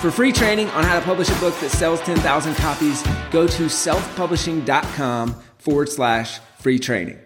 For 0.00 0.10
free 0.10 0.30
training 0.30 0.68
on 0.70 0.84
how 0.84 0.98
to 0.98 1.04
publish 1.04 1.30
a 1.30 1.40
book 1.40 1.58
that 1.60 1.70
sells 1.70 2.00
10,000 2.02 2.54
copies, 2.56 3.02
go 3.30 3.46
to 3.46 3.62
selfpublishing.com 3.64 5.34
forward 5.56 5.88
slash 5.88 6.38
free 6.58 6.78
training. 6.78 7.18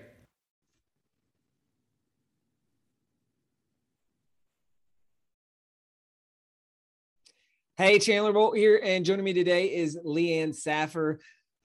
Hey, 7.76 7.98
Chandler 7.98 8.32
Bolt 8.32 8.56
here, 8.56 8.80
and 8.84 9.04
joining 9.04 9.24
me 9.24 9.32
today 9.32 9.74
is 9.74 9.98
Leanne 10.06 10.54
Saffer. 10.54 11.18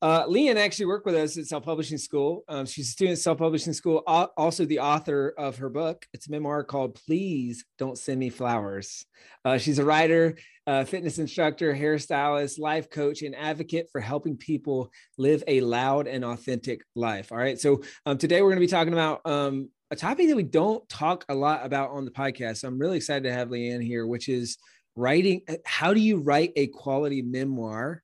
Uh, 0.05 0.23
Leanne 0.27 0.57
actually 0.57 0.85
worked 0.85 1.07
with 1.07 1.15
us 1.15 1.35
at 1.35 1.47
Self 1.47 1.63
Publishing 1.63 1.97
School. 1.97 2.43
Um, 2.47 2.67
she's 2.67 2.89
a 2.89 2.91
student 2.91 3.17
at 3.17 3.23
Self 3.23 3.39
Publishing 3.39 3.73
School, 3.73 4.03
also 4.05 4.63
the 4.63 4.77
author 4.77 5.33
of 5.35 5.57
her 5.57 5.67
book. 5.67 6.05
It's 6.13 6.27
a 6.27 6.31
memoir 6.31 6.63
called 6.63 6.93
Please 6.93 7.65
Don't 7.79 7.97
Send 7.97 8.19
Me 8.19 8.29
Flowers. 8.29 9.07
Uh, 9.43 9.57
she's 9.57 9.79
a 9.79 9.83
writer, 9.83 10.37
uh, 10.67 10.83
fitness 10.83 11.17
instructor, 11.17 11.73
hairstylist, 11.73 12.59
life 12.59 12.91
coach, 12.91 13.23
and 13.23 13.35
advocate 13.35 13.87
for 13.91 13.99
helping 13.99 14.37
people 14.37 14.91
live 15.17 15.43
a 15.47 15.61
loud 15.61 16.05
and 16.05 16.23
authentic 16.23 16.83
life. 16.93 17.31
All 17.31 17.39
right. 17.39 17.59
So 17.59 17.81
um, 18.05 18.19
today 18.19 18.43
we're 18.43 18.49
going 18.49 18.57
to 18.57 18.67
be 18.67 18.67
talking 18.67 18.93
about 18.93 19.21
um, 19.25 19.71
a 19.89 19.95
topic 19.95 20.27
that 20.27 20.35
we 20.35 20.43
don't 20.43 20.87
talk 20.87 21.25
a 21.29 21.33
lot 21.33 21.65
about 21.65 21.89
on 21.89 22.05
the 22.05 22.11
podcast. 22.11 22.57
So 22.57 22.67
I'm 22.67 22.77
really 22.77 22.97
excited 22.97 23.23
to 23.23 23.33
have 23.33 23.49
Leanne 23.49 23.83
here, 23.83 24.05
which 24.05 24.29
is 24.29 24.59
writing. 24.95 25.41
How 25.65 25.95
do 25.95 25.99
you 25.99 26.17
write 26.17 26.51
a 26.55 26.67
quality 26.67 27.23
memoir? 27.23 28.03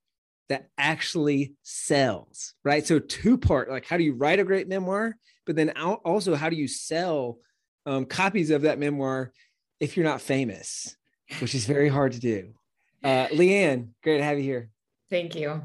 That 0.51 0.67
actually 0.77 1.53
sells, 1.63 2.53
right? 2.65 2.85
So 2.85 2.99
two 2.99 3.37
part, 3.37 3.69
like 3.69 3.85
how 3.85 3.95
do 3.95 4.03
you 4.03 4.13
write 4.13 4.39
a 4.39 4.43
great 4.43 4.67
memoir, 4.67 5.15
but 5.45 5.55
then 5.55 5.69
also 5.79 6.35
how 6.35 6.49
do 6.49 6.57
you 6.57 6.67
sell 6.67 7.39
um, 7.85 8.05
copies 8.05 8.49
of 8.51 8.63
that 8.63 8.77
memoir 8.77 9.31
if 9.79 9.95
you're 9.95 10.05
not 10.05 10.19
famous, 10.19 10.95
which 11.39 11.55
is 11.55 11.65
very 11.65 11.87
hard 11.87 12.11
to 12.11 12.19
do. 12.19 12.53
Uh, 13.01 13.27
Leanne, 13.27 13.89
great 14.03 14.17
to 14.17 14.23
have 14.23 14.37
you 14.37 14.43
here. 14.43 14.69
Thank 15.09 15.35
you. 15.35 15.61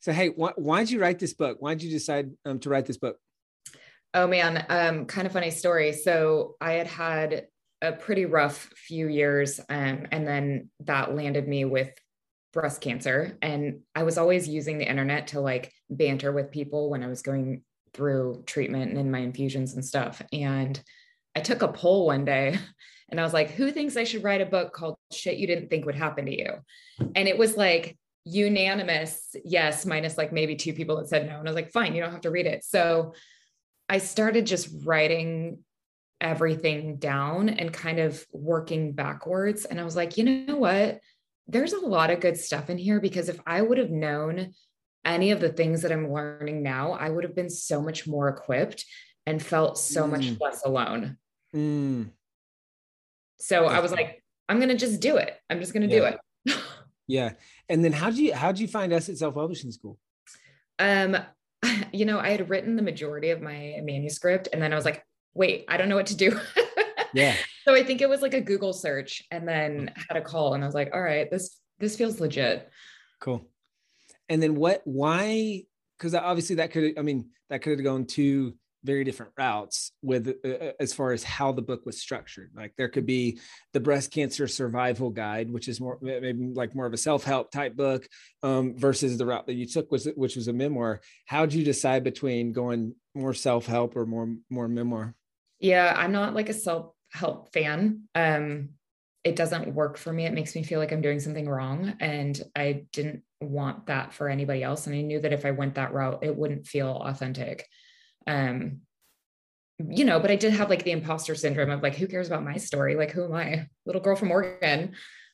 So, 0.00 0.12
hey, 0.12 0.28
why, 0.28 0.52
why 0.56 0.80
did 0.80 0.90
you 0.90 1.00
write 1.00 1.20
this 1.20 1.32
book? 1.32 1.58
Why 1.60 1.74
did 1.74 1.84
you 1.84 1.90
decide 1.90 2.32
um, 2.44 2.58
to 2.60 2.68
write 2.68 2.86
this 2.86 2.98
book? 2.98 3.16
Oh 4.12 4.26
man, 4.26 4.66
um, 4.68 5.06
kind 5.06 5.26
of 5.26 5.32
funny 5.32 5.50
story. 5.50 5.92
So 5.92 6.56
I 6.60 6.72
had 6.72 6.86
had 6.86 7.46
a 7.80 7.92
pretty 7.92 8.26
rough 8.26 8.68
few 8.76 9.08
years, 9.08 9.60
um, 9.68 10.06
and 10.10 10.26
then 10.26 10.70
that 10.80 11.14
landed 11.14 11.48
me 11.48 11.64
with 11.64 11.90
breast 12.54 12.80
cancer 12.80 13.36
and 13.42 13.80
I 13.94 14.04
was 14.04 14.16
always 14.16 14.48
using 14.48 14.78
the 14.78 14.88
internet 14.88 15.28
to 15.28 15.40
like 15.40 15.72
banter 15.90 16.32
with 16.32 16.52
people 16.52 16.88
when 16.88 17.02
I 17.02 17.08
was 17.08 17.20
going 17.20 17.62
through 17.92 18.44
treatment 18.46 18.90
and 18.90 18.98
in 18.98 19.10
my 19.10 19.18
infusions 19.18 19.74
and 19.74 19.84
stuff. 19.84 20.22
And 20.32 20.80
I 21.36 21.40
took 21.40 21.62
a 21.62 21.68
poll 21.68 22.06
one 22.06 22.24
day 22.24 22.58
and 23.10 23.20
I 23.20 23.24
was 23.24 23.32
like, 23.32 23.50
who 23.50 23.70
thinks 23.70 23.96
I 23.96 24.04
should 24.04 24.24
write 24.24 24.40
a 24.40 24.46
book 24.46 24.72
called 24.72 24.96
Shit 25.12 25.36
You 25.36 25.46
Didn't 25.46 25.68
Think 25.68 25.84
Would 25.84 25.96
Happen 25.96 26.26
to 26.26 26.36
You? 26.36 26.52
And 27.14 27.28
it 27.28 27.36
was 27.36 27.56
like 27.56 27.98
unanimous 28.24 29.34
yes, 29.44 29.84
minus 29.84 30.16
like 30.16 30.32
maybe 30.32 30.56
two 30.56 30.72
people 30.72 30.96
that 30.96 31.08
said 31.08 31.26
no. 31.26 31.38
And 31.38 31.48
I 31.48 31.50
was 31.50 31.56
like, 31.56 31.72
fine, 31.72 31.94
you 31.94 32.02
don't 32.02 32.12
have 32.12 32.22
to 32.22 32.30
read 32.30 32.46
it. 32.46 32.64
So 32.64 33.14
I 33.88 33.98
started 33.98 34.46
just 34.46 34.68
writing 34.84 35.58
everything 36.20 36.96
down 36.96 37.50
and 37.50 37.72
kind 37.72 37.98
of 37.98 38.24
working 38.32 38.92
backwards. 38.92 39.64
And 39.64 39.78
I 39.78 39.84
was 39.84 39.96
like, 39.96 40.16
you 40.16 40.24
know 40.46 40.56
what? 40.56 41.00
There's 41.46 41.72
a 41.72 41.80
lot 41.80 42.10
of 42.10 42.20
good 42.20 42.36
stuff 42.36 42.70
in 42.70 42.78
here 42.78 43.00
because 43.00 43.28
if 43.28 43.40
I 43.46 43.60
would 43.60 43.78
have 43.78 43.90
known 43.90 44.54
any 45.04 45.30
of 45.30 45.40
the 45.40 45.50
things 45.50 45.82
that 45.82 45.92
I'm 45.92 46.12
learning 46.12 46.62
now, 46.62 46.92
I 46.92 47.10
would 47.10 47.24
have 47.24 47.34
been 47.34 47.50
so 47.50 47.82
much 47.82 48.06
more 48.06 48.28
equipped 48.28 48.84
and 49.26 49.42
felt 49.42 49.78
so 49.78 50.04
mm. 50.04 50.10
much 50.10 50.40
less 50.40 50.64
alone. 50.64 51.18
Mm. 51.54 52.10
So 53.38 53.66
I 53.66 53.80
was 53.80 53.92
like, 53.92 54.22
I'm 54.48 54.60
gonna 54.60 54.76
just 54.76 55.00
do 55.00 55.16
it. 55.16 55.36
I'm 55.50 55.60
just 55.60 55.72
gonna 55.72 55.86
yeah. 55.86 56.16
do 56.46 56.52
it. 56.54 56.56
yeah. 57.06 57.32
And 57.68 57.84
then 57.84 57.92
how 57.92 58.10
did 58.10 58.18
you 58.18 58.34
how 58.34 58.52
did 58.52 58.60
you 58.60 58.68
find 58.68 58.92
us 58.92 59.08
at 59.08 59.18
Self 59.18 59.34
Publishing 59.34 59.70
School? 59.70 59.98
Um, 60.78 61.16
you 61.92 62.04
know, 62.04 62.18
I 62.18 62.30
had 62.30 62.48
written 62.50 62.76
the 62.76 62.82
majority 62.82 63.30
of 63.30 63.40
my 63.40 63.80
manuscript, 63.82 64.48
and 64.52 64.62
then 64.62 64.72
I 64.72 64.76
was 64.76 64.84
like, 64.84 65.04
wait, 65.34 65.64
I 65.68 65.76
don't 65.76 65.88
know 65.88 65.96
what 65.96 66.06
to 66.06 66.16
do. 66.16 66.30
yeah. 67.14 67.36
So 67.64 67.74
I 67.74 67.82
think 67.82 68.02
it 68.02 68.08
was 68.08 68.20
like 68.20 68.34
a 68.34 68.40
Google 68.40 68.72
search 68.72 69.22
and 69.30 69.48
then 69.48 69.92
had 70.08 70.16
a 70.16 70.22
call 70.22 70.54
and 70.54 70.62
I 70.62 70.66
was 70.66 70.74
like, 70.74 70.90
all 70.92 71.02
right, 71.02 71.30
this 71.30 71.60
this 71.78 71.96
feels 71.96 72.20
legit. 72.20 72.68
Cool. 73.20 73.46
And 74.28 74.42
then 74.42 74.54
what 74.54 74.82
why 74.84 75.64
because 75.98 76.14
obviously 76.14 76.56
that 76.56 76.72
could 76.72 76.98
I 76.98 77.02
mean 77.02 77.30
that 77.50 77.62
could 77.62 77.78
have 77.78 77.84
gone 77.84 78.06
two 78.06 78.54
very 78.84 79.02
different 79.02 79.32
routes 79.38 79.92
with 80.02 80.36
uh, 80.44 80.48
uh, 80.48 80.72
as 80.78 80.92
far 80.92 81.12
as 81.12 81.24
how 81.24 81.52
the 81.52 81.62
book 81.62 81.86
was 81.86 81.98
structured 82.00 82.50
like 82.54 82.74
there 82.76 82.88
could 82.88 83.06
be 83.06 83.40
the 83.72 83.80
breast 83.80 84.12
cancer 84.12 84.46
survival 84.46 85.10
guide 85.10 85.50
which 85.50 85.68
is 85.68 85.80
more 85.80 85.98
maybe 86.02 86.52
like 86.52 86.74
more 86.74 86.84
of 86.84 86.92
a 86.92 86.98
self-help 86.98 87.50
type 87.50 87.74
book 87.74 88.06
um, 88.42 88.76
versus 88.76 89.16
the 89.16 89.24
route 89.24 89.46
that 89.46 89.54
you 89.54 89.66
took 89.66 89.90
was 89.90 90.06
which 90.16 90.36
was 90.36 90.48
a 90.48 90.52
memoir 90.52 91.00
how 91.26 91.46
did 91.46 91.54
you 91.54 91.64
decide 91.64 92.04
between 92.04 92.52
going 92.52 92.94
more 93.14 93.34
self-help 93.34 93.96
or 93.96 94.04
more 94.04 94.34
more 94.50 94.68
memoir 94.68 95.14
yeah 95.60 95.94
i'm 95.96 96.12
not 96.12 96.34
like 96.34 96.50
a 96.50 96.54
self 96.54 96.93
help 97.14 97.52
fan. 97.52 98.02
Um, 98.14 98.70
it 99.22 99.36
doesn't 99.36 99.74
work 99.74 99.96
for 99.96 100.12
me. 100.12 100.26
It 100.26 100.34
makes 100.34 100.54
me 100.54 100.62
feel 100.62 100.78
like 100.78 100.92
I'm 100.92 101.00
doing 101.00 101.20
something 101.20 101.48
wrong. 101.48 101.94
And 102.00 102.38
I 102.54 102.84
didn't 102.92 103.22
want 103.40 103.86
that 103.86 104.12
for 104.12 104.28
anybody 104.28 104.62
else. 104.62 104.86
And 104.86 104.94
I 104.94 105.00
knew 105.00 105.20
that 105.20 105.32
if 105.32 105.46
I 105.46 105.52
went 105.52 105.76
that 105.76 105.94
route, 105.94 106.18
it 106.22 106.36
wouldn't 106.36 106.66
feel 106.66 106.90
authentic. 106.90 107.66
Um, 108.26 108.80
you 109.78 110.04
know, 110.04 110.20
but 110.20 110.30
I 110.30 110.36
did 110.36 110.52
have 110.52 110.68
like 110.68 110.84
the 110.84 110.92
imposter 110.92 111.34
syndrome 111.34 111.70
of 111.70 111.82
like, 111.82 111.94
who 111.94 112.06
cares 112.06 112.26
about 112.26 112.44
my 112.44 112.58
story? 112.58 112.96
Like, 112.96 113.12
who 113.12 113.24
am 113.24 113.34
I? 113.34 113.66
Little 113.86 114.02
girl 114.02 114.16
from 114.16 114.30
Oregon. 114.30 114.92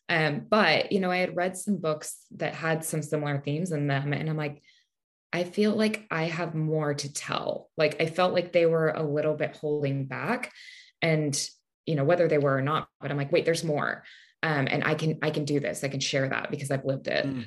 Um, 0.09 0.47
but 0.49 0.93
you 0.93 1.01
know, 1.01 1.11
I 1.11 1.19
had 1.19 1.37
read 1.37 1.57
some 1.57 1.77
books 1.77 2.25
that 2.37 2.55
had 2.55 2.85
some 2.85 3.03
similar 3.03 3.41
themes 3.41 3.73
in 3.73 3.87
them. 3.87 4.13
And 4.13 4.29
I'm 4.31 4.37
like, 4.37 4.63
I 5.33 5.45
feel 5.45 5.73
like 5.73 6.07
I 6.11 6.25
have 6.25 6.55
more 6.55 6.95
to 6.95 7.13
tell. 7.13 7.71
Like 7.77 8.01
I 8.01 8.07
felt 8.07 8.35
like 8.35 8.53
they 8.53 8.67
were 8.67 8.89
a 8.89 9.03
little 9.03 9.35
bit 9.35 9.57
holding 9.57 10.07
back. 10.07 10.53
And 11.03 11.37
you 11.87 11.95
know 11.95 12.05
whether 12.05 12.29
they 12.29 12.39
were 12.39 12.57
or 12.57 12.63
not 12.63 12.89
but 13.01 13.11
i'm 13.11 13.17
like 13.17 13.33
wait 13.33 13.45
there's 13.45 13.65
more. 13.65 14.05
Um, 14.43 14.69
and 14.71 14.85
i 14.85 14.95
can 14.95 15.19
i 15.23 15.31
can 15.31 15.45
do 15.45 15.61
this. 15.61 15.85
I 15.85 15.89
can 15.89 16.01
share 16.01 16.29
that 16.29 16.51
because 16.51 16.71
i've 16.71 16.85
lived 16.85 17.09
it. 17.09 17.27
Mm. 17.27 17.47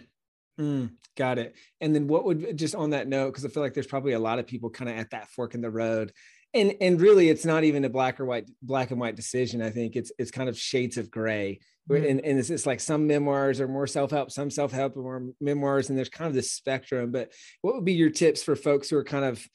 Mm, 0.60 0.92
got 1.18 1.40
it. 1.40 1.56
And 1.82 1.96
then 1.96 2.08
what 2.08 2.26
would 2.26 2.56
just 2.58 2.76
on 2.76 2.92
that 2.92 3.08
note 3.08 3.32
because 3.32 3.46
i 3.46 3.50
feel 3.50 3.64
like 3.64 3.74
there's 3.74 3.88
probably 3.88 4.14
a 4.14 4.20
lot 4.20 4.40
of 4.40 4.46
people 4.46 4.70
kind 4.70 4.90
of 4.90 4.98
at 4.98 5.10
that 5.12 5.30
fork 5.30 5.56
in 5.56 5.62
the 5.62 5.72
road. 5.72 6.12
And 6.54 6.76
and 6.82 7.02
really 7.02 7.30
it's 7.30 7.46
not 7.46 7.64
even 7.64 7.86
a 7.86 7.90
black 7.90 8.20
or 8.20 8.26
white 8.26 8.50
black 8.62 8.92
and 8.92 9.00
white 9.00 9.16
decision. 9.16 9.62
I 9.62 9.72
think 9.72 9.96
it's 9.96 10.12
it's 10.20 10.30
kind 10.30 10.50
of 10.50 10.58
shades 10.58 10.98
of 10.98 11.10
gray. 11.10 11.60
Mm. 11.90 12.10
and, 12.10 12.22
and 12.22 12.40
it's, 12.40 12.50
it's 12.50 12.66
like 12.66 12.80
some 12.80 13.08
memoirs 13.08 13.60
are 13.60 13.68
more 13.68 13.88
self-help 13.88 14.32
some 14.32 14.50
self-help 14.50 14.96
or 14.96 15.02
more 15.02 15.34
memoirs 15.42 15.90
and 15.90 15.98
there's 15.98 16.10
kind 16.10 16.28
of 16.28 16.36
this 16.36 16.52
spectrum. 16.52 17.12
But 17.12 17.34
what 17.62 17.76
would 17.76 17.86
be 17.86 17.94
your 17.94 18.12
tips 18.12 18.44
for 18.44 18.56
folks 18.56 18.90
who 18.90 18.98
are 18.98 19.04
kind 19.04 19.26
of 19.26 19.46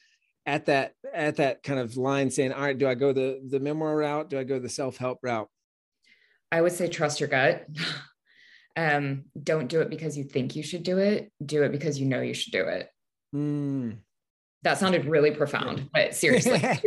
at 0.45 0.65
that 0.65 0.93
at 1.13 1.37
that 1.37 1.63
kind 1.63 1.79
of 1.79 1.97
line 1.97 2.29
saying 2.29 2.51
all 2.51 2.61
right 2.61 2.77
do 2.77 2.87
i 2.87 2.95
go 2.95 3.13
the 3.13 3.41
the 3.47 3.59
memoir 3.59 3.95
route? 3.95 4.29
Do 4.29 4.39
i 4.39 4.43
go 4.43 4.59
the 4.59 4.69
self-help 4.69 5.19
route? 5.21 5.49
I 6.51 6.61
would 6.61 6.71
say 6.71 6.87
trust 6.87 7.19
your 7.19 7.29
gut. 7.29 7.67
Um 8.77 9.25
don't 9.41 9.67
do 9.67 9.81
it 9.81 9.89
because 9.89 10.17
you 10.17 10.23
think 10.23 10.55
you 10.55 10.63
should 10.63 10.83
do 10.83 10.99
it. 10.99 11.33
Do 11.43 11.63
it 11.63 11.71
because 11.71 11.99
you 11.99 12.05
know 12.05 12.21
you 12.21 12.33
should 12.33 12.53
do 12.53 12.65
it. 12.65 12.87
Mm. 13.35 13.97
that 14.61 14.77
sounded 14.77 15.05
really 15.05 15.31
profound 15.31 15.89
but 15.91 16.15
seriously. 16.15 16.61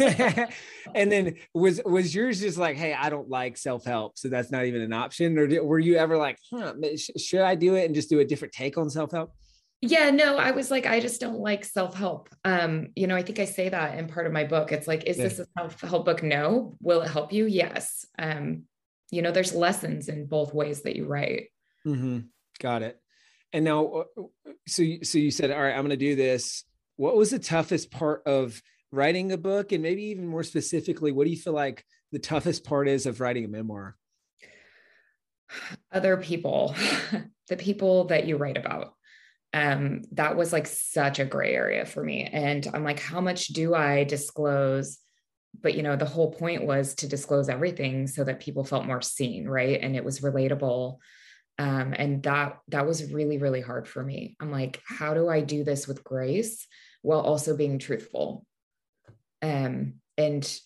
And 0.94 1.12
then 1.12 1.36
was 1.54 1.80
was 1.84 2.14
yours 2.14 2.40
just 2.40 2.58
like 2.58 2.76
hey 2.76 2.94
i 2.94 3.10
don't 3.10 3.28
like 3.28 3.56
self-help 3.56 4.18
so 4.18 4.28
that's 4.28 4.50
not 4.50 4.64
even 4.64 4.80
an 4.80 4.92
option 4.92 5.38
or 5.38 5.46
did, 5.46 5.62
were 5.62 5.78
you 5.78 5.96
ever 5.96 6.16
like 6.16 6.38
huh, 6.50 6.74
should 7.16 7.42
i 7.42 7.54
do 7.54 7.74
it 7.76 7.86
and 7.86 7.94
just 7.94 8.10
do 8.10 8.20
a 8.20 8.24
different 8.24 8.52
take 8.52 8.76
on 8.76 8.90
self-help 8.90 9.32
yeah 9.82 10.10
no 10.10 10.36
i 10.36 10.50
was 10.50 10.70
like 10.70 10.84
i 10.84 11.00
just 11.00 11.20
don't 11.20 11.38
like 11.38 11.64
self-help. 11.64 12.28
Um 12.44 12.88
you 12.94 13.06
know 13.06 13.16
i 13.16 13.22
think 13.22 13.38
i 13.38 13.44
say 13.44 13.68
that 13.68 13.98
in 13.98 14.08
part 14.08 14.26
of 14.26 14.32
my 14.32 14.44
book. 14.44 14.72
It's 14.72 14.86
like 14.86 15.04
is 15.04 15.16
yeah. 15.16 15.24
this 15.24 15.38
a 15.38 15.46
self-help 15.58 16.04
book? 16.04 16.22
No. 16.22 16.76
Will 16.80 17.02
it 17.02 17.10
help 17.10 17.32
you? 17.32 17.46
Yes. 17.46 18.06
Um 18.18 18.64
you 19.10 19.22
know 19.22 19.32
there's 19.32 19.54
lessons 19.54 20.08
in 20.08 20.26
both 20.26 20.54
ways 20.54 20.82
that 20.82 20.96
you 20.96 21.06
write. 21.06 21.48
Mm-hmm. 21.86 22.20
got 22.60 22.82
it. 22.82 23.00
And 23.52 23.64
now 23.64 23.86
uh, 23.86 24.22
so 24.68 24.84
so 25.02 25.18
you 25.18 25.30
said 25.30 25.50
all 25.50 25.60
right 25.60 25.74
i'm 25.74 25.86
going 25.86 25.90
to 25.90 25.96
do 25.96 26.14
this. 26.14 26.64
What 26.96 27.16
was 27.16 27.30
the 27.30 27.38
toughest 27.38 27.90
part 27.90 28.22
of 28.26 28.60
writing 28.92 29.32
a 29.32 29.38
book? 29.38 29.72
And 29.72 29.82
maybe 29.82 30.04
even 30.04 30.26
more 30.26 30.42
specifically 30.42 31.12
what 31.12 31.24
do 31.24 31.30
you 31.30 31.38
feel 31.38 31.54
like 31.54 31.84
the 32.12 32.18
toughest 32.18 32.64
part 32.64 32.86
is 32.88 33.06
of 33.06 33.20
writing 33.20 33.44
a 33.44 33.48
memoir? 33.48 33.96
Other 35.92 36.16
people. 36.18 36.74
The 37.48 37.56
people 37.56 38.04
that 38.04 38.28
you 38.28 38.36
write 38.36 38.56
about 38.56 38.94
um, 39.52 40.02
that 40.12 40.36
was 40.36 40.52
like 40.52 40.66
such 40.66 41.18
a 41.18 41.24
gray 41.24 41.54
area 41.54 41.84
for 41.84 42.02
me. 42.02 42.24
And 42.24 42.68
I'm 42.72 42.84
like, 42.84 43.00
how 43.00 43.20
much 43.20 43.48
do 43.48 43.74
I 43.74 44.04
disclose? 44.04 44.98
But 45.60 45.74
you 45.74 45.82
know, 45.82 45.96
the 45.96 46.04
whole 46.04 46.32
point 46.32 46.64
was 46.64 46.94
to 46.96 47.08
disclose 47.08 47.48
everything 47.48 48.06
so 48.06 48.22
that 48.24 48.40
people 48.40 48.64
felt 48.64 48.86
more 48.86 49.02
seen, 49.02 49.48
right? 49.48 49.80
And 49.80 49.96
it 49.96 50.04
was 50.04 50.20
relatable. 50.20 50.98
Um, 51.58 51.94
and 51.96 52.22
that 52.22 52.58
that 52.68 52.86
was 52.86 53.12
really, 53.12 53.38
really 53.38 53.60
hard 53.60 53.88
for 53.88 54.02
me. 54.02 54.36
I'm 54.40 54.52
like, 54.52 54.80
how 54.86 55.14
do 55.14 55.28
I 55.28 55.40
do 55.40 55.64
this 55.64 55.86
with 55.86 56.04
grace 56.04 56.66
while 57.02 57.20
also 57.20 57.56
being 57.56 57.78
truthful? 57.78 58.46
Um, 59.42 59.94
and 60.16 60.60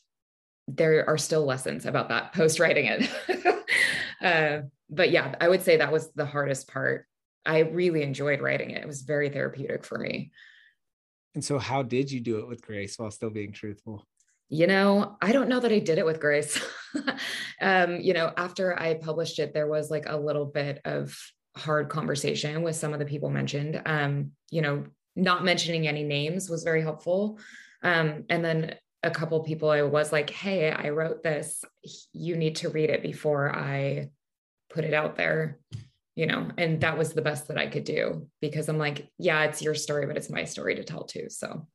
there 0.69 1.09
are 1.09 1.19
still 1.19 1.45
lessons 1.45 1.87
about 1.87 2.11
that 2.11 2.33
post 2.35 2.61
writing 2.61 2.87
it. 2.87 3.65
uh, 4.23 4.67
but 4.91 5.11
yeah, 5.11 5.35
I 5.41 5.49
would 5.49 5.63
say 5.63 5.79
that 5.79 5.93
was 5.93 6.13
the 6.13 6.27
hardest 6.27 6.69
part 6.69 7.07
I 7.47 7.61
really 7.61 8.03
enjoyed 8.03 8.41
writing 8.41 8.71
it. 8.71 8.83
It 8.83 8.87
was 8.87 9.03
very 9.03 9.29
therapeutic 9.29 9.85
for 9.85 9.99
me. 9.99 10.33
And 11.35 11.45
so, 11.45 11.59
how 11.59 11.83
did 11.83 12.11
you 12.11 12.21
do 12.21 12.39
it 12.39 12.49
with 12.49 12.63
grace 12.63 12.99
while 12.99 13.11
still 13.11 13.31
being 13.31 13.53
truthful? 13.53 14.07
You 14.49 14.67
know, 14.67 15.17
I 15.21 15.33
don't 15.33 15.49
know 15.49 15.61
that 15.61 15.73
I 15.73 15.79
did 15.79 15.99
it 15.99 16.07
with 16.07 16.21
grace. 16.21 16.63
um, 17.61 18.01
you 18.01 18.13
know, 18.13 18.33
after 18.37 18.79
I 18.79 18.95
published 18.95 19.39
it, 19.39 19.53
there 19.53 19.67
was 19.67 19.91
like 19.91 20.05
a 20.07 20.17
little 20.17 20.47
bit 20.47 20.81
of 20.85 21.17
hard 21.57 21.89
conversation 21.89 22.63
with 22.63 22.77
some 22.77 22.93
of 22.93 22.99
the 22.99 23.05
people 23.05 23.31
mentioned. 23.31 23.83
Um, 23.85 24.33
you 24.51 24.63
know, 24.63 24.85
not 25.17 25.45
mentioning 25.45 25.89
any 25.89 26.05
names 26.05 26.49
was 26.49 26.63
very 26.63 26.83
helpful. 26.83 27.39
Um, 27.83 28.25
and 28.29 28.45
then 28.45 28.77
a 29.03 29.11
couple 29.11 29.43
people 29.43 29.71
I 29.71 29.83
was 29.83 30.13
like, 30.13 30.31
hey, 30.31 30.71
I 30.71 30.91
wrote 30.91 31.23
this. 31.23 31.63
You 32.13 32.37
need 32.37 32.57
to 32.57 32.71
read 32.71 32.91
it 32.91 33.03
before 33.03 33.55
I 33.55 34.11
put 34.71 34.85
it 34.85 34.95
out 34.95 35.17
there 35.17 35.59
you 36.15 36.27
know, 36.27 36.49
and 36.59 36.81
that 36.81 36.97
was 36.97 37.13
the 37.13 37.23
best 37.23 37.49
that 37.49 37.59
I 37.59 37.67
could 37.67 37.85
do 37.85 38.29
because 38.41 38.69
I'm 38.69 38.79
like, 38.79 39.09
yeah, 39.19 39.45
it's 39.45 39.63
your 39.63 39.75
story, 39.75 40.07
but 40.07 40.17
it's 40.17 40.31
my 40.31 40.45
story 40.45 40.77
to 40.77 40.85
tell 40.85 41.05
too. 41.05 41.27
So, 41.29 41.67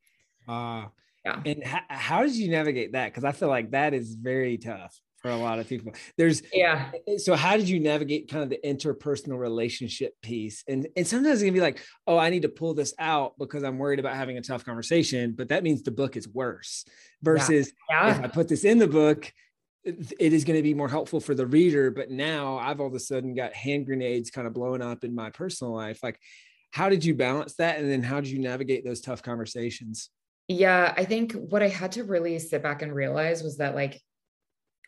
uh, 0.48 0.86
yeah. 1.26 1.42
And 1.46 1.64
h- 1.64 1.84
how 1.90 2.24
did 2.24 2.36
you 2.36 2.50
navigate 2.50 2.94
that? 2.94 3.08
Because 3.08 3.26
I 3.26 3.34
feel 3.34 3.50
like 3.50 3.72
that 3.72 3.94
is 3.94 4.16
very 4.16 4.58
tough 4.58 4.98
for 5.22 5.30
a 5.30 5.36
lot 5.36 5.60
of 5.60 5.68
people. 5.68 5.94
There's 6.18 6.42
yeah. 6.54 6.92
So 7.18 7.36
how 7.36 7.58
did 7.58 7.68
you 7.68 7.80
navigate 7.80 8.30
kind 8.30 8.44
of 8.44 8.50
the 8.50 8.60
interpersonal 8.66 9.38
relationship 9.38 10.14
piece? 10.22 10.64
And 10.68 10.88
and 10.96 11.06
sometimes 11.06 11.42
it 11.42 11.46
can 11.46 11.54
be 11.54 11.62
like, 11.62 11.82
oh, 12.08 12.18
I 12.18 12.30
need 12.30 12.44
to 12.44 12.50
pull 12.50 12.74
this 12.74 12.94
out 12.98 13.34
because 13.38 13.64
I'm 13.64 13.78
worried 13.78 14.00
about 14.00 14.16
having 14.16 14.38
a 14.38 14.42
tough 14.42 14.64
conversation, 14.64 15.34
but 15.38 15.50
that 15.50 15.64
means 15.64 15.82
the 15.82 15.92
book 15.92 16.16
is 16.16 16.28
worse. 16.28 16.86
Versus 17.22 17.74
yeah. 17.90 18.08
Yeah. 18.08 18.18
if 18.18 18.24
I 18.24 18.28
put 18.28 18.48
this 18.48 18.64
in 18.64 18.78
the 18.78 18.88
book, 18.88 19.32
it 19.84 20.34
is 20.34 20.44
going 20.44 20.58
to 20.58 20.64
be 20.64 20.74
more 20.74 20.90
helpful 20.90 21.20
for 21.20 21.34
the 21.34 21.46
reader 21.46 21.90
but 21.90 22.12
now 22.12 22.58
i've 22.58 22.82
all 22.82 22.88
of 22.88 22.94
a 22.94 23.00
sudden 23.00 23.34
got 23.34 23.54
hand 23.54 23.86
grenades 23.86 24.30
kind 24.30 24.46
of 24.46 24.54
blowing 24.54 24.82
up 24.82 25.04
in 25.04 25.16
my 25.16 25.30
personal 25.30 25.74
life. 25.74 26.00
Like 26.04 26.20
how 26.72 26.90
did 26.90 27.04
you 27.04 27.16
balance 27.16 27.56
that? 27.56 27.80
And 27.80 27.90
then 27.90 28.04
how 28.04 28.22
did 28.22 28.30
you 28.30 28.40
navigate 28.40 28.86
those 28.86 29.02
tough 29.02 29.24
conversations? 29.24 30.10
Yeah 30.48 30.94
i 30.98 31.06
think 31.06 31.34
what 31.34 31.64
i 31.64 31.68
had 31.68 31.94
to 31.94 32.04
really 32.04 32.38
sit 32.40 32.64
back 32.64 32.82
and 32.82 32.94
realize 32.94 33.44
was 33.44 33.58
that 33.58 33.76
like 33.76 34.02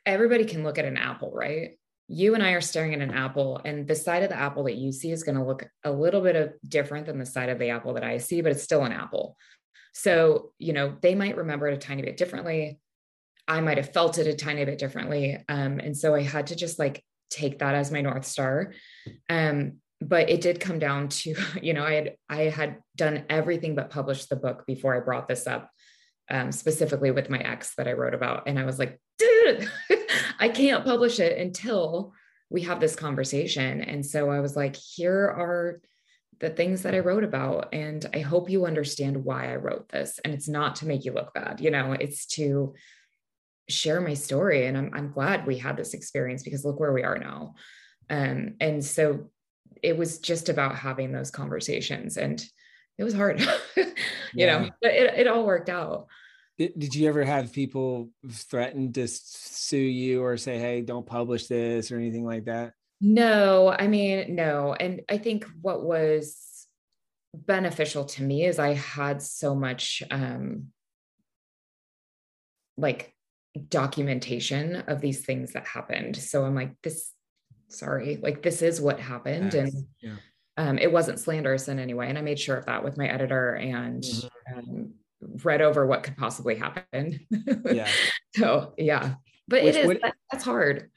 everybody 0.05 0.45
can 0.45 0.63
look 0.63 0.77
at 0.77 0.85
an 0.85 0.97
apple 0.97 1.31
right? 1.33 1.77
You 2.07 2.33
and 2.33 2.43
i 2.43 2.51
are 2.51 2.61
staring 2.61 2.93
at 2.93 3.01
an 3.01 3.13
apple 3.13 3.61
and 3.63 3.87
the 3.87 3.95
side 3.95 4.23
of 4.23 4.29
the 4.29 4.39
apple 4.39 4.65
that 4.65 4.75
you 4.75 4.91
see 4.91 5.11
is 5.11 5.23
going 5.23 5.37
to 5.37 5.45
look 5.45 5.65
a 5.83 5.91
little 5.91 6.21
bit 6.21 6.35
of 6.35 6.53
different 6.67 7.05
than 7.05 7.19
the 7.19 7.25
side 7.25 7.49
of 7.49 7.59
the 7.59 7.69
apple 7.69 7.93
that 7.93 8.03
i 8.03 8.17
see 8.17 8.41
but 8.41 8.51
it's 8.51 8.63
still 8.63 8.83
an 8.83 8.91
apple. 8.91 9.37
So 9.93 10.51
you 10.57 10.73
know 10.73 10.97
they 11.01 11.15
might 11.15 11.37
remember 11.37 11.67
it 11.67 11.73
a 11.73 11.77
tiny 11.77 12.01
bit 12.01 12.17
differently 12.17 12.79
I 13.47 13.61
might 13.61 13.77
have 13.77 13.93
felt 13.93 14.17
it 14.17 14.27
a 14.27 14.35
tiny 14.35 14.63
bit 14.65 14.77
differently. 14.77 15.43
Um, 15.49 15.79
and 15.79 15.95
so 15.97 16.15
I 16.15 16.21
had 16.21 16.47
to 16.47 16.55
just 16.55 16.79
like 16.79 17.03
take 17.29 17.59
that 17.59 17.75
as 17.75 17.91
my 17.91 18.01
North 18.01 18.25
Star. 18.25 18.73
Um, 19.29 19.77
but 19.99 20.29
it 20.29 20.41
did 20.41 20.59
come 20.59 20.79
down 20.79 21.09
to, 21.09 21.35
you 21.61 21.73
know, 21.73 21.83
I 21.83 21.93
had 21.93 22.15
I 22.29 22.41
had 22.43 22.77
done 22.95 23.25
everything 23.29 23.75
but 23.75 23.89
publish 23.89 24.25
the 24.25 24.35
book 24.35 24.65
before 24.65 24.95
I 24.95 24.99
brought 24.99 25.27
this 25.27 25.47
up, 25.47 25.69
um, 26.29 26.51
specifically 26.51 27.11
with 27.11 27.29
my 27.29 27.39
ex 27.39 27.75
that 27.75 27.87
I 27.87 27.93
wrote 27.93 28.13
about. 28.13 28.47
And 28.47 28.59
I 28.59 28.65
was 28.65 28.79
like, 28.79 28.99
I 30.39 30.49
can't 30.49 30.83
publish 30.83 31.19
it 31.19 31.37
until 31.37 32.13
we 32.49 32.61
have 32.61 32.79
this 32.79 32.95
conversation. 32.95 33.81
And 33.81 34.05
so 34.05 34.29
I 34.29 34.39
was 34.39 34.55
like, 34.55 34.75
here 34.75 35.15
are 35.15 35.81
the 36.39 36.49
things 36.49 36.81
that 36.81 36.95
I 36.95 36.99
wrote 36.99 37.23
about. 37.23 37.69
And 37.71 38.03
I 38.13 38.19
hope 38.19 38.49
you 38.49 38.65
understand 38.65 39.23
why 39.23 39.51
I 39.51 39.57
wrote 39.57 39.87
this. 39.89 40.19
And 40.25 40.33
it's 40.33 40.49
not 40.49 40.77
to 40.77 40.87
make 40.87 41.05
you 41.05 41.13
look 41.13 41.33
bad, 41.33 41.61
you 41.61 41.71
know, 41.71 41.93
it's 41.93 42.25
to 42.37 42.73
share 43.71 44.01
my 44.01 44.13
story. 44.13 44.65
And 44.65 44.77
I'm, 44.77 44.91
I'm 44.93 45.11
glad 45.11 45.45
we 45.47 45.57
had 45.57 45.77
this 45.77 45.93
experience 45.93 46.43
because 46.43 46.65
look 46.65 46.79
where 46.79 46.93
we 46.93 47.03
are 47.03 47.17
now. 47.17 47.55
Um, 48.09 48.55
and 48.59 48.83
so 48.83 49.29
it 49.81 49.97
was 49.97 50.19
just 50.19 50.49
about 50.49 50.75
having 50.75 51.11
those 51.11 51.31
conversations 51.31 52.17
and 52.17 52.43
it 52.97 53.03
was 53.03 53.13
hard, 53.13 53.39
you 53.75 53.85
yeah. 54.33 54.59
know, 54.59 54.69
but 54.81 54.91
it, 54.91 55.19
it 55.19 55.27
all 55.27 55.45
worked 55.45 55.69
out. 55.69 56.07
Did, 56.57 56.77
did 56.77 56.95
you 56.95 57.07
ever 57.07 57.23
have 57.23 57.51
people 57.53 58.09
threaten 58.29 58.93
to 58.93 59.07
sue 59.07 59.77
you 59.77 60.23
or 60.23 60.37
say, 60.37 60.59
Hey, 60.59 60.81
don't 60.81 61.05
publish 61.05 61.47
this 61.47 61.91
or 61.91 61.97
anything 61.97 62.25
like 62.25 62.45
that? 62.45 62.73
No, 62.99 63.69
I 63.69 63.87
mean, 63.87 64.35
no. 64.35 64.75
And 64.79 65.01
I 65.09 65.17
think 65.17 65.47
what 65.61 65.83
was 65.83 66.67
beneficial 67.33 68.05
to 68.05 68.23
me 68.23 68.45
is 68.45 68.59
I 68.59 68.73
had 68.73 69.21
so 69.21 69.55
much 69.55 70.03
um 70.11 70.67
like 72.77 73.13
documentation 73.69 74.77
of 74.87 75.01
these 75.01 75.25
things 75.25 75.53
that 75.53 75.67
happened. 75.67 76.15
So 76.15 76.45
I'm 76.45 76.55
like, 76.55 76.73
this, 76.81 77.11
sorry, 77.67 78.19
like 78.21 78.41
this 78.41 78.61
is 78.61 78.79
what 78.79 78.99
happened. 78.99 79.53
Yes. 79.53 79.73
And 79.73 79.87
yeah. 80.01 80.15
um, 80.57 80.77
it 80.77 80.91
wasn't 80.91 81.19
slanderous 81.19 81.67
in 81.67 81.79
any 81.79 81.93
way. 81.93 82.07
And 82.07 82.17
I 82.17 82.21
made 82.21 82.39
sure 82.39 82.57
of 82.57 82.65
that 82.65 82.83
with 82.83 82.97
my 82.97 83.07
editor 83.07 83.55
and 83.55 84.03
mm-hmm. 84.03 84.59
um, 84.59 84.93
read 85.43 85.61
over 85.61 85.85
what 85.85 86.03
could 86.03 86.17
possibly 86.17 86.55
happen. 86.55 87.19
yeah. 87.71 87.89
so 88.35 88.73
yeah, 88.77 89.15
but 89.47 89.63
Which, 89.63 89.75
it 89.75 89.79
is, 89.81 89.87
what, 89.87 90.01
that, 90.01 90.15
that's 90.31 90.43
hard. 90.43 90.89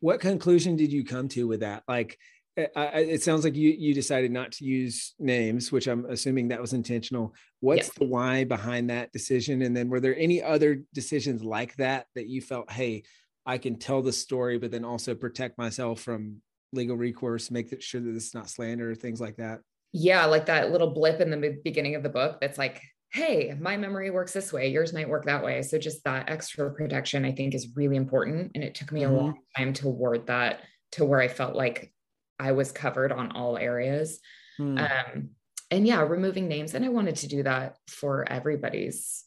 What 0.00 0.20
conclusion 0.20 0.76
did 0.76 0.92
you 0.92 1.04
come 1.04 1.28
to 1.28 1.46
with 1.46 1.60
that? 1.60 1.82
Like, 1.88 2.18
I, 2.58 3.00
it 3.00 3.22
sounds 3.22 3.44
like 3.44 3.54
you 3.54 3.70
you 3.70 3.92
decided 3.92 4.30
not 4.30 4.52
to 4.52 4.64
use 4.64 5.14
names, 5.18 5.70
which 5.70 5.86
I'm 5.86 6.06
assuming 6.06 6.48
that 6.48 6.60
was 6.60 6.72
intentional. 6.72 7.34
What's 7.60 7.92
the 7.94 8.06
why 8.06 8.44
behind 8.44 8.88
that 8.88 9.12
decision? 9.12 9.60
And 9.62 9.76
then 9.76 9.90
were 9.90 10.00
there 10.00 10.16
any 10.16 10.42
other 10.42 10.82
decisions 10.94 11.44
like 11.44 11.76
that 11.76 12.06
that 12.14 12.28
you 12.28 12.40
felt, 12.40 12.70
hey, 12.70 13.02
I 13.44 13.58
can 13.58 13.78
tell 13.78 14.00
the 14.00 14.12
story, 14.12 14.58
but 14.58 14.70
then 14.70 14.84
also 14.84 15.14
protect 15.14 15.58
myself 15.58 16.00
from 16.00 16.40
legal 16.72 16.96
recourse, 16.96 17.50
make 17.50 17.80
sure 17.82 18.00
that 18.00 18.16
it's 18.16 18.34
not 18.34 18.48
slander, 18.48 18.94
things 18.94 19.20
like 19.20 19.36
that? 19.36 19.60
Yeah, 19.92 20.24
like 20.24 20.46
that 20.46 20.72
little 20.72 20.90
blip 20.90 21.20
in 21.20 21.30
the 21.30 21.58
beginning 21.62 21.94
of 21.94 22.02
the 22.02 22.08
book 22.08 22.40
that's 22.40 22.58
like, 22.58 22.82
hey, 23.12 23.54
my 23.60 23.76
memory 23.76 24.10
works 24.10 24.32
this 24.32 24.52
way, 24.52 24.68
yours 24.68 24.92
might 24.92 25.08
work 25.08 25.26
that 25.26 25.44
way. 25.44 25.62
So 25.62 25.78
just 25.78 26.04
that 26.04 26.28
extra 26.28 26.72
protection, 26.72 27.24
I 27.24 27.32
think, 27.32 27.54
is 27.54 27.68
really 27.76 27.96
important. 27.96 28.52
And 28.54 28.64
it 28.64 28.74
took 28.74 28.92
me 28.92 29.02
mm-hmm. 29.02 29.14
a 29.14 29.16
long 29.16 29.38
time 29.56 29.72
to 29.74 29.88
word 29.88 30.26
that 30.26 30.60
to 30.92 31.04
where 31.04 31.20
I 31.20 31.28
felt 31.28 31.54
like 31.54 31.92
I 32.38 32.52
was 32.52 32.72
covered 32.72 33.12
on 33.12 33.32
all 33.32 33.56
areas. 33.56 34.20
Hmm. 34.56 34.78
Um, 34.78 35.30
and 35.70 35.86
yeah, 35.86 36.02
removing 36.02 36.48
names. 36.48 36.74
And 36.74 36.84
I 36.84 36.88
wanted 36.88 37.16
to 37.16 37.28
do 37.28 37.42
that 37.42 37.76
for 37.88 38.30
everybody's, 38.30 39.24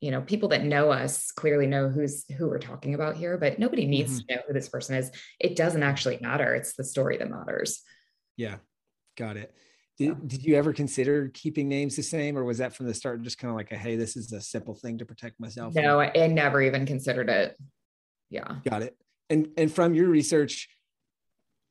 you 0.00 0.10
know, 0.10 0.20
people 0.20 0.50
that 0.50 0.64
know 0.64 0.90
us 0.90 1.30
clearly 1.30 1.66
know 1.66 1.88
who's 1.88 2.24
who 2.36 2.48
we're 2.48 2.58
talking 2.58 2.94
about 2.94 3.16
here, 3.16 3.38
but 3.38 3.58
nobody 3.58 3.86
needs 3.86 4.18
mm-hmm. 4.18 4.26
to 4.28 4.34
know 4.34 4.42
who 4.46 4.52
this 4.52 4.68
person 4.68 4.96
is. 4.96 5.10
It 5.40 5.56
doesn't 5.56 5.82
actually 5.82 6.18
matter. 6.20 6.54
It's 6.54 6.74
the 6.74 6.84
story 6.84 7.16
that 7.18 7.30
matters. 7.30 7.82
Yeah. 8.36 8.56
Got 9.16 9.36
it. 9.36 9.54
Did, 9.98 10.08
yeah. 10.08 10.14
did 10.26 10.44
you 10.44 10.56
ever 10.56 10.72
consider 10.72 11.28
keeping 11.28 11.68
names 11.68 11.96
the 11.96 12.02
same 12.02 12.36
or 12.38 12.44
was 12.44 12.58
that 12.58 12.74
from 12.74 12.86
the 12.86 12.94
start 12.94 13.22
just 13.22 13.38
kind 13.38 13.50
of 13.50 13.56
like 13.56 13.72
a 13.72 13.76
hey 13.76 13.94
this 13.94 14.16
is 14.16 14.32
a 14.32 14.40
simple 14.40 14.74
thing 14.74 14.96
to 14.98 15.04
protect 15.04 15.38
myself 15.38 15.74
no 15.74 16.00
I, 16.00 16.10
I 16.16 16.26
never 16.28 16.62
even 16.62 16.86
considered 16.86 17.28
it 17.28 17.58
yeah 18.30 18.56
got 18.64 18.80
it 18.80 18.96
and 19.28 19.48
and 19.58 19.70
from 19.70 19.94
your 19.94 20.08
research 20.08 20.70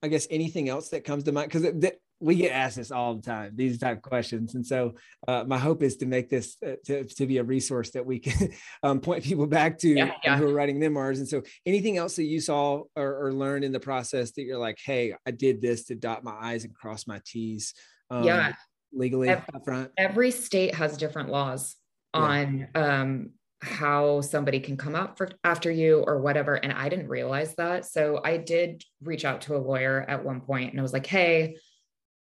I 0.03 0.07
guess 0.07 0.27
anything 0.29 0.69
else 0.69 0.89
that 0.89 1.03
comes 1.03 1.23
to 1.25 1.31
mind? 1.31 1.51
Because 1.51 1.93
we 2.19 2.35
get 2.35 2.51
asked 2.51 2.75
this 2.75 2.91
all 2.91 3.15
the 3.15 3.21
time 3.21 3.51
these 3.55 3.79
type 3.79 3.97
of 3.97 4.03
questions. 4.03 4.53
And 4.55 4.65
so 4.65 4.93
uh, 5.27 5.43
my 5.45 5.57
hope 5.57 5.81
is 5.81 5.97
to 5.97 6.05
make 6.05 6.29
this 6.29 6.55
uh, 6.65 6.73
to, 6.85 7.03
to 7.03 7.25
be 7.25 7.39
a 7.39 7.43
resource 7.43 7.91
that 7.91 8.05
we 8.05 8.19
can 8.19 8.51
um, 8.83 8.99
point 8.99 9.23
people 9.23 9.47
back 9.47 9.79
to 9.79 9.89
yeah, 9.89 10.11
yeah. 10.23 10.37
who 10.37 10.47
are 10.47 10.53
writing 10.53 10.79
memoirs. 10.79 11.19
And 11.19 11.27
so 11.27 11.41
anything 11.65 11.97
else 11.97 12.15
that 12.17 12.25
you 12.25 12.39
saw 12.39 12.83
or, 12.95 13.25
or, 13.25 13.33
learned 13.33 13.63
in 13.63 13.71
the 13.71 13.79
process 13.79 14.31
that 14.31 14.43
you're 14.43 14.57
like 14.57 14.77
hey 14.83 15.15
i 15.25 15.31
did 15.31 15.61
this 15.61 15.85
to 15.85 15.95
dot 15.95 16.23
my 16.23 16.35
i's 16.41 16.63
and 16.63 16.75
cross 16.75 17.07
my 17.07 17.19
t's 17.25 17.73
um, 18.09 18.23
yeah. 18.23 18.53
legally 18.93 19.29
every, 19.29 19.45
up 19.53 19.63
front 19.63 19.91
every 19.97 20.31
state 20.31 20.75
has 20.75 20.97
different 20.97 21.29
laws 21.29 21.77
on 22.13 22.67
yeah. 22.75 23.01
um, 23.01 23.29
how 23.61 24.21
somebody 24.21 24.59
can 24.59 24.75
come 24.75 24.95
up 24.95 25.17
for 25.17 25.29
after 25.43 25.69
you 25.69 26.03
or 26.07 26.19
whatever 26.19 26.55
and 26.55 26.73
i 26.73 26.89
didn't 26.89 27.07
realize 27.07 27.53
that. 27.55 27.85
So 27.85 28.21
i 28.23 28.37
did 28.37 28.83
reach 29.03 29.25
out 29.25 29.41
to 29.41 29.55
a 29.55 29.59
lawyer 29.59 30.05
at 30.07 30.25
one 30.25 30.41
point 30.41 30.71
and 30.71 30.79
i 30.79 30.83
was 30.83 30.93
like 30.93 31.05
hey 31.05 31.55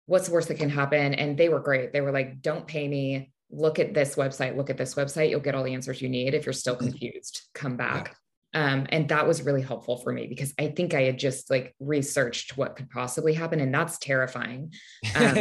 what's 0.07 0.29
the 0.29 0.33
worst 0.33 0.49
that 0.49 0.59
can 0.59 0.71
happen? 0.71 1.15
And 1.15 1.37
they 1.37 1.49
were 1.49 1.59
great. 1.59 1.93
They 1.93 2.01
were 2.01 2.13
like 2.13 2.41
don't 2.41 2.67
pay 2.67 2.87
me. 2.89 3.33
Look 3.51 3.79
at 3.79 3.93
this 3.93 4.17
website. 4.17 4.57
Look 4.57 4.71
at 4.71 4.77
this 4.77 4.95
website. 4.95 5.31
You'll 5.31 5.41
get 5.41 5.55
all 5.55 5.65
the 5.65 5.75
answers 5.75 6.01
you 6.01 6.09
need 6.09 6.35
if 6.35 6.47
you're 6.47 6.53
still 6.53 6.77
mm. 6.77 6.81
confused. 6.81 7.43
Come 7.55 7.77
back 7.77 8.17
Um, 8.55 8.87
and 8.89 9.09
that 9.11 9.27
was 9.27 9.43
really 9.43 9.61
helpful 9.61 9.99
for 9.99 10.13
me 10.13 10.27
because 10.27 10.55
I 10.59 10.69
think 10.69 10.95
I 10.95 11.03
had 11.03 11.19
just 11.19 11.51
like 11.51 11.75
researched 11.79 12.57
what 12.57 12.77
could 12.77 12.89
possibly 12.89 13.35
happen, 13.35 13.61
and 13.61 13.75
that's 13.75 13.99
terrifying. 13.99 14.73
Um, 15.15 15.35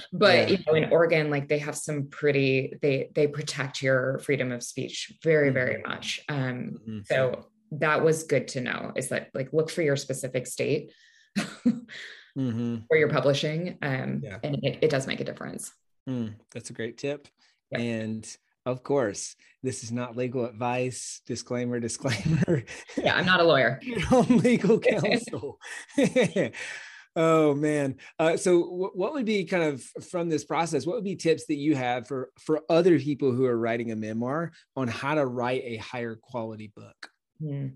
but 0.12 0.48
yeah. 0.50 0.56
you 0.56 0.58
know, 0.66 0.74
in 0.74 0.90
Oregon, 0.90 1.30
like 1.30 1.48
they 1.48 1.58
have 1.58 1.76
some 1.76 2.08
pretty 2.08 2.74
they 2.82 3.10
they 3.14 3.26
protect 3.28 3.82
your 3.82 4.18
freedom 4.20 4.50
of 4.50 4.62
speech 4.62 5.12
very 5.22 5.50
very 5.50 5.76
mm-hmm. 5.76 5.90
much. 5.90 6.20
Um, 6.28 6.78
mm-hmm. 6.80 6.98
So 7.04 7.46
that 7.72 8.02
was 8.02 8.24
good 8.24 8.48
to 8.48 8.60
know. 8.60 8.92
Is 8.96 9.08
that 9.08 9.30
like 9.34 9.52
look 9.52 9.70
for 9.70 9.82
your 9.82 9.96
specific 9.96 10.46
state 10.46 10.92
mm-hmm. 11.38 12.76
where 12.88 12.98
you're 12.98 13.08
publishing, 13.08 13.78
um, 13.82 14.20
yeah. 14.22 14.38
and 14.42 14.56
it, 14.62 14.78
it, 14.82 14.90
does 14.90 15.06
make 15.06 15.20
a 15.20 15.24
difference. 15.24 15.72
Mm, 16.08 16.34
that's 16.52 16.70
a 16.70 16.74
great 16.74 16.98
tip, 16.98 17.28
yep. 17.70 17.80
and 17.80 18.36
of 18.64 18.82
course, 18.82 19.34
this 19.62 19.82
is 19.82 19.92
not 19.92 20.16
legal 20.16 20.44
advice. 20.44 21.20
Disclaimer, 21.26 21.80
disclaimer. 21.80 22.64
Yeah, 22.96 23.16
I'm 23.16 23.26
not 23.26 23.40
a 23.40 23.44
lawyer. 23.44 23.80
legal 24.28 24.78
counsel. 24.80 25.58
oh 27.16 27.54
man. 27.54 27.96
Uh, 28.18 28.36
so, 28.36 28.62
w- 28.62 28.90
what 28.94 29.14
would 29.14 29.26
be 29.26 29.44
kind 29.44 29.64
of 29.64 29.82
from 30.10 30.28
this 30.28 30.44
process? 30.44 30.86
What 30.86 30.96
would 30.96 31.04
be 31.04 31.16
tips 31.16 31.46
that 31.46 31.56
you 31.56 31.74
have 31.74 32.06
for 32.06 32.30
for 32.38 32.62
other 32.68 32.98
people 32.98 33.32
who 33.32 33.46
are 33.46 33.58
writing 33.58 33.90
a 33.90 33.96
memoir 33.96 34.52
on 34.76 34.88
how 34.88 35.14
to 35.14 35.26
write 35.26 35.62
a 35.64 35.76
higher 35.76 36.16
quality 36.16 36.72
book? 36.74 37.10
Hmm. 37.40 37.68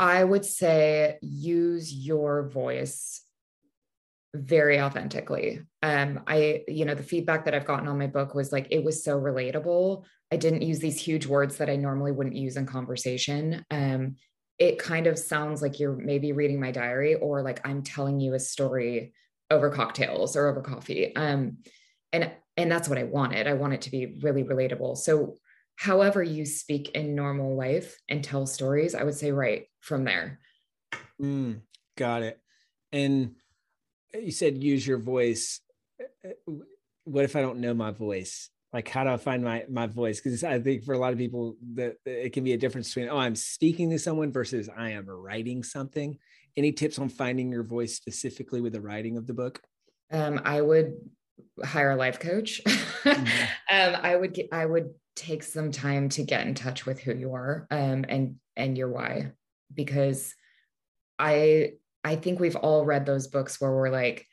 I 0.00 0.22
would 0.22 0.44
say 0.44 1.18
use 1.20 1.92
your 1.92 2.48
voice 2.48 3.24
very 4.34 4.80
authentically. 4.80 5.60
Um, 5.82 6.20
I, 6.26 6.64
you 6.68 6.84
know, 6.84 6.94
the 6.94 7.02
feedback 7.02 7.44
that 7.44 7.54
I've 7.54 7.64
gotten 7.64 7.88
on 7.88 7.98
my 7.98 8.06
book 8.06 8.34
was 8.34 8.52
like 8.52 8.68
it 8.70 8.84
was 8.84 9.02
so 9.02 9.18
relatable. 9.18 10.04
I 10.30 10.36
didn't 10.36 10.62
use 10.62 10.78
these 10.78 11.00
huge 11.00 11.26
words 11.26 11.56
that 11.56 11.70
I 11.70 11.76
normally 11.76 12.12
wouldn't 12.12 12.36
use 12.36 12.56
in 12.56 12.66
conversation. 12.66 13.64
Um, 13.70 14.16
it 14.58 14.78
kind 14.78 15.06
of 15.06 15.18
sounds 15.18 15.62
like 15.62 15.78
you're 15.78 15.96
maybe 15.96 16.32
reading 16.32 16.60
my 16.60 16.72
diary 16.72 17.14
or 17.14 17.42
like 17.42 17.66
I'm 17.66 17.82
telling 17.82 18.20
you 18.20 18.34
a 18.34 18.40
story 18.40 19.14
over 19.50 19.70
cocktails 19.70 20.36
or 20.36 20.48
over 20.48 20.60
coffee. 20.60 21.14
Um, 21.16 21.58
and 22.12 22.30
and 22.56 22.70
that's 22.70 22.88
what 22.88 22.98
I 22.98 23.04
wanted. 23.04 23.46
I 23.46 23.54
want 23.54 23.74
it 23.74 23.82
to 23.82 23.90
be 23.90 24.18
really 24.20 24.42
relatable. 24.42 24.96
So 24.98 25.36
however 25.76 26.22
you 26.22 26.44
speak 26.44 26.90
in 26.90 27.14
normal 27.14 27.56
life 27.56 27.96
and 28.08 28.22
tell 28.22 28.46
stories, 28.46 28.96
I 28.96 29.04
would 29.04 29.14
say 29.14 29.30
right 29.30 29.66
from 29.80 30.04
there. 30.04 30.40
Mm, 31.22 31.60
got 31.96 32.22
it. 32.22 32.40
And 32.90 33.36
you 34.14 34.30
said 34.30 34.62
use 34.62 34.86
your 34.86 34.98
voice. 34.98 35.60
What 37.04 37.24
if 37.24 37.36
I 37.36 37.40
don't 37.40 37.60
know 37.60 37.74
my 37.74 37.90
voice? 37.90 38.50
Like, 38.72 38.88
how 38.88 39.04
do 39.04 39.10
I 39.10 39.16
find 39.16 39.42
my 39.42 39.64
my 39.70 39.86
voice? 39.86 40.20
Because 40.20 40.44
I 40.44 40.58
think 40.60 40.84
for 40.84 40.92
a 40.92 40.98
lot 40.98 41.12
of 41.12 41.18
people 41.18 41.56
that 41.74 41.96
it 42.04 42.32
can 42.32 42.44
be 42.44 42.52
a 42.52 42.58
difference 42.58 42.88
between 42.88 43.08
oh, 43.08 43.16
I'm 43.16 43.34
speaking 43.34 43.90
to 43.90 43.98
someone 43.98 44.32
versus 44.32 44.68
I 44.74 44.90
am 44.90 45.08
writing 45.08 45.62
something. 45.62 46.18
Any 46.56 46.72
tips 46.72 46.98
on 46.98 47.08
finding 47.08 47.50
your 47.50 47.62
voice 47.62 47.94
specifically 47.94 48.60
with 48.60 48.72
the 48.72 48.80
writing 48.80 49.16
of 49.16 49.26
the 49.26 49.34
book? 49.34 49.60
Um, 50.10 50.40
I 50.44 50.60
would 50.60 50.94
hire 51.64 51.92
a 51.92 51.96
life 51.96 52.18
coach. 52.18 52.60
mm-hmm. 52.66 53.20
um, 53.94 54.00
I 54.02 54.16
would 54.16 54.34
get, 54.34 54.48
I 54.52 54.66
would 54.66 54.90
take 55.14 55.42
some 55.42 55.70
time 55.70 56.08
to 56.10 56.22
get 56.22 56.46
in 56.46 56.54
touch 56.54 56.84
with 56.84 57.00
who 57.00 57.14
you 57.14 57.34
are 57.34 57.66
um, 57.70 58.04
and 58.08 58.36
and 58.56 58.76
your 58.76 58.88
why, 58.88 59.32
because 59.72 60.34
I 61.18 61.72
I 62.04 62.16
think 62.16 62.40
we've 62.40 62.56
all 62.56 62.84
read 62.84 63.06
those 63.06 63.26
books 63.26 63.60
where 63.60 63.72
we're 63.72 63.90
like, 63.90 64.26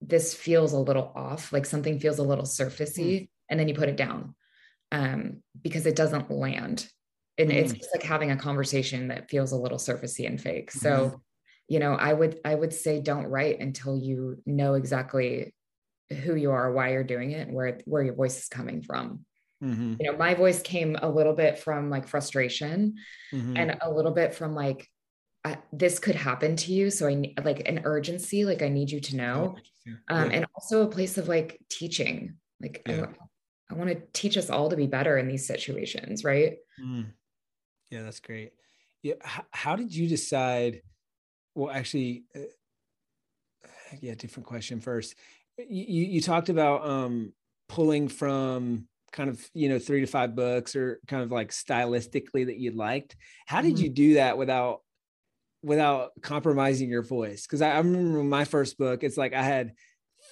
this 0.00 0.34
feels 0.34 0.72
a 0.72 0.78
little 0.78 1.12
off, 1.14 1.52
like 1.52 1.66
something 1.66 1.98
feels 1.98 2.18
a 2.18 2.24
little 2.24 2.44
surfacey, 2.44 3.22
mm. 3.22 3.28
and 3.48 3.58
then 3.58 3.68
you 3.68 3.74
put 3.74 3.88
it 3.88 3.96
down 3.96 4.34
um, 4.90 5.42
because 5.60 5.86
it 5.86 5.96
doesn't 5.96 6.30
land. 6.30 6.88
And 7.38 7.50
mm. 7.50 7.54
it's 7.54 7.72
just 7.72 7.90
like 7.94 8.02
having 8.02 8.30
a 8.30 8.36
conversation 8.36 9.08
that 9.08 9.30
feels 9.30 9.52
a 9.52 9.56
little 9.56 9.78
surfacey 9.78 10.26
and 10.26 10.40
fake. 10.40 10.72
Mm. 10.72 10.80
So, 10.80 11.22
you 11.68 11.78
know, 11.78 11.94
I 11.94 12.12
would 12.12 12.38
I 12.44 12.54
would 12.54 12.72
say 12.72 13.00
don't 13.00 13.26
write 13.26 13.60
until 13.60 13.96
you 13.96 14.42
know 14.44 14.74
exactly 14.74 15.54
who 16.24 16.34
you 16.34 16.50
are, 16.50 16.72
why 16.72 16.92
you're 16.92 17.04
doing 17.04 17.30
it, 17.30 17.46
and 17.46 17.56
where 17.56 17.80
where 17.84 18.02
your 18.02 18.14
voice 18.14 18.38
is 18.38 18.48
coming 18.48 18.82
from. 18.82 19.24
Mm-hmm. 19.62 19.94
You 20.00 20.10
know, 20.10 20.18
my 20.18 20.34
voice 20.34 20.60
came 20.60 20.96
a 21.00 21.08
little 21.08 21.34
bit 21.34 21.58
from 21.58 21.88
like 21.88 22.08
frustration 22.08 22.96
mm-hmm. 23.32 23.56
and 23.56 23.78
a 23.80 23.90
little 23.90 24.10
bit 24.10 24.34
from 24.34 24.54
like 24.54 24.88
This 25.72 25.98
could 25.98 26.14
happen 26.14 26.54
to 26.56 26.72
you 26.72 26.90
so 26.90 27.08
i 27.08 27.34
like 27.42 27.66
an 27.66 27.80
urgency 27.84 28.44
like 28.44 28.62
i 28.62 28.68
need 28.68 28.90
you 28.90 29.00
to 29.00 29.16
know 29.16 29.56
um, 30.08 30.30
yeah. 30.30 30.36
and 30.36 30.46
also 30.54 30.82
a 30.82 30.86
place 30.86 31.16
of 31.16 31.28
like 31.28 31.58
teaching 31.70 32.34
like 32.60 32.82
yeah. 32.86 33.06
i, 33.70 33.72
I 33.72 33.74
want 33.74 33.90
to 33.90 34.02
teach 34.12 34.36
us 34.36 34.50
all 34.50 34.68
to 34.68 34.76
be 34.76 34.86
better 34.86 35.16
in 35.16 35.28
these 35.28 35.46
situations 35.46 36.24
right 36.24 36.58
mm. 36.78 37.06
yeah 37.90 38.02
that's 38.02 38.20
great 38.20 38.52
yeah 39.02 39.14
how, 39.22 39.44
how, 39.50 39.76
did 39.76 39.94
you 39.94 40.08
decide 40.08 40.82
well 41.54 41.74
actually 41.74 42.24
uh, 42.36 42.40
yeah 44.00 44.14
different 44.14 44.46
question 44.46 44.78
first 44.80 45.14
you 45.56 46.04
you 46.04 46.20
talked 46.20 46.50
about 46.50 46.86
um 46.86 47.32
pulling 47.68 48.08
from 48.08 48.86
kind 49.10 49.30
of 49.30 49.50
you 49.54 49.70
know 49.70 49.78
three 49.78 50.00
to 50.00 50.06
five 50.06 50.34
books 50.36 50.76
or 50.76 51.00
kind 51.08 51.22
of 51.22 51.32
like 51.32 51.50
stylistically 51.50 52.46
that 52.46 52.58
you 52.58 52.72
liked 52.72 53.16
how 53.46 53.62
did 53.62 53.74
mm-hmm. 53.74 53.84
you 53.84 53.90
do 53.90 54.14
that 54.14 54.36
without 54.36 54.82
without 55.62 56.10
compromising 56.20 56.90
your 56.90 57.02
voice. 57.02 57.42
Because 57.42 57.62
I, 57.62 57.72
I, 57.72 57.78
remember 57.78 58.22
my 58.22 58.44
first 58.44 58.78
book, 58.78 59.02
it's 59.02 59.16
like 59.16 59.32
I 59.34 59.42
had 59.42 59.72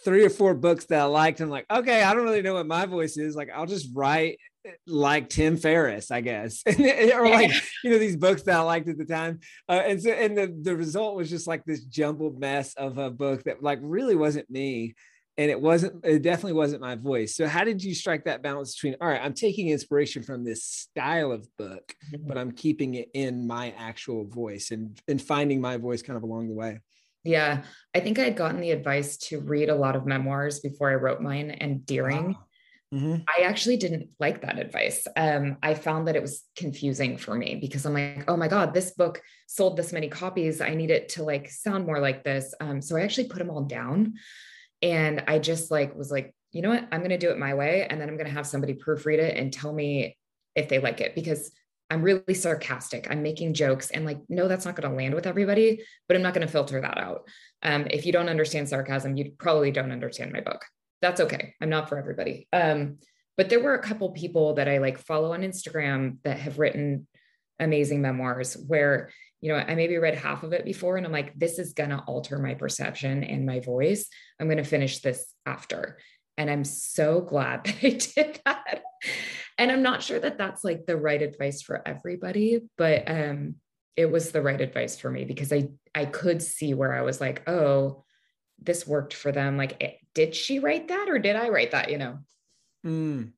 three 0.05 0.25
or 0.25 0.31
four 0.31 0.55
books 0.55 0.87
that 0.87 1.01
I 1.01 1.05
liked. 1.05 1.41
I'm 1.41 1.51
like, 1.51 1.67
okay, 1.71 2.03
I 2.03 2.15
don't 2.15 2.25
really 2.25 2.43
know 2.43 2.55
what 2.55 2.67
my 2.67 2.87
voice 2.87 3.17
is. 3.17 3.37
Like, 3.37 3.51
I'll 3.55 3.67
just 3.67 3.89
write 3.95 4.39
eh, 4.65 4.73
like 4.87 5.29
Tim 5.29 5.57
Ferriss, 5.57 6.11
I 6.11 6.21
guess, 6.21 6.63
or 6.67 7.29
like 7.29 7.53
you 7.85 7.91
know 7.91 7.99
these 7.99 8.17
books 8.17 8.43
that 8.43 8.57
I 8.57 8.63
liked 8.63 8.89
at 8.89 8.99
the 8.99 9.05
time. 9.05 9.41
Uh, 9.69 9.83
and 9.85 10.03
so, 10.03 10.11
and 10.11 10.37
the 10.37 10.57
the 10.63 10.77
result 10.77 11.17
was 11.17 11.31
just 11.31 11.47
like 11.47 11.65
this 11.65 11.85
jumbled 11.85 12.41
mess 12.41 12.75
of 12.75 12.99
a 12.99 13.11
book 13.11 13.45
that 13.45 13.63
like 13.63 13.79
really 13.83 14.17
wasn't 14.17 14.51
me 14.51 14.95
and 15.41 15.51
it 15.51 15.59
wasn't 15.59 16.05
it 16.05 16.21
definitely 16.21 16.53
wasn't 16.53 16.81
my 16.81 16.95
voice 16.95 17.35
so 17.35 17.47
how 17.47 17.65
did 17.65 17.83
you 17.83 17.95
strike 17.95 18.25
that 18.25 18.43
balance 18.43 18.75
between 18.75 18.95
all 19.01 19.09
right 19.09 19.23
i'm 19.23 19.33
taking 19.33 19.69
inspiration 19.69 20.23
from 20.23 20.45
this 20.45 20.63
style 20.65 21.33
of 21.33 21.49
book 21.57 21.95
mm-hmm. 22.13 22.29
but 22.29 22.37
i'm 22.37 22.53
keeping 22.53 22.95
it 22.95 23.09
in 23.15 23.47
my 23.47 23.75
actual 23.79 24.27
voice 24.27 24.71
and 24.71 25.01
and 25.09 25.21
finding 25.21 25.61
my 25.61 25.79
voice 25.79 26.03
kind 26.03 26.17
of 26.19 26.23
along 26.23 26.49
the 26.49 26.55
way 26.55 26.79
yeah 27.25 27.63
i 27.95 28.01
think 28.01 28.19
i 28.19 28.23
had 28.23 28.37
gotten 28.37 28.61
the 28.61 28.71
advice 28.71 29.17
to 29.17 29.41
read 29.41 29.71
a 29.71 29.75
lot 29.75 29.97
of 29.97 30.07
memoirs 30.07 30.61
before 30.61 30.91
i 30.91 30.95
wrote 30.95 31.23
mine 31.23 31.51
and 31.51 31.87
deering 31.87 32.33
wow. 32.33 32.45
Mm-hmm. 32.93 33.23
I 33.29 33.45
actually 33.45 33.77
didn't 33.77 34.09
like 34.19 34.43
that 34.43 34.59
advice. 34.59 35.07
Um, 35.17 35.59
I 35.63 35.75
found 35.75 36.09
that 36.09 36.17
it 36.17 36.23
was 36.23 36.43
confusing 36.57 37.19
for 37.19 37.37
me 37.37 37.55
because 37.55 37.87
I'm 37.87 37.95
like, 37.95 38.25
oh 38.27 38.37
my 38.37 38.49
God, 38.49 38.75
this 38.75 38.91
book 38.91 39.23
sold 39.47 39.77
this 39.77 39.93
many 39.93 40.09
copies. 40.09 40.61
I 40.61 40.75
need 40.75 40.91
it 40.91 41.11
to 41.11 41.23
like 41.23 41.49
sound 41.49 41.87
more 41.87 42.01
like 42.01 42.25
this. 42.25 42.53
Um, 42.61 42.83
so 42.83 42.97
I 42.97 43.03
actually 43.03 43.29
put 43.29 43.39
them 43.39 43.49
all 43.49 43.63
down. 43.63 44.15
And 44.83 45.25
I 45.29 45.39
just 45.39 45.71
like 45.71 45.95
was 45.97 46.11
like, 46.11 46.35
you 46.53 46.63
know 46.63 46.71
what? 46.71 46.89
I'm 46.91 47.01
going 47.01 47.11
to 47.11 47.19
do 47.19 47.31
it 47.31 47.39
my 47.39 47.55
way. 47.55 47.87
And 47.89 48.01
then 48.01 48.09
I'm 48.09 48.17
going 48.17 48.27
to 48.27 48.33
have 48.35 48.47
somebody 48.47 48.75
proofread 48.75 49.19
it 49.19 49.37
and 49.37 49.53
tell 49.53 49.73
me 49.73 50.17
if 50.55 50.69
they 50.69 50.79
like 50.79 51.01
it 51.01 51.15
because 51.15 51.53
I'm 51.91 52.03
really 52.03 52.35
sarcastic. 52.35 53.09
I'm 53.11 53.23
making 53.23 53.55
jokes 53.55 53.91
and 53.91 54.05
like, 54.05 54.19
no, 54.29 54.47
that's 54.47 54.65
not 54.65 54.77
going 54.77 54.89
to 54.89 54.97
land 54.97 55.15
with 55.15 55.27
everybody, 55.27 55.85
but 56.07 56.17
I'm 56.17 56.23
not 56.23 56.35
going 56.35 56.47
to 56.47 56.53
filter 56.53 56.81
that 56.81 56.99
out. 56.99 57.29
Um, 57.63 57.89
if 57.91 58.07
you 58.07 58.13
don't 58.13 58.29
understand 58.29 58.69
sarcasm, 58.69 59.17
you 59.17 59.33
probably 59.39 59.73
don't 59.73 59.91
understand 59.91 60.33
my 60.33 60.41
book. 60.41 60.65
That's 61.03 61.21
okay. 61.21 61.55
I'm 61.61 61.69
not 61.69 61.89
for 61.89 61.99
everybody. 61.99 62.47
Um, 62.53 62.99
but 63.37 63.49
there 63.49 63.63
were 63.63 63.75
a 63.75 63.83
couple 63.83 64.11
people 64.11 64.55
that 64.55 64.69
I 64.69 64.79
like 64.79 64.99
follow 64.99 65.33
on 65.33 65.43
Instagram 65.43 66.19
that 66.25 66.39
have 66.39 66.59
written 66.59 67.09
amazing 67.59 68.03
memoirs 68.03 68.57
where 68.67 69.11
you 69.41 69.51
know, 69.51 69.57
I 69.57 69.75
maybe 69.75 69.97
read 69.97 70.15
half 70.15 70.43
of 70.43 70.53
it 70.53 70.65
before 70.65 70.97
and 70.97 71.07
I'm 71.07 71.13
like, 71.13 71.39
this 71.39 71.59
is 71.59 71.73
going 71.73 71.91
to 71.91 72.01
alter 72.01 72.39
my 72.39 72.55
perception 72.55 73.25
and 73.25 73.47
my 73.47 73.61
voice. 73.61 74.09
I'm 74.39 74.47
going 74.47 74.59
to 74.59 74.65
finish 74.65 75.01
this 75.01 75.33
after. 75.47 75.99
And 76.37 76.51
I'm 76.51 76.65
so 76.65 77.21
glad 77.21 77.65
that 77.65 77.77
I 77.83 77.91
did 77.91 78.41
that. 78.45 78.83
And 79.59 79.71
I'm 79.71 79.83
not 79.83 80.03
sure 80.03 80.19
that 80.19 80.39
that's 80.39 80.65
like 80.65 80.87
the 80.87 80.97
right 80.97 81.21
advice 81.21 81.63
for 81.63 81.87
everybody, 81.87 82.61
but 82.77 83.11
um, 83.11 83.57
it 83.97 84.11
was 84.11 84.31
the 84.31 84.43
right 84.43 84.61
advice 84.61 84.99
for 84.99 85.11
me 85.11 85.25
because 85.25 85.53
I 85.53 85.69
I 85.95 86.05
could 86.07 86.43
see 86.43 86.73
where 86.73 86.95
I 86.95 87.03
was 87.03 87.21
like, 87.21 87.49
oh, 87.49 88.05
this 88.59 88.87
worked 88.87 89.13
for 89.13 89.33
them. 89.33 89.57
Like, 89.57 89.83
it, 89.83 89.99
did 90.15 90.35
she 90.35 90.59
write 90.59 90.89
that 90.89 91.09
or 91.09 91.19
did 91.19 91.37
I 91.37 91.49
write 91.49 91.73
that? 91.73 91.91
You 91.91 91.99
know. 91.99 92.19
Mm. 92.87 93.33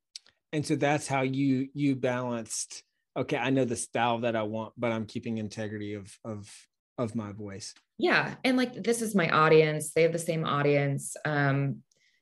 And 0.52 0.66
so 0.66 0.76
that's 0.76 1.08
how 1.08 1.22
you 1.22 1.68
you 1.74 1.96
balanced 1.96 2.84
okay, 3.16 3.36
I 3.36 3.50
know 3.50 3.64
the 3.64 3.76
style 3.76 4.20
that 4.20 4.36
I 4.36 4.42
want, 4.42 4.74
but 4.76 4.92
I'm 4.92 5.06
keeping 5.06 5.38
integrity 5.38 5.94
of 5.94 6.16
of 6.24 6.50
of 6.98 7.14
my 7.14 7.32
voice. 7.32 7.74
Yeah, 7.98 8.34
and 8.44 8.56
like 8.56 8.74
this 8.74 9.02
is 9.02 9.14
my 9.14 9.28
audience. 9.30 9.92
They 9.92 10.02
have 10.02 10.12
the 10.12 10.18
same 10.18 10.44
audience. 10.44 11.16
Um, 11.24 11.78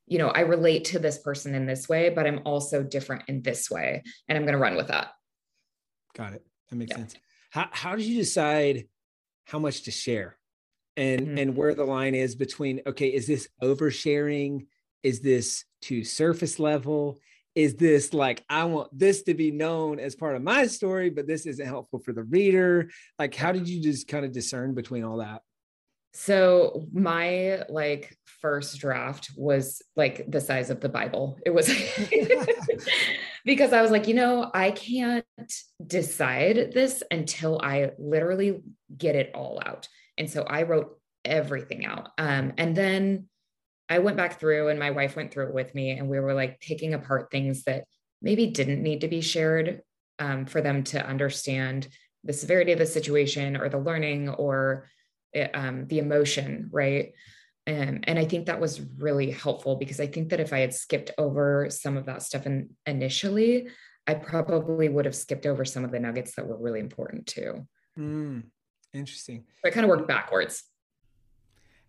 you 0.07 0.19
know, 0.19 0.29
I 0.29 0.41
relate 0.41 0.87
to 0.87 0.99
this 0.99 1.19
person 1.19 1.55
in 1.55 1.67
this 1.67 1.89
way, 1.89 2.11
but 2.11 2.27
I'm 2.27 2.41
also 2.45 2.83
different 2.83 3.25
in 3.29 3.43
this 3.43 3.71
way, 3.71 4.03
and 4.29 4.37
I'm 4.37 4.45
going 4.45 4.55
to 4.55 4.59
run 4.59 4.77
with 4.77 4.89
that. 4.89 5.09
Got 6.17 6.35
it. 6.35 6.45
That 6.69 6.77
makes 6.77 6.91
yeah. 6.91 6.97
sense. 6.97 7.15
How 7.51 7.69
how 7.71 7.97
did 7.97 8.07
you 8.07 8.17
decide 8.17 8.87
how 9.47 9.59
much 9.59 9.83
to 9.85 9.91
share, 9.91 10.39
and 10.97 11.21
mm-hmm. 11.21 11.39
and 11.39 11.57
where 11.57 11.75
the 11.75 11.85
line 11.85 12.15
is 12.15 12.35
between 12.35 12.81
okay, 12.87 13.09
is 13.09 13.27
this 13.27 13.49
oversharing? 13.63 14.67
Is 15.03 15.21
this 15.21 15.65
to 15.83 16.05
surface 16.05 16.59
level? 16.59 17.19
Is 17.55 17.75
this 17.75 18.15
like 18.15 18.45
I 18.49 18.65
want 18.65 18.97
this 18.97 19.23
to 19.25 19.35
be 19.35 19.51
known 19.51 19.99
as 19.99 20.15
part 20.15 20.37
of 20.37 20.43
my 20.43 20.67
story, 20.67 21.11
but 21.11 21.27
this 21.27 21.47
isn't 21.47 21.67
helpful 21.67 22.01
for 22.01 22.13
the 22.13 22.23
reader? 22.23 22.91
Like, 23.19 23.35
how 23.35 23.53
did 23.53 23.69
you 23.69 23.83
just 23.83 24.09
kind 24.09 24.25
of 24.25 24.33
discern 24.33 24.75
between 24.75 25.05
all 25.05 25.19
that? 25.19 25.43
So 26.13 26.87
my 26.93 27.63
like 27.69 28.17
first 28.41 28.79
draft 28.81 29.31
was 29.37 29.81
like 29.95 30.29
the 30.29 30.41
size 30.41 30.71
of 30.71 30.81
the 30.81 30.89
Bible. 30.89 31.39
It 31.47 31.51
was 31.51 31.69
because 33.45 33.73
I 33.73 33.83
was 33.83 33.91
like, 33.91 34.09
you 34.09 34.15
know, 34.15 34.51
I 34.53 34.73
can't 34.73 35.25
decide 35.87 36.73
this 36.75 37.03
until 37.11 37.61
I 37.63 37.93
literally 37.99 38.63
get 38.97 39.15
it 39.15 39.31
all 39.35 39.61
out. 39.65 39.87
And 40.19 40.29
so 40.29 40.43
I 40.43 40.63
wrote 40.63 40.99
everything 41.25 41.87
out. 41.87 42.09
Um, 42.19 42.55
and 42.59 42.77
then 42.77 43.29
I 43.91 43.99
went 43.99 44.17
back 44.17 44.39
through 44.39 44.69
and 44.69 44.79
my 44.79 44.93
wife 44.93 45.17
went 45.17 45.33
through 45.33 45.49
it 45.49 45.55
with 45.55 45.75
me 45.75 45.91
and 45.91 46.09
we 46.09 46.21
were 46.21 46.33
like 46.33 46.61
picking 46.61 46.95
apart 46.95 47.31
things 47.31 47.65
that 47.65 47.85
maybe 48.23 48.47
didn't 48.47 48.83
need 48.83 49.01
to 49.01 49.09
be 49.09 49.21
shared 49.21 49.83
um, 50.21 50.47
for 50.47 50.61
them 50.61 50.85
to 50.85 51.05
understand 51.05 51.89
the 52.23 52.33
severity 52.33 52.73
of 52.73 52.79
the 52.79 52.87
situation 52.87 53.57
or 53.57 53.69
the 53.69 53.79
learning 53.79 54.29
or 54.29 54.89
eh, 55.35 55.49
um, 55.55 55.87
the 55.89 55.99
emotion, 55.99 56.69
right? 56.73 57.13
Um, 57.67 58.01
and 58.05 58.19
I 58.19 58.25
think 58.25 58.47
that 58.47 58.61
was 58.61 58.81
really 58.99 59.31
helpful 59.31 59.77
because 59.77 60.01
I 60.01 60.07
think 60.07 60.29
that 60.31 60.41
if 60.41 60.53
I 60.53 60.61
had 60.61 60.75
skipped 60.75 61.11
over 61.19 61.69
some 61.71 61.97
of 61.97 62.07
that 62.07 62.23
stuff 62.23 62.47
in, 62.47 62.71
initially, 62.87 63.69
I 64.07 64.15
probably 64.15 64.89
would 64.89 65.05
have 65.05 65.17
skipped 65.17 65.47
over 65.47 65.65
some 65.65 65.85
of 65.85 65.91
the 65.91 66.01
nuggets 66.01 66.35
that 66.37 66.47
were 66.47 66.57
really 66.57 66.81
important 66.81 67.27
too. 67.27 67.67
Mm, 67.99 68.45
interesting. 68.95 69.45
So 69.63 69.69
I 69.69 69.71
kind 69.71 69.85
of 69.85 69.91
worked 69.91 70.09
backwards. 70.09 70.65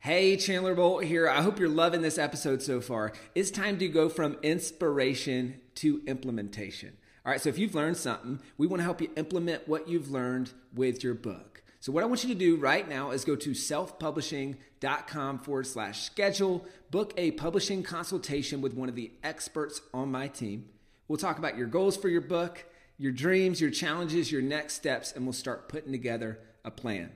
Hey, 0.03 0.35
Chandler 0.35 0.73
Bolt 0.73 1.03
here. 1.03 1.29
I 1.29 1.43
hope 1.43 1.59
you're 1.59 1.69
loving 1.69 2.01
this 2.01 2.17
episode 2.17 2.63
so 2.63 2.81
far. 2.81 3.13
It's 3.35 3.51
time 3.51 3.77
to 3.77 3.87
go 3.87 4.09
from 4.09 4.35
inspiration 4.41 5.61
to 5.75 6.01
implementation. 6.07 6.97
All 7.23 7.31
right, 7.31 7.39
so 7.39 7.49
if 7.49 7.59
you've 7.59 7.75
learned 7.75 7.97
something, 7.97 8.39
we 8.57 8.65
want 8.65 8.79
to 8.79 8.83
help 8.83 8.99
you 8.99 9.11
implement 9.15 9.67
what 9.67 9.87
you've 9.87 10.09
learned 10.09 10.53
with 10.73 11.03
your 11.03 11.13
book. 11.13 11.61
So, 11.81 11.91
what 11.91 12.03
I 12.03 12.07
want 12.07 12.23
you 12.23 12.29
to 12.33 12.39
do 12.39 12.55
right 12.55 12.89
now 12.89 13.11
is 13.11 13.23
go 13.23 13.35
to 13.35 13.51
selfpublishing.com 13.51 15.37
forward 15.37 15.67
slash 15.67 16.01
schedule, 16.01 16.65
book 16.89 17.13
a 17.15 17.29
publishing 17.29 17.83
consultation 17.83 18.59
with 18.59 18.73
one 18.73 18.89
of 18.89 18.95
the 18.95 19.11
experts 19.23 19.81
on 19.93 20.09
my 20.09 20.27
team. 20.27 20.65
We'll 21.09 21.19
talk 21.19 21.37
about 21.37 21.59
your 21.59 21.67
goals 21.67 21.95
for 21.95 22.09
your 22.09 22.21
book, 22.21 22.65
your 22.97 23.11
dreams, 23.11 23.61
your 23.61 23.69
challenges, 23.69 24.31
your 24.31 24.41
next 24.41 24.73
steps, 24.73 25.11
and 25.11 25.27
we'll 25.27 25.33
start 25.33 25.69
putting 25.69 25.91
together 25.91 26.39
a 26.65 26.71
plan. 26.71 27.11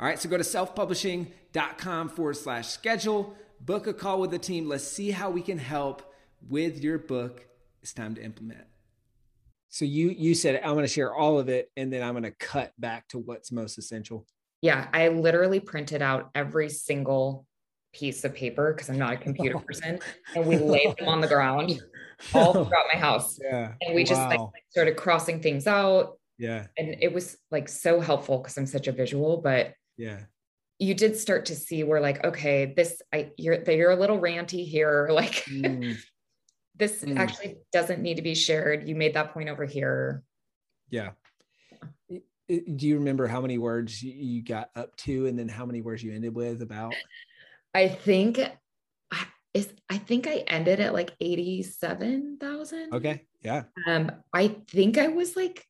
All 0.00 0.06
right, 0.06 0.18
so 0.18 0.28
go 0.28 0.36
to 0.36 0.44
selfpublishing.com 0.44 2.08
forward 2.10 2.36
slash 2.36 2.68
schedule, 2.68 3.34
book 3.60 3.88
a 3.88 3.92
call 3.92 4.20
with 4.20 4.30
the 4.30 4.38
team. 4.38 4.68
Let's 4.68 4.84
see 4.84 5.10
how 5.10 5.30
we 5.30 5.42
can 5.42 5.58
help 5.58 6.14
with 6.48 6.82
your 6.82 6.98
book. 6.98 7.44
It's 7.82 7.92
time 7.92 8.14
to 8.14 8.22
implement. 8.22 8.64
So 9.70 9.84
you 9.84 10.10
you 10.10 10.34
said 10.34 10.60
I'm 10.62 10.74
going 10.74 10.84
to 10.84 10.88
share 10.88 11.14
all 11.14 11.38
of 11.38 11.48
it 11.48 11.70
and 11.76 11.92
then 11.92 12.02
I'm 12.02 12.12
going 12.12 12.22
to 12.22 12.30
cut 12.30 12.72
back 12.78 13.08
to 13.08 13.18
what's 13.18 13.50
most 13.50 13.76
essential. 13.76 14.24
Yeah, 14.62 14.88
I 14.92 15.08
literally 15.08 15.60
printed 15.60 16.00
out 16.00 16.30
every 16.34 16.68
single 16.68 17.44
piece 17.92 18.24
of 18.24 18.34
paper 18.34 18.72
because 18.72 18.88
I'm 18.88 18.98
not 18.98 19.14
a 19.14 19.16
computer 19.16 19.58
person, 19.58 19.98
and 20.36 20.46
we 20.46 20.58
laid 20.58 20.96
them 20.96 21.08
on 21.08 21.20
the 21.20 21.28
ground 21.28 21.80
all 22.34 22.52
throughout 22.52 22.86
my 22.92 22.98
house. 22.98 23.38
Yeah, 23.44 23.72
and 23.80 23.94
we 23.94 24.02
wow. 24.02 24.06
just 24.06 24.28
like 24.28 24.40
started 24.70 24.96
crossing 24.96 25.42
things 25.42 25.66
out. 25.66 26.18
Yeah, 26.38 26.66
and 26.76 26.96
it 27.00 27.12
was 27.12 27.36
like 27.50 27.68
so 27.68 28.00
helpful 28.00 28.38
because 28.38 28.56
I'm 28.56 28.66
such 28.66 28.86
a 28.86 28.92
visual, 28.92 29.40
but 29.40 29.74
yeah. 29.98 30.20
you 30.78 30.94
did 30.94 31.16
start 31.16 31.46
to 31.46 31.54
see 31.54 31.84
where 31.84 32.00
like 32.00 32.24
okay 32.24 32.72
this 32.76 33.02
i 33.12 33.30
you're 33.36 33.62
you're 33.70 33.90
a 33.90 33.96
little 33.96 34.18
ranty 34.18 34.66
here 34.66 35.08
like 35.12 35.44
mm. 35.44 35.96
this 36.78 37.04
mm. 37.04 37.18
actually 37.18 37.58
doesn't 37.72 38.00
need 38.00 38.16
to 38.16 38.22
be 38.22 38.34
shared. 38.34 38.88
You 38.88 38.94
made 38.94 39.14
that 39.14 39.34
point 39.34 39.48
over 39.48 39.64
here. 39.64 40.22
Yeah. 40.90 41.10
Do 42.08 42.86
you 42.86 42.98
remember 42.98 43.26
how 43.26 43.42
many 43.42 43.58
words 43.58 44.02
you 44.02 44.42
got 44.42 44.70
up 44.74 44.96
to 44.98 45.26
and 45.26 45.38
then 45.38 45.48
how 45.48 45.66
many 45.66 45.82
words 45.82 46.02
you 46.02 46.14
ended 46.14 46.34
with 46.34 46.62
about? 46.62 46.94
I 47.74 47.88
think 47.88 48.40
is 49.54 49.72
i 49.88 49.96
think 49.96 50.26
i 50.26 50.44
ended 50.46 50.80
at 50.80 50.92
like 50.92 51.12
87000 51.20 52.92
okay. 52.92 53.22
Yeah. 53.40 53.64
Um 53.86 54.10
i 54.32 54.48
think 54.68 54.98
i 54.98 55.08
was 55.08 55.36
like 55.36 55.64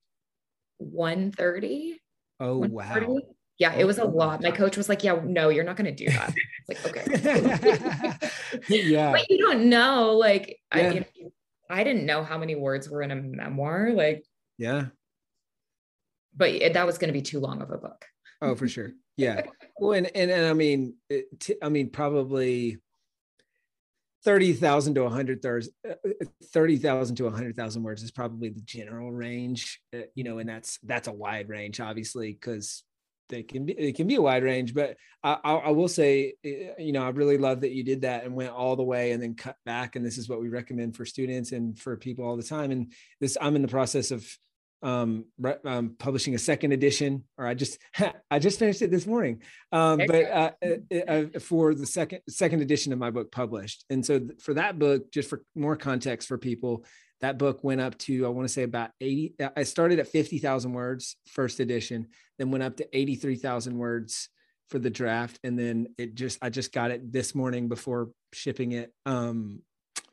130 0.78 2.00
oh 2.40 2.58
130. 2.58 3.06
wow 3.06 3.20
yeah, 3.58 3.74
it 3.74 3.84
was 3.84 3.98
a 3.98 4.04
lot. 4.04 4.40
My 4.40 4.52
coach 4.52 4.76
was 4.76 4.88
like, 4.88 5.02
"Yeah, 5.02 5.20
no, 5.24 5.48
you're 5.48 5.64
not 5.64 5.76
going 5.76 5.94
to 5.94 6.04
do 6.04 6.10
that." 6.12 6.32
like, 6.68 6.86
okay. 6.86 8.30
yeah. 8.68 9.12
But 9.12 9.28
you 9.28 9.38
don't 9.38 9.68
know. 9.68 10.12
Like, 10.12 10.60
yeah. 10.74 10.80
I, 10.80 10.90
you 10.90 11.00
know, 11.00 11.30
I 11.68 11.84
didn't 11.84 12.06
know 12.06 12.22
how 12.22 12.38
many 12.38 12.54
words 12.54 12.88
were 12.88 13.02
in 13.02 13.10
a 13.10 13.16
memoir. 13.16 13.90
Like, 13.92 14.24
yeah. 14.58 14.86
But 16.36 16.50
it, 16.50 16.74
that 16.74 16.86
was 16.86 16.98
going 16.98 17.08
to 17.08 17.12
be 17.12 17.22
too 17.22 17.40
long 17.40 17.60
of 17.60 17.70
a 17.70 17.78
book. 17.78 18.04
oh, 18.40 18.54
for 18.54 18.68
sure. 18.68 18.92
Yeah. 19.16 19.42
well, 19.78 19.92
and, 19.92 20.08
and, 20.14 20.30
and 20.30 20.46
I 20.46 20.52
mean, 20.52 20.94
it, 21.10 21.26
t- 21.40 21.56
I 21.60 21.68
mean, 21.68 21.90
probably 21.90 22.78
30,000 24.24 24.94
to 24.94 25.02
100 25.02 25.44
uh, 25.44 25.94
30,000 26.44 27.16
to 27.16 27.24
100,000 27.24 27.82
words 27.82 28.04
is 28.04 28.12
probably 28.12 28.50
the 28.50 28.60
general 28.60 29.10
range, 29.10 29.80
uh, 29.92 30.02
you 30.14 30.22
know, 30.22 30.38
and 30.38 30.48
that's, 30.48 30.78
that's 30.84 31.08
a 31.08 31.12
wide 31.12 31.48
range, 31.48 31.80
obviously, 31.80 32.32
because 32.32 32.84
they 33.28 33.42
can 33.42 33.66
be 33.66 33.72
it 33.72 33.96
can 33.96 34.06
be 34.06 34.16
a 34.16 34.22
wide 34.22 34.42
range 34.42 34.74
but 34.74 34.96
I, 35.22 35.34
I, 35.42 35.70
will 35.70 35.88
say 35.88 36.34
eh, 36.44 36.72
you 36.78 36.92
know 36.92 37.04
i 37.04 37.08
really 37.10 37.38
love 37.38 37.60
that 37.62 37.72
you 37.72 37.82
did 37.82 38.02
that 38.02 38.24
and 38.24 38.34
went 38.34 38.52
all 38.52 38.76
the 38.76 38.82
way 38.82 39.12
and 39.12 39.22
then 39.22 39.34
cut 39.34 39.56
back 39.64 39.96
and 39.96 40.04
this 40.04 40.18
is 40.18 40.28
what 40.28 40.40
we 40.40 40.48
recommend 40.48 40.96
for 40.96 41.04
students 41.04 41.52
and 41.52 41.78
for 41.78 41.96
people 41.96 42.24
all 42.24 42.36
the 42.36 42.42
time. 42.42 42.70
And 42.70 42.92
this 43.20 43.36
i'm 43.40 43.56
in 43.56 43.62
the 43.62 43.68
process 43.68 44.10
of 44.10 44.26
um, 44.80 45.24
um 45.64 45.96
publishing 45.98 46.36
a 46.36 46.38
second 46.38 46.70
edition 46.70 47.24
or 47.36 47.46
i 47.46 47.54
just 47.54 47.78
i 48.30 48.38
just 48.38 48.58
finished 48.58 48.82
it 48.82 48.90
this 48.90 49.06
morning. 49.06 49.42
Um 49.72 50.00
but 50.06 50.24
uh, 50.30 50.50
uh, 51.08 51.24
for 51.40 51.74
the 51.74 51.86
second 51.86 52.20
second 52.28 52.62
edition 52.62 52.92
of 52.92 52.98
my 52.98 53.10
book 53.10 53.32
published. 53.32 53.84
And 53.90 54.04
so 54.04 54.20
for 54.40 54.54
that 54.54 54.78
book 54.78 55.10
just 55.12 55.28
for 55.28 55.42
more 55.54 55.76
context 55.76 56.28
for 56.28 56.38
people 56.38 56.84
that 57.20 57.38
book 57.38 57.62
went 57.62 57.80
up 57.80 57.96
to 57.98 58.26
i 58.26 58.28
want 58.28 58.46
to 58.46 58.52
say 58.52 58.62
about 58.62 58.90
80 59.00 59.34
i 59.56 59.62
started 59.62 59.98
at 59.98 60.08
50000 60.08 60.72
words 60.72 61.16
first 61.26 61.60
edition 61.60 62.08
then 62.38 62.50
went 62.50 62.64
up 62.64 62.76
to 62.76 62.96
83000 62.96 63.76
words 63.76 64.28
for 64.68 64.78
the 64.78 64.90
draft 64.90 65.38
and 65.44 65.58
then 65.58 65.88
it 65.96 66.14
just 66.14 66.38
i 66.42 66.50
just 66.50 66.72
got 66.72 66.90
it 66.90 67.12
this 67.12 67.34
morning 67.34 67.68
before 67.68 68.10
shipping 68.32 68.72
it 68.72 68.92
um 69.06 69.62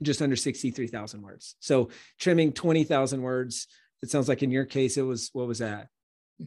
just 0.02 0.22
under 0.22 0.36
63000 0.36 1.22
words. 1.22 1.56
So 1.60 1.89
trimming 2.20 2.52
20000 2.52 3.22
words 3.22 3.68
it 4.02 4.10
sounds 4.10 4.28
like 4.30 4.44
in 4.44 4.52
your 4.52 4.65
case 4.65 4.98
it 4.98 5.02
was 5.02 5.30
what 5.34 5.48
was 5.48 5.60
that? 5.60 5.88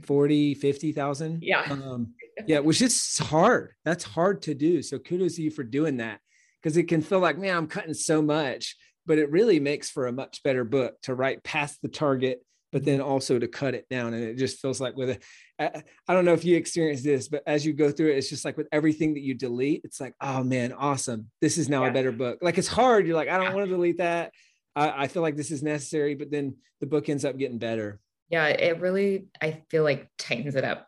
40 0.03 0.55
50000 0.55 1.43
yeah. 1.43 1.63
Um 1.71 2.15
yeah 2.47 2.59
which 2.61 2.83
is 2.83 3.19
hard. 3.19 3.73
That's 3.85 4.05
hard 4.05 4.43
to 4.43 4.55
do. 4.55 4.83
So 4.83 4.99
kudos 4.99 5.37
to 5.37 5.43
you 5.43 5.51
for 5.51 5.65
doing 5.65 5.99
that 5.99 6.21
because 6.63 6.77
it 6.77 6.85
can 6.85 7.03
feel 7.03 7.21
like 7.21 7.39
man 7.39 7.57
i'm 7.57 7.67
cutting 7.69 7.95
so 7.95 8.21
much 8.21 8.77
but 9.09 9.19
it 9.19 9.31
really 9.33 9.59
makes 9.59 9.91
for 9.91 10.07
a 10.07 10.13
much 10.13 10.43
better 10.45 10.63
book 10.63 11.01
to 11.03 11.15
write 11.15 11.43
past 11.43 11.81
the 11.83 11.89
target 11.89 12.43
but 12.71 12.85
then 12.85 13.01
also 13.01 13.39
to 13.39 13.49
cut 13.49 13.75
it 13.75 13.89
down. 13.89 14.13
And 14.13 14.23
it 14.23 14.37
just 14.37 14.61
feels 14.61 14.81
like 14.81 14.95
with 14.95 15.11
a 15.11 15.19
I, 15.59 15.83
I 16.07 16.15
don't 16.15 16.25
know 16.25 16.35
if 16.35 16.45
you 16.45 16.57
experience 16.57 17.03
this 17.03 17.29
but 17.29 17.43
as 17.47 17.65
you 17.65 17.73
go 17.73 17.91
through 17.91 18.11
it 18.11 18.19
it's 18.19 18.29
just 18.29 18.45
like 18.45 18.57
with 18.57 18.69
everything 18.71 19.15
that 19.15 19.23
you 19.23 19.35
delete 19.35 19.81
it's 19.85 20.01
like 20.01 20.15
oh 20.21 20.45
man 20.45 20.73
awesome. 20.73 21.31
This 21.41 21.59
is 21.59 21.69
now 21.69 21.85
yeah. 21.85 21.91
a 21.91 21.93
better 21.93 22.13
book. 22.13 22.39
Like 22.43 22.59
it's 22.59 22.69
hard. 22.69 23.07
You're 23.07 23.17
like 23.17 23.29
i 23.29 23.37
don't 23.37 23.47
yeah. 23.47 23.55
want 23.55 23.67
to 23.67 23.75
delete 23.75 23.99
that. 23.99 24.33
I, 24.77 25.05
I 25.05 25.09
feel 25.09 25.23
like 25.23 25.37
this 25.37 25.51
is 25.51 25.63
necessary 25.63 26.15
but 26.15 26.31
then 26.31 26.57
the 26.81 26.87
book 26.87 27.09
ends 27.09 27.25
up 27.25 27.39
getting 27.39 27.59
better. 27.59 27.99
Yeah 28.29 28.47
it 28.47 28.81
really 28.81 29.29
i 29.41 29.63
feel 29.71 29.83
like 29.83 30.09
tightens 30.19 30.55
it 30.55 30.65
up. 30.65 30.87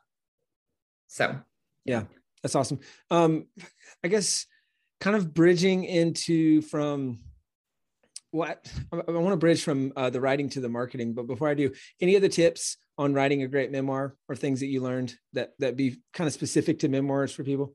So 1.09 1.41
yeah 1.85 2.05
that's 2.43 2.55
awesome. 2.55 2.81
Um 3.11 3.47
i 4.05 4.09
guess 4.09 4.47
kind 5.01 5.17
of 5.17 5.33
bridging 5.33 5.85
into 5.85 6.61
from 6.61 7.19
what 8.31 8.71
I, 8.93 8.97
I 8.97 9.11
want 9.13 9.33
to 9.33 9.37
bridge 9.37 9.63
from 9.63 9.93
uh, 9.97 10.11
the 10.11 10.21
writing 10.21 10.49
to 10.51 10.61
the 10.61 10.69
marketing, 10.69 11.15
but 11.15 11.27
before 11.27 11.49
I 11.49 11.55
do, 11.55 11.73
any 12.01 12.17
other 12.17 12.29
tips 12.29 12.77
on 12.99 13.15
writing 13.15 13.43
a 13.43 13.49
great 13.49 13.73
memoir 13.73 14.15
or 14.29 14.37
things 14.37 14.61
that 14.61 14.67
you 14.67 14.83
learned 14.83 15.15
that 15.33 15.53
that 15.59 15.77
be 15.77 16.01
kind 16.13 16.29
of 16.29 16.35
specific 16.35 16.81
to 16.81 16.89
memoirs 16.89 17.33
for 17.33 17.45
people? 17.45 17.75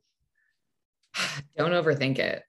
Don't 1.58 1.72
overthink 1.72 2.20
it. 2.20 2.44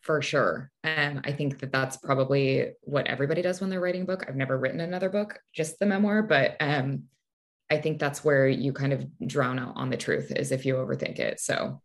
For 0.00 0.20
sure. 0.20 0.72
And 0.82 1.20
I 1.24 1.30
think 1.30 1.60
that 1.60 1.70
that's 1.70 1.96
probably 1.96 2.72
what 2.80 3.06
everybody 3.06 3.40
does 3.40 3.60
when 3.60 3.70
they're 3.70 3.80
writing 3.80 4.02
a 4.02 4.04
book. 4.04 4.24
I've 4.26 4.34
never 4.34 4.58
written 4.58 4.80
another 4.80 5.08
book, 5.08 5.38
just 5.54 5.78
the 5.78 5.86
memoir, 5.86 6.22
but 6.24 6.56
um, 6.58 7.04
I 7.70 7.78
think 7.78 8.00
that's 8.00 8.24
where 8.24 8.48
you 8.48 8.72
kind 8.72 8.92
of 8.92 9.06
drown 9.24 9.60
out 9.60 9.74
on 9.76 9.90
the 9.90 9.96
truth 9.96 10.32
is 10.34 10.50
if 10.50 10.66
you 10.66 10.74
overthink 10.74 11.20
it. 11.20 11.38
So, 11.38 11.80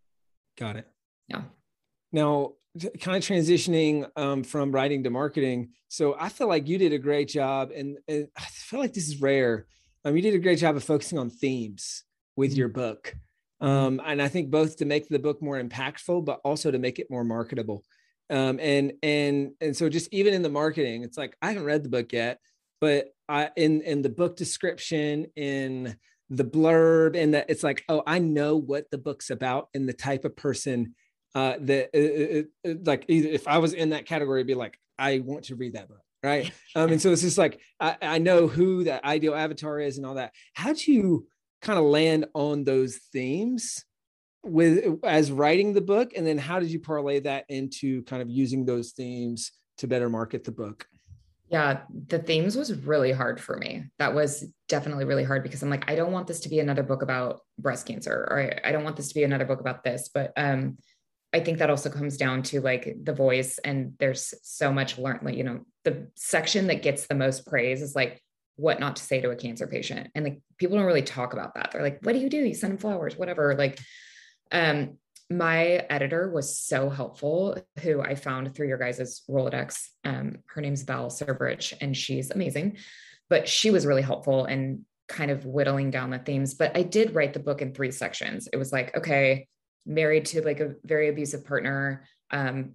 got 0.57 0.77
it. 0.77 0.87
Yeah. 1.27 1.43
Now, 2.11 2.53
kind 3.01 3.17
of 3.17 3.23
transitioning 3.23 4.07
um, 4.15 4.43
from 4.43 4.71
writing 4.71 5.03
to 5.03 5.09
marketing. 5.09 5.69
So 5.87 6.15
I 6.19 6.29
feel 6.29 6.47
like 6.47 6.67
you 6.67 6.77
did 6.77 6.93
a 6.93 6.99
great 6.99 7.27
job, 7.27 7.71
and, 7.75 7.97
and, 8.07 8.27
I 8.37 8.43
feel 8.43 8.79
like 8.79 8.93
this 8.93 9.07
is 9.07 9.21
rare. 9.21 9.65
Um, 10.05 10.15
you 10.15 10.21
did 10.21 10.35
a 10.35 10.39
great 10.39 10.59
job 10.59 10.75
of 10.75 10.83
focusing 10.83 11.17
on 11.17 11.29
themes 11.29 12.03
with 12.35 12.55
your 12.55 12.69
mm-hmm. 12.69 12.79
book, 12.79 13.15
um, 13.61 14.01
and 14.05 14.21
I 14.21 14.27
think 14.27 14.51
both 14.51 14.77
to 14.77 14.85
make 14.85 15.07
the 15.07 15.19
book 15.19 15.41
more 15.41 15.61
impactful, 15.61 16.25
but 16.25 16.39
also 16.43 16.71
to 16.71 16.79
make 16.79 16.99
it 16.99 17.07
more 17.09 17.23
marketable. 17.23 17.83
um, 18.29 18.59
and 18.59 18.93
and 19.03 19.51
and 19.61 19.75
so 19.75 19.89
just 19.89 20.13
even 20.13 20.33
in 20.33 20.41
the 20.41 20.49
marketing 20.49 21.03
it's 21.03 21.17
like 21.17 21.35
i 21.41 21.47
haven't 21.47 21.63
read 21.63 21.83
the 21.83 21.89
book 21.89 22.11
yet 22.11 22.39
but 22.81 23.07
i 23.29 23.49
in 23.55 23.81
in 23.81 24.01
the 24.01 24.09
book 24.09 24.35
description 24.35 25.27
in 25.35 25.95
the 26.29 26.43
blurb 26.43 27.15
and 27.15 27.33
that 27.33 27.49
it's 27.49 27.63
like 27.63 27.83
oh 27.87 28.03
i 28.05 28.19
know 28.19 28.57
what 28.57 28.89
the 28.91 28.97
book's 28.97 29.29
about 29.29 29.69
and 29.73 29.87
the 29.87 29.93
type 29.93 30.25
of 30.25 30.35
person 30.35 30.93
uh 31.37 31.55
that 31.59 31.89
uh, 31.93 32.69
uh, 32.69 32.71
uh 32.71 32.75
like 32.85 33.05
if 33.07 33.47
i 33.47 33.57
was 33.57 33.73
in 33.73 33.89
that 33.89 34.05
category 34.05 34.39
it'd 34.39 34.47
be 34.47 34.55
like 34.55 34.79
i 34.97 35.19
want 35.19 35.43
to 35.45 35.55
read 35.55 35.73
that 35.73 35.87
book 35.87 36.01
right? 36.23 36.51
Um 36.75 36.91
and 36.91 37.01
so 37.01 37.11
it's 37.11 37.21
just 37.21 37.37
like 37.37 37.59
i, 37.79 37.95
I 38.01 38.17
know 38.17 38.47
who 38.47 38.83
that 38.85 39.03
ideal 39.03 39.35
avatar 39.35 39.79
is 39.79 39.97
and 39.97 40.05
all 40.05 40.15
that. 40.15 40.33
How'd 40.53 40.79
you 40.79 41.27
kind 41.61 41.79
of 41.79 41.85
land 41.85 42.25
on 42.33 42.63
those 42.63 42.97
themes 43.11 43.83
with 44.43 44.99
as 45.03 45.31
writing 45.31 45.73
the 45.73 45.81
book? 45.81 46.11
And 46.15 46.25
then 46.25 46.37
how 46.37 46.59
did 46.59 46.69
you 46.69 46.79
parlay 46.79 47.19
that 47.21 47.45
into 47.49 48.03
kind 48.03 48.21
of 48.21 48.29
using 48.29 48.65
those 48.65 48.91
themes 48.91 49.51
to 49.79 49.87
better 49.87 50.09
market 50.09 50.43
the 50.43 50.51
book? 50.51 50.85
Yeah 51.49 51.81
the 52.07 52.19
themes 52.19 52.55
was 52.55 52.73
really 52.73 53.11
hard 53.11 53.39
for 53.39 53.57
me. 53.57 53.85
That 53.97 54.13
was 54.13 54.45
definitely 54.67 55.05
really 55.05 55.23
hard 55.23 55.43
because 55.43 55.63
i'm 55.63 55.69
like 55.69 55.89
i 55.89 55.95
don't 55.95 56.11
want 56.11 56.27
this 56.27 56.41
to 56.41 56.49
be 56.49 56.59
another 56.59 56.83
book 56.83 57.01
about 57.01 57.39
breast 57.57 57.87
cancer 57.87 58.27
or 58.29 58.39
i, 58.41 58.69
I 58.69 58.71
don't 58.73 58.83
want 58.83 58.97
this 58.97 59.07
to 59.07 59.15
be 59.15 59.23
another 59.23 59.45
book 59.45 59.61
about 59.61 59.83
this. 59.83 60.09
But 60.13 60.33
um 60.35 60.77
i 61.33 61.39
think 61.39 61.59
that 61.59 61.69
also 61.69 61.89
comes 61.89 62.17
down 62.17 62.43
to 62.43 62.61
like 62.61 62.95
the 63.03 63.13
voice 63.13 63.57
and 63.59 63.93
there's 63.99 64.33
so 64.43 64.71
much 64.71 64.97
learn 64.97 65.19
like 65.23 65.35
you 65.35 65.43
know 65.43 65.61
the 65.83 66.07
section 66.15 66.67
that 66.67 66.83
gets 66.83 67.07
the 67.07 67.15
most 67.15 67.45
praise 67.47 67.81
is 67.81 67.95
like 67.95 68.21
what 68.55 68.79
not 68.79 68.95
to 68.95 69.03
say 69.03 69.21
to 69.21 69.29
a 69.29 69.35
cancer 69.35 69.67
patient 69.67 70.09
and 70.15 70.25
like 70.25 70.41
people 70.57 70.77
don't 70.77 70.85
really 70.85 71.01
talk 71.01 71.33
about 71.33 71.53
that 71.53 71.69
they're 71.71 71.83
like 71.83 71.99
what 72.01 72.13
do 72.13 72.19
you 72.19 72.29
do 72.29 72.37
you 72.37 72.55
send 72.55 72.73
them 72.73 72.79
flowers 72.79 73.15
whatever 73.15 73.55
like 73.55 73.79
um, 74.51 74.97
my 75.29 75.85
editor 75.89 76.29
was 76.29 76.59
so 76.59 76.89
helpful, 76.89 77.57
who 77.81 78.01
I 78.01 78.15
found 78.15 78.53
through 78.55 78.67
your 78.67 78.77
guys' 78.77 79.23
Rolodex. 79.29 79.87
Um, 80.05 80.37
her 80.47 80.61
name's 80.61 80.83
Val 80.83 81.09
Surbridge, 81.09 81.73
and 81.81 81.95
she's 81.95 82.31
amazing. 82.31 82.77
But 83.29 83.47
she 83.47 83.71
was 83.71 83.85
really 83.85 84.01
helpful 84.01 84.45
in 84.45 84.85
kind 85.09 85.31
of 85.31 85.45
whittling 85.45 85.91
down 85.91 86.11
the 86.11 86.19
themes. 86.19 86.53
But 86.53 86.77
I 86.77 86.83
did 86.83 87.13
write 87.13 87.33
the 87.33 87.39
book 87.39 87.61
in 87.61 87.73
three 87.73 87.91
sections. 87.91 88.47
It 88.51 88.57
was 88.57 88.71
like, 88.71 88.95
okay, 88.95 89.47
married 89.87 90.25
to 90.25 90.41
like 90.41 90.59
a 90.59 90.75
very 90.83 91.09
abusive 91.09 91.45
partner, 91.45 92.03
um, 92.31 92.73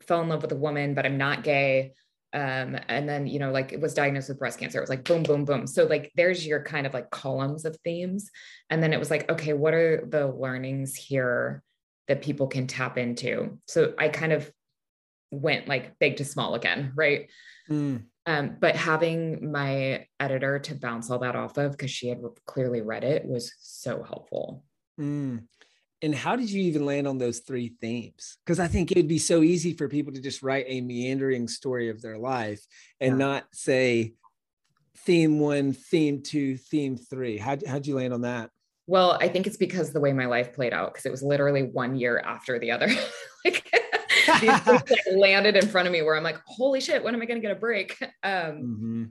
fell 0.00 0.22
in 0.22 0.28
love 0.28 0.42
with 0.42 0.52
a 0.52 0.56
woman, 0.56 0.94
but 0.94 1.06
I'm 1.06 1.18
not 1.18 1.44
gay 1.44 1.92
um, 2.36 2.76
and 2.88 3.08
then 3.08 3.26
you 3.26 3.38
know 3.38 3.50
like 3.50 3.72
it 3.72 3.80
was 3.80 3.94
diagnosed 3.94 4.28
with 4.28 4.38
breast 4.38 4.58
cancer. 4.58 4.78
It 4.78 4.82
was 4.82 4.90
like 4.90 5.04
boom 5.04 5.22
boom 5.22 5.46
boom. 5.46 5.66
So 5.66 5.84
like 5.84 6.12
there's 6.16 6.46
your 6.46 6.62
kind 6.62 6.86
of 6.86 6.92
like 6.92 7.10
columns 7.10 7.64
of 7.64 7.78
themes. 7.82 8.30
And 8.68 8.82
then 8.82 8.92
it 8.92 8.98
was 8.98 9.10
like 9.10 9.30
okay 9.30 9.54
what 9.54 9.72
are 9.72 10.04
the 10.06 10.26
learnings 10.26 10.94
here 10.94 11.62
that 12.08 12.22
people 12.22 12.46
can 12.46 12.66
tap 12.66 12.98
into? 12.98 13.58
So 13.66 13.94
i 13.98 14.08
kind 14.08 14.32
of 14.32 14.52
went 15.32 15.66
like 15.66 15.98
big 15.98 16.16
to 16.18 16.24
small 16.24 16.54
again 16.54 16.92
right? 16.94 17.28
Mm. 17.68 18.04
um, 18.26 18.56
but 18.60 18.76
having 18.76 19.50
my 19.50 20.06
editor 20.20 20.60
to 20.60 20.74
bounce 20.76 21.10
all 21.10 21.18
that 21.20 21.34
off 21.34 21.56
of 21.58 21.72
because 21.72 21.90
she 21.90 22.06
had 22.08 22.20
clearly 22.44 22.80
read 22.80 23.02
it 23.02 23.24
was 23.24 23.52
so 23.58 24.02
helpful. 24.02 24.62
Mm 25.00 25.44
and 26.02 26.14
how 26.14 26.36
did 26.36 26.50
you 26.50 26.62
even 26.62 26.84
land 26.84 27.08
on 27.08 27.18
those 27.18 27.40
three 27.40 27.74
themes? 27.80 28.38
Because 28.44 28.60
i 28.60 28.68
think 28.68 28.90
it 28.90 28.96
would 28.96 29.08
be 29.08 29.18
so 29.18 29.42
easy 29.42 29.72
for 29.72 29.88
people 29.88 30.12
to 30.12 30.20
just 30.20 30.42
write 30.42 30.66
a 30.68 30.80
meandering 30.80 31.48
story 31.48 31.88
of 31.88 32.02
their 32.02 32.18
life 32.18 32.64
and 33.00 33.12
yeah. 33.12 33.26
not 33.26 33.44
say 33.52 34.14
theme 34.98 35.38
one 35.38 35.72
theme 35.72 36.22
two 36.22 36.56
theme 36.56 36.96
three. 36.96 37.38
How, 37.38 37.56
how'd 37.66 37.86
you 37.86 37.96
land 37.96 38.12
on 38.12 38.22
that? 38.22 38.50
Well 38.86 39.18
i 39.20 39.28
think 39.28 39.46
it's 39.46 39.56
because 39.56 39.92
the 39.92 40.00
way 40.00 40.12
my 40.12 40.26
life 40.26 40.52
played 40.52 40.72
out 40.72 40.92
because 40.92 41.06
it 41.06 41.10
was 41.10 41.22
literally 41.22 41.62
one 41.62 41.96
year 41.96 42.20
after 42.24 42.58
the 42.58 42.70
other. 42.70 42.88
Like 43.44 43.70
these 44.40 44.58
things 44.60 44.82
like 44.90 44.98
landed 45.16 45.56
in 45.56 45.68
front 45.68 45.86
of 45.86 45.92
me 45.92 46.02
where 46.02 46.16
i'm 46.16 46.24
like 46.24 46.40
holy 46.46 46.80
shit 46.80 47.04
when 47.04 47.14
am 47.14 47.22
i 47.22 47.26
going 47.26 47.40
to 47.40 47.46
get 47.46 47.56
a 47.56 47.60
break? 47.60 47.96
Um 48.24 48.30
mm-hmm. 48.32 49.04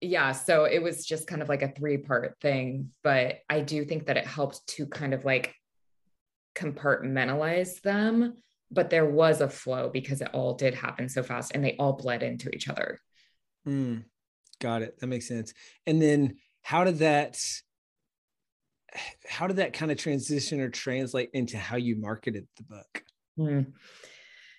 yeah 0.00 0.32
so 0.32 0.64
it 0.64 0.82
was 0.82 1.04
just 1.04 1.26
kind 1.26 1.42
of 1.42 1.48
like 1.50 1.60
a 1.60 1.68
three 1.68 1.98
part 1.98 2.36
thing 2.40 2.92
but 3.04 3.40
i 3.50 3.60
do 3.60 3.84
think 3.84 4.06
that 4.06 4.16
it 4.16 4.26
helped 4.26 4.66
to 4.68 4.86
kind 4.86 5.12
of 5.12 5.26
like 5.26 5.54
compartmentalize 6.56 7.80
them, 7.82 8.34
but 8.70 8.90
there 8.90 9.06
was 9.06 9.40
a 9.40 9.48
flow 9.48 9.88
because 9.88 10.20
it 10.20 10.30
all 10.32 10.54
did 10.54 10.74
happen 10.74 11.08
so 11.08 11.22
fast 11.22 11.52
and 11.54 11.64
they 11.64 11.76
all 11.78 11.92
bled 11.92 12.22
into 12.22 12.48
each 12.50 12.68
other. 12.68 12.98
Mm, 13.66 14.04
got 14.60 14.82
it. 14.82 14.98
That 14.98 15.06
makes 15.06 15.28
sense. 15.28 15.52
And 15.86 16.00
then 16.00 16.36
how 16.62 16.84
did 16.84 16.98
that 16.98 17.38
how 19.28 19.46
did 19.46 19.56
that 19.56 19.74
kind 19.74 19.92
of 19.92 19.98
transition 19.98 20.60
or 20.60 20.70
translate 20.70 21.30
into 21.34 21.58
how 21.58 21.76
you 21.76 21.96
marketed 21.96 22.46
the 22.56 22.62
book? 22.62 23.04
Mm. 23.38 23.72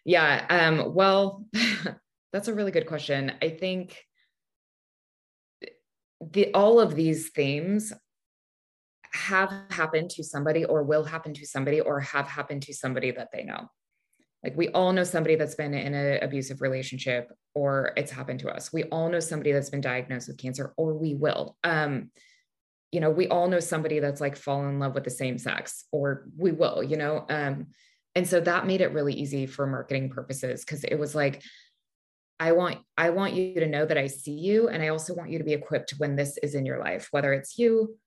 Yeah. 0.05 0.45
Um, 0.49 0.93
well, 0.93 1.45
that's 2.33 2.47
a 2.47 2.53
really 2.53 2.71
good 2.71 2.87
question. 2.87 3.33
I 3.41 3.49
think 3.49 3.97
the 6.21 6.53
all 6.53 6.79
of 6.79 6.95
these 6.95 7.29
themes 7.29 7.93
have 9.17 9.51
happened 9.69 10.09
to 10.11 10.23
somebody 10.23 10.63
or 10.63 10.83
will 10.83 11.03
happen 11.03 11.33
to 11.33 11.45
somebody 11.45 11.81
or 11.81 11.99
have 11.99 12.27
happened 12.27 12.61
to 12.63 12.73
somebody 12.73 13.11
that 13.11 13.29
they 13.33 13.43
know. 13.43 13.69
Like 14.43 14.55
we 14.55 14.69
all 14.69 14.93
know 14.93 15.03
somebody 15.03 15.35
that's 15.35 15.55
been 15.55 15.73
in 15.73 15.93
an 15.93 16.23
abusive 16.23 16.61
relationship 16.61 17.29
or 17.55 17.91
it's 17.97 18.11
happened 18.11 18.39
to 18.41 18.49
us. 18.49 18.71
We 18.71 18.83
all 18.85 19.09
know 19.09 19.19
somebody 19.19 19.51
that's 19.51 19.69
been 19.69 19.81
diagnosed 19.81 20.27
with 20.27 20.37
cancer 20.37 20.73
or 20.77 20.93
we 20.93 21.15
will. 21.15 21.57
Um, 21.63 22.11
you 22.91 22.99
know, 22.99 23.09
we 23.09 23.27
all 23.27 23.49
know 23.49 23.59
somebody 23.59 23.99
that's 23.99 24.21
like 24.21 24.37
fallen 24.37 24.69
in 24.69 24.79
love 24.79 24.93
with 24.93 25.03
the 25.03 25.09
same 25.09 25.37
sex 25.37 25.85
or 25.91 26.27
we 26.37 26.51
will, 26.51 26.83
you 26.83 26.97
know. 26.97 27.25
Um, 27.29 27.67
and 28.15 28.27
so 28.27 28.39
that 28.39 28.67
made 28.67 28.81
it 28.81 28.93
really 28.93 29.13
easy 29.13 29.45
for 29.45 29.67
marketing 29.67 30.09
purposes 30.09 30.63
because 30.63 30.83
it 30.83 30.95
was 30.97 31.13
like, 31.13 31.41
I 32.39 32.51
want 32.51 32.77
I 32.97 33.09
want 33.09 33.33
you 33.33 33.59
to 33.59 33.67
know 33.67 33.85
that 33.85 33.97
I 33.97 34.07
see 34.07 34.31
you 34.31 34.69
and 34.69 34.83
I 34.83 34.89
also 34.89 35.15
want 35.15 35.31
you 35.31 35.39
to 35.39 35.43
be 35.43 35.53
equipped 35.53 35.95
when 35.97 36.15
this 36.15 36.37
is 36.43 36.53
in 36.53 36.65
your 36.65 36.79
life, 36.79 37.07
whether 37.11 37.33
it's 37.33 37.57
you, 37.57 37.97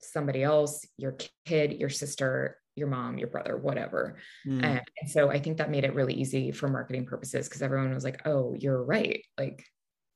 somebody 0.00 0.42
else, 0.42 0.86
your 0.96 1.16
kid, 1.44 1.72
your 1.74 1.88
sister, 1.88 2.58
your 2.74 2.88
mom, 2.88 3.18
your 3.18 3.28
brother, 3.28 3.56
whatever. 3.56 4.16
Mm. 4.46 4.64
And, 4.64 4.80
and, 5.00 5.10
so 5.10 5.30
I 5.30 5.38
think 5.38 5.58
that 5.58 5.70
made 5.70 5.84
it 5.84 5.94
really 5.94 6.14
easy 6.14 6.52
for 6.52 6.68
marketing 6.68 7.06
purposes 7.06 7.48
because 7.48 7.62
everyone 7.62 7.92
was 7.92 8.04
like, 8.04 8.26
oh, 8.26 8.54
you're 8.58 8.82
right. 8.82 9.24
Like, 9.36 9.64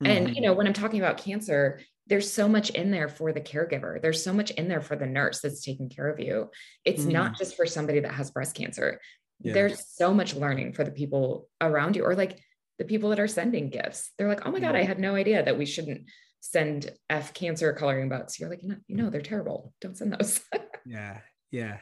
mm. 0.02 0.08
and 0.08 0.28
you 0.28 0.34
mm-hmm. 0.34 0.44
know, 0.44 0.52
when 0.54 0.66
I'm 0.66 0.72
talking 0.72 1.00
about 1.00 1.18
cancer, 1.18 1.80
there's 2.06 2.32
so 2.32 2.48
much 2.48 2.70
in 2.70 2.90
there 2.90 3.08
for 3.08 3.32
the 3.32 3.40
caregiver. 3.40 4.00
There's 4.00 4.22
so 4.22 4.32
much 4.32 4.50
in 4.52 4.68
there 4.68 4.80
for 4.80 4.96
the 4.96 5.06
nurse 5.06 5.40
that's 5.40 5.64
taking 5.64 5.88
care 5.88 6.08
of 6.08 6.20
you. 6.20 6.50
It's 6.84 7.04
mm. 7.04 7.12
not 7.12 7.36
just 7.36 7.56
for 7.56 7.66
somebody 7.66 8.00
that 8.00 8.12
has 8.12 8.30
breast 8.30 8.54
cancer. 8.54 9.00
Yeah. 9.40 9.52
There's 9.54 9.84
so 9.88 10.14
much 10.14 10.34
learning 10.34 10.72
for 10.72 10.84
the 10.84 10.90
people 10.90 11.48
around 11.60 11.96
you 11.96 12.04
or 12.04 12.14
like 12.14 12.38
the 12.78 12.84
people 12.84 13.10
that 13.10 13.20
are 13.20 13.28
sending 13.28 13.70
gifts. 13.70 14.10
They're 14.16 14.28
like, 14.28 14.46
oh 14.46 14.50
my 14.50 14.60
God, 14.60 14.76
I 14.76 14.82
had 14.82 14.98
no 14.98 15.14
idea 15.14 15.44
that 15.44 15.58
we 15.58 15.66
shouldn't 15.66 16.02
send 16.42 16.90
F 17.08 17.32
cancer 17.32 17.72
coloring 17.72 18.08
books. 18.08 18.38
You're 18.38 18.50
like, 18.50 18.64
no, 18.64 18.74
you 18.88 18.96
know, 18.96 19.08
they're 19.08 19.22
terrible. 19.22 19.72
Don't 19.80 19.96
send 19.96 20.12
those. 20.12 20.40
yeah. 20.86 21.20
Yeah. 21.50 21.78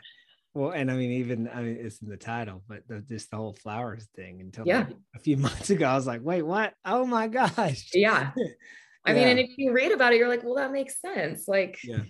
Well, 0.52 0.72
and 0.72 0.90
I 0.90 0.96
mean, 0.96 1.12
even 1.12 1.48
I 1.48 1.62
mean, 1.62 1.78
it's 1.80 2.02
in 2.02 2.08
the 2.08 2.16
title, 2.16 2.62
but 2.68 2.86
the, 2.88 3.00
just 3.00 3.30
the 3.30 3.36
whole 3.36 3.54
flowers 3.54 4.08
thing. 4.16 4.40
Until 4.40 4.66
yeah, 4.66 4.80
like 4.80 4.96
a 5.14 5.18
few 5.18 5.36
months 5.38 5.70
ago, 5.70 5.86
I 5.86 5.94
was 5.94 6.08
like, 6.08 6.22
"Wait, 6.22 6.42
what? 6.42 6.74
Oh 6.84 7.06
my 7.06 7.28
gosh!" 7.28 7.90
Yeah, 7.94 8.32
I 9.04 9.12
mean, 9.12 9.28
and 9.28 9.38
if 9.38 9.50
you 9.56 9.72
read 9.72 9.92
about 9.92 10.12
it, 10.12 10.18
you're 10.18 10.28
like, 10.28 10.42
"Well, 10.42 10.56
that 10.56 10.72
makes 10.72 11.00
sense." 11.00 11.46
Like, 11.46 11.78
yeah, 11.84 12.02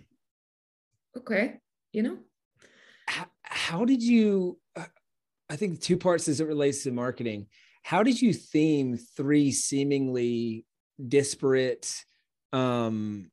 okay, 1.18 1.58
you 1.92 2.02
know. 2.02 2.18
How, 3.06 3.26
how 3.42 3.84
did 3.84 4.02
you? 4.02 4.58
Uh, 4.74 4.86
I 5.50 5.56
think 5.56 5.80
two 5.80 5.98
parts 5.98 6.26
as 6.26 6.40
it 6.40 6.46
relates 6.46 6.82
to 6.84 6.92
marketing. 6.92 7.46
How 7.82 8.02
did 8.02 8.22
you 8.22 8.32
theme 8.32 8.96
three 9.18 9.52
seemingly 9.52 10.64
disparate 11.08 12.04
um 12.52 13.30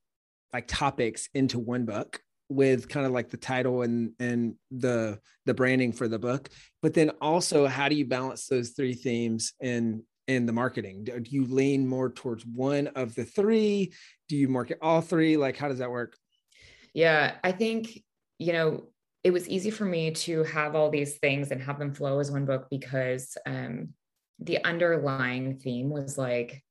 like 0.54 0.68
topics 0.68 1.30
into 1.34 1.60
one 1.60 1.86
book 1.86 2.20
with 2.50 2.88
kind 2.88 3.06
of 3.06 3.12
like 3.12 3.30
the 3.30 3.38
title 3.38 3.82
and 3.82 4.12
and 4.20 4.56
the 4.72 5.20
the 5.46 5.54
branding 5.54 5.92
for 5.92 6.08
the 6.08 6.20
book. 6.20 6.50
But 6.82 6.94
then 6.94 7.12
also 7.22 7.68
how 7.68 7.90
do 7.90 7.96
you 7.96 8.06
balance 8.06 8.48
those 8.48 8.72
three 8.72 8.94
themes 8.94 9.54
in 9.60 10.04
in 10.28 10.46
the 10.46 10.54
marketing? 10.54 11.04
Do 11.06 11.22
you 11.26 11.46
lean 11.46 11.88
more 11.88 12.12
towards 12.12 12.46
one 12.46 12.88
of 12.88 13.16
the 13.16 13.26
three? 13.26 13.94
Do 14.30 14.36
you 14.36 14.48
market 14.48 14.78
all 14.82 15.02
three? 15.02 15.38
Like 15.38 15.58
how 15.58 15.68
does 15.68 15.80
that 15.80 15.92
work? 15.92 16.16
Yeah 16.94 17.36
i 17.44 17.52
think 17.52 18.04
you 18.40 18.54
know 18.54 18.88
it 19.24 19.32
was 19.32 19.48
easy 19.48 19.70
for 19.70 19.86
me 19.86 20.12
to 20.12 20.44
have 20.46 20.76
all 20.76 20.90
these 20.90 21.18
things 21.20 21.52
and 21.52 21.62
have 21.62 21.78
them 21.78 21.94
flow 21.94 22.20
as 22.20 22.32
one 22.32 22.46
book 22.46 22.68
because 22.72 23.38
um 23.46 23.90
the 24.40 24.64
underlying 24.64 25.58
theme 25.58 25.90
was 25.90 26.18
like 26.18 26.64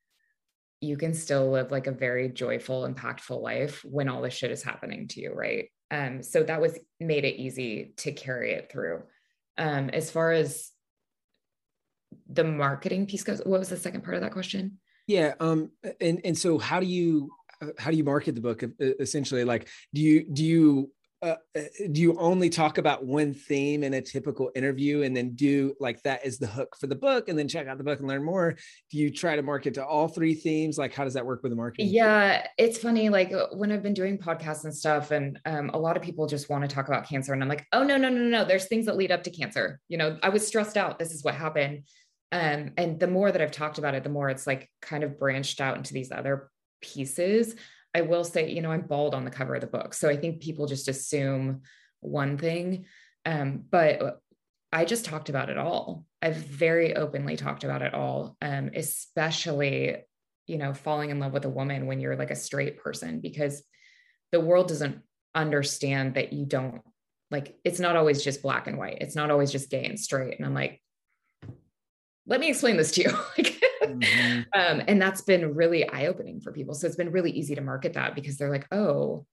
you 0.81 0.97
can 0.97 1.15
still 1.15 1.51
live 1.51 1.71
like 1.71 1.87
a 1.87 1.93
very 1.93 2.29
joyful, 2.29 2.87
impactful 2.87 3.41
life 3.41 3.85
when 3.85 4.09
all 4.09 4.23
this 4.23 4.35
shit 4.35 4.51
is 4.51 4.63
happening 4.63 5.09
to 5.09 5.21
you, 5.21 5.33
right? 5.33 5.71
Um, 5.91 6.23
so 6.23 6.43
that 6.43 6.61
was 6.61 6.79
made 7.01 7.25
it 7.25 7.41
easy 7.41 7.95
to 7.99 8.13
carry 8.13 8.53
it 8.53 8.71
through. 8.71 9.03
Um, 9.57 9.89
as 9.91 10.11
far 10.11 10.33
as 10.33 10.71
the 12.29 12.45
marketing 12.45 13.07
piece 13.07 13.25
goes, 13.25 13.41
what 13.45 13.59
was 13.59 13.69
the 13.69 13.77
second 13.77 14.05
part 14.05 14.17
of 14.17 14.23
that 14.23 14.33
question? 14.33 14.79
Yeah. 15.07 15.35
Um, 15.41 15.71
and 16.01 16.21
and 16.25 16.37
so 16.37 16.59
how 16.59 16.81
do 16.81 16.87
you 16.87 17.31
how 17.79 17.91
do 17.91 17.97
you 17.97 18.05
market 18.05 18.35
the 18.35 18.41
book 18.41 18.63
essentially? 18.81 19.45
Like, 19.45 19.69
do 19.95 20.01
you 20.01 20.27
do 20.31 20.45
you 20.45 20.91
uh, 21.23 21.37
uh, 21.57 21.61
do 21.93 22.01
you 22.01 22.17
only 22.19 22.51
talk 22.51 22.79
about 22.79 23.05
one 23.05 23.33
theme 23.33 23.83
in 23.83 23.95
a 23.95 24.03
typical 24.03 24.51
interview 24.55 25.03
and 25.03 25.17
then 25.17 25.35
do 25.35 25.75
like 25.81 26.03
that 26.03 26.27
is 26.27 26.39
the 26.39 26.47
hook 26.47 26.77
for 26.79 26.87
the 26.87 26.95
book 26.95 27.29
and 27.29 27.39
then 27.39 27.49
check 27.49 27.67
out 27.67 27.79
the 27.79 27.85
book 27.85 28.01
and 28.01 28.09
learn 28.09 28.23
more? 28.25 28.57
Do 28.91 28.99
you 28.99 29.11
try 29.11 29.37
to 29.37 29.43
market 29.43 29.75
to 29.75 29.85
all 29.85 30.09
three 30.09 30.35
themes? 30.35 30.77
Like 30.77 30.95
how 30.95 31.05
does 31.05 31.15
that 31.15 31.25
work 31.25 31.43
with 31.43 31.53
the 31.53 31.57
marketing? 31.57 31.89
Yeah 31.89 32.47
it's 32.59 32.79
funny 32.79 33.09
like 33.09 33.33
when 33.53 33.73
i've 33.73 33.83
been 33.83 33.95
doing 33.95 34.19
podcasts 34.19 34.65
and 34.65 34.75
stuff 34.75 35.11
and 35.11 35.39
um, 35.47 35.71
a 35.75 35.79
lot 35.79 35.97
of 35.97 36.03
people 36.03 36.27
just 36.27 36.49
want 36.49 36.69
to 36.69 36.75
talk 36.75 36.89
about 36.89 37.09
cancer 37.09 37.33
and 37.33 37.43
i'm 37.43 37.49
like 37.49 37.67
oh 37.73 37.83
no 37.83 37.97
no 37.97 38.09
no 38.09 38.21
no 38.21 38.45
there's 38.45 38.67
things 38.67 38.87
that 38.87 38.97
lead 38.97 39.11
up 39.11 39.23
to 39.23 39.31
cancer. 39.31 39.81
You 39.89 39.99
know 39.99 40.19
i 40.23 40.29
was 40.29 40.47
stressed 40.47 40.77
out 40.77 40.99
this 40.99 41.13
is 41.13 41.25
what 41.25 41.35
happened. 41.35 41.85
Um, 42.33 42.73
and 42.77 42.99
the 42.99 43.07
more 43.07 43.31
that 43.31 43.41
i've 43.41 43.53
talked 43.53 43.79
about 43.79 43.95
it 43.95 44.03
the 44.03 44.11
more 44.11 44.29
it's 44.29 44.47
like 44.47 44.71
kind 44.83 45.05
of 45.05 45.19
branched 45.19 45.61
out 45.61 45.77
into 45.77 45.95
these 45.95 46.11
other 46.11 46.51
pieces 46.81 47.55
I 47.97 48.03
will 48.03 48.25
say, 48.25 48.51
you 48.51 48.61
know, 48.61 48.71
I'm 48.71 48.83
bald 48.83 49.15
on 49.15 49.25
the 49.25 49.31
cover 49.31 49.55
of 49.55 49.63
the 49.63 49.67
book. 49.67 49.95
So 49.95 50.07
I 50.07 50.19
think 50.19 50.43
people 50.43 50.67
just 50.67 50.87
assume 50.87 51.63
one 52.01 52.37
thing. 52.37 52.85
Um, 53.25 53.65
but 53.71 54.21
I 54.71 54.85
just 54.85 55.07
talked 55.07 55.31
about 55.31 55.49
it 55.49 55.57
all. 55.57 56.05
I've 56.21 56.37
very 56.37 56.95
openly 56.95 57.39
talked 57.39 57.65
about 57.65 57.81
it 57.81 57.95
all, 57.95 58.37
um, 58.43 58.71
especially, 58.75 59.97
you 60.47 60.59
know, 60.59 60.75
falling 60.75 61.09
in 61.09 61.21
love 61.21 61.33
with 61.33 61.47
a 61.47 61.49
woman 61.49 61.87
when 61.87 61.99
you're 61.99 62.17
like 62.17 62.31
a 62.31 62.37
straight 62.37 62.83
person, 62.83 63.21
because 63.21 63.63
the 64.31 64.41
world 64.41 64.69
doesn't 64.69 65.01
understand 65.35 66.17
that 66.17 66.35
you 66.35 66.45
don't 66.45 66.83
like, 67.31 67.57
it's 67.65 67.81
not 67.81 67.97
always 67.97 68.23
just 68.23 68.43
black 68.43 68.67
and 68.67 68.77
white. 68.77 68.99
It's 69.01 69.17
not 69.17 69.31
always 69.31 69.51
just 69.51 69.71
gay 69.71 69.87
and 69.87 69.99
straight. 69.99 70.37
And 70.37 70.45
I'm 70.45 70.55
like, 70.55 70.83
let 72.27 72.41
me 72.41 72.51
explain 72.51 72.77
this 72.77 72.93
to 72.93 73.05
you. 73.05 73.11
like, 73.39 73.56
mm-hmm. 73.89 74.41
um, 74.55 74.83
and 74.87 75.01
that's 75.01 75.23
been 75.23 75.55
really 75.55 75.89
eye 75.89 76.07
opening 76.07 76.41
for 76.41 76.53
people. 76.53 76.75
So 76.75 76.87
it's 76.87 76.97
been 76.97 77.13
really 77.13 77.31
easy 77.31 77.55
to 77.55 77.61
market 77.61 77.95
that 77.95 78.15
because 78.15 78.37
they're 78.37 78.51
like, 78.51 78.67
oh, 78.73 79.27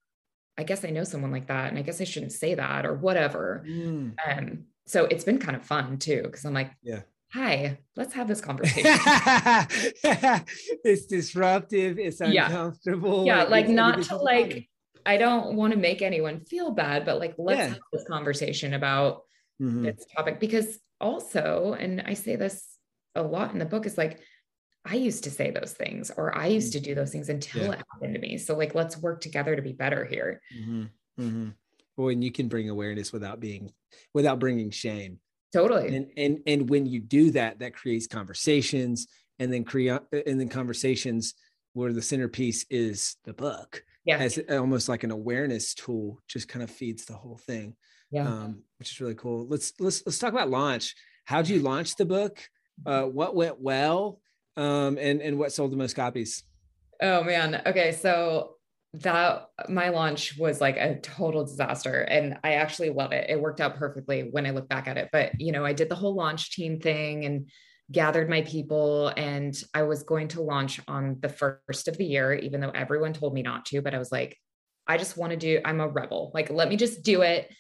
I 0.58 0.64
guess 0.64 0.86
I 0.86 0.90
know 0.90 1.04
someone 1.04 1.32
like 1.32 1.48
that. 1.48 1.70
And 1.70 1.78
I 1.78 1.82
guess 1.82 2.00
I 2.02 2.04
shouldn't 2.04 2.32
say 2.32 2.56
that 2.56 2.86
or 2.86 2.94
whatever. 2.94 3.66
Mm. 3.68 4.16
Um, 4.28 4.66
so 4.86 5.06
it's 5.06 5.24
been 5.24 5.40
kind 5.40 5.56
of 5.56 5.66
fun 5.66 5.98
too, 5.98 6.22
because 6.24 6.46
I'm 6.46 6.54
like, 6.54 6.72
yeah. 6.82 7.02
Hi, 7.34 7.80
let's 7.96 8.14
have 8.14 8.28
this 8.28 8.42
conversation. 8.46 8.84
it's 10.84 11.08
disruptive. 11.08 11.98
It's 11.98 12.22
uncomfortable. 12.22 13.26
Yeah, 13.26 13.44
yeah 13.44 13.50
like 13.50 13.68
not 13.68 14.04
to 14.04 14.18
like, 14.18 14.70
I 15.04 15.18
don't 15.18 15.56
want 15.56 15.74
to 15.74 15.80
make 15.80 16.04
anyone 16.04 16.42
feel 16.42 16.70
bad, 16.72 17.06
but 17.06 17.18
like, 17.18 17.34
let's 17.40 17.58
yeah. 17.58 17.68
have 17.70 17.80
this 17.92 18.06
conversation 18.08 18.76
about 18.76 19.24
mm-hmm. 19.60 19.84
this 19.86 20.06
topic 20.16 20.40
because 20.40 20.80
also, 21.02 21.76
and 21.78 22.04
I 22.06 22.14
say 22.14 22.36
this 22.36 22.78
a 23.16 23.24
lot 23.24 23.52
in 23.52 23.60
the 23.60 23.66
book 23.66 23.86
is 23.86 23.98
like 23.98 24.20
I 24.86 24.96
used 24.96 25.24
to 25.24 25.32
say 25.32 25.52
those 25.52 25.74
things 25.74 26.12
or 26.16 26.38
I 26.38 26.48
used 26.48 26.74
to 26.74 26.80
do 26.80 26.94
those 26.94 27.12
things 27.12 27.30
until 27.30 27.64
yeah. 27.64 27.72
it 27.72 27.84
happened 27.92 28.16
to 28.16 28.20
me. 28.20 28.38
So 28.38 28.58
like 28.58 28.76
let's 28.76 28.98
work 28.98 29.22
together 29.22 29.56
to 29.56 29.62
be 29.62 29.74
better 29.74 30.06
here. 30.06 30.42
Mm-hmm. 30.58 30.84
Mm-hmm. 31.20 31.50
Well, 31.96 32.10
and 32.10 32.24
you 32.24 32.32
can 32.32 32.48
bring 32.48 32.70
awareness 32.70 33.14
without 33.14 33.40
being 33.40 33.72
without 34.14 34.40
bringing 34.40 34.72
shame. 34.72 35.20
Totally. 35.54 35.96
And 35.96 36.08
and 36.18 36.40
and 36.48 36.70
when 36.70 36.86
you 36.86 37.00
do 37.00 37.32
that, 37.32 37.60
that 37.60 37.76
creates 37.76 38.08
conversations, 38.08 39.08
and 39.40 39.54
then 39.54 39.64
create 39.64 40.02
and 40.12 40.40
then 40.40 40.50
conversations 40.50 41.36
where 41.74 41.94
the 41.94 42.02
centerpiece 42.02 42.66
is 42.70 43.16
the 43.24 43.34
book. 43.34 43.84
Yeah. 44.06 44.18
As 44.18 44.40
almost 44.50 44.90
like 44.90 45.04
an 45.04 45.12
awareness 45.12 45.74
tool, 45.74 46.20
just 46.28 46.50
kind 46.50 46.64
of 46.64 46.70
feeds 46.70 47.06
the 47.06 47.14
whole 47.14 47.38
thing. 47.38 47.76
Yeah. 48.12 48.28
Um, 48.28 48.64
which 48.80 48.92
is 48.92 49.00
really 49.00 49.16
cool. 49.16 49.48
Let's 49.48 49.74
let's 49.80 50.04
let's 50.06 50.20
talk 50.20 50.34
about 50.34 50.50
launch. 50.50 50.96
How'd 51.26 51.48
you 51.48 51.60
launch 51.60 51.96
the 51.96 52.06
book? 52.06 52.40
uh, 52.86 53.04
what 53.04 53.36
went 53.36 53.60
well 53.60 54.20
um, 54.58 54.98
and 54.98 55.22
and 55.22 55.38
what 55.38 55.52
sold 55.52 55.72
the 55.72 55.78
most 55.78 55.96
copies? 55.96 56.44
Oh 57.02 57.24
man. 57.24 57.62
Okay 57.66 57.92
so 57.92 58.56
that 58.96 59.50
my 59.70 59.90
launch 59.90 60.38
was 60.38 60.62
like 60.62 60.78
a 60.78 61.00
total 61.00 61.44
disaster 61.44 62.02
and 62.02 62.38
i 62.44 62.54
actually 62.54 62.92
love 62.92 63.12
it. 63.12 63.28
It 63.28 63.42
worked 63.42 63.60
out 63.60 63.76
perfectly 63.76 64.30
when 64.30 64.46
i 64.46 64.52
look 64.52 64.70
back 64.70 64.88
at 64.88 64.98
it 64.98 65.10
but 65.12 65.40
you 65.42 65.52
know 65.52 65.66
i 65.66 65.74
did 65.74 65.90
the 65.90 65.96
whole 65.96 66.14
launch 66.14 66.52
team 66.52 66.80
thing 66.80 67.26
and 67.26 67.50
gathered 67.92 68.30
my 68.30 68.42
people 68.44 69.12
and 69.18 69.60
i 69.74 69.82
was 69.82 70.04
going 70.04 70.28
to 70.30 70.42
launch 70.42 70.80
on 70.88 71.18
the 71.22 71.30
first 71.30 71.88
of 71.88 71.98
the 71.98 72.06
year 72.06 72.34
even 72.34 72.62
though 72.62 72.70
everyone 72.70 73.14
told 73.14 73.34
me 73.34 73.42
not 73.42 73.66
to 73.66 73.82
but 73.82 73.96
i 73.96 73.98
was 73.98 74.12
like 74.12 74.38
i 74.88 74.96
just 74.96 75.18
want 75.18 75.32
to 75.32 75.38
do 75.38 75.60
i'm 75.66 75.80
a 75.80 75.88
rebel. 75.88 76.32
Like 76.34 76.52
let 76.52 76.70
me 76.70 76.76
just 76.76 77.04
do 77.04 77.24
it. 77.24 77.52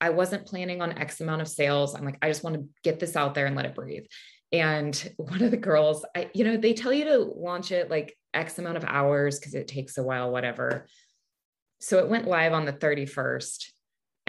I 0.00 0.10
wasn't 0.10 0.46
planning 0.46 0.80
on 0.80 0.96
x 0.98 1.20
amount 1.20 1.42
of 1.42 1.48
sales. 1.48 1.96
I'm 1.96 2.04
like 2.04 2.18
i 2.22 2.28
just 2.28 2.44
want 2.44 2.54
to 2.54 2.68
get 2.84 3.00
this 3.00 3.16
out 3.16 3.34
there 3.34 3.46
and 3.46 3.56
let 3.56 3.66
it 3.66 3.74
breathe 3.74 4.04
and 4.52 5.12
one 5.16 5.42
of 5.42 5.50
the 5.50 5.56
girls 5.56 6.04
I, 6.14 6.30
you 6.34 6.44
know 6.44 6.56
they 6.56 6.74
tell 6.74 6.92
you 6.92 7.04
to 7.04 7.18
launch 7.18 7.72
it 7.72 7.90
like 7.90 8.16
x 8.34 8.58
amount 8.58 8.76
of 8.76 8.84
hours 8.84 9.38
because 9.38 9.54
it 9.54 9.68
takes 9.68 9.98
a 9.98 10.02
while 10.02 10.30
whatever. 10.30 10.86
So 11.80 11.98
it 11.98 12.08
went 12.08 12.28
live 12.28 12.52
on 12.52 12.64
the 12.64 12.72
31st 12.72 13.70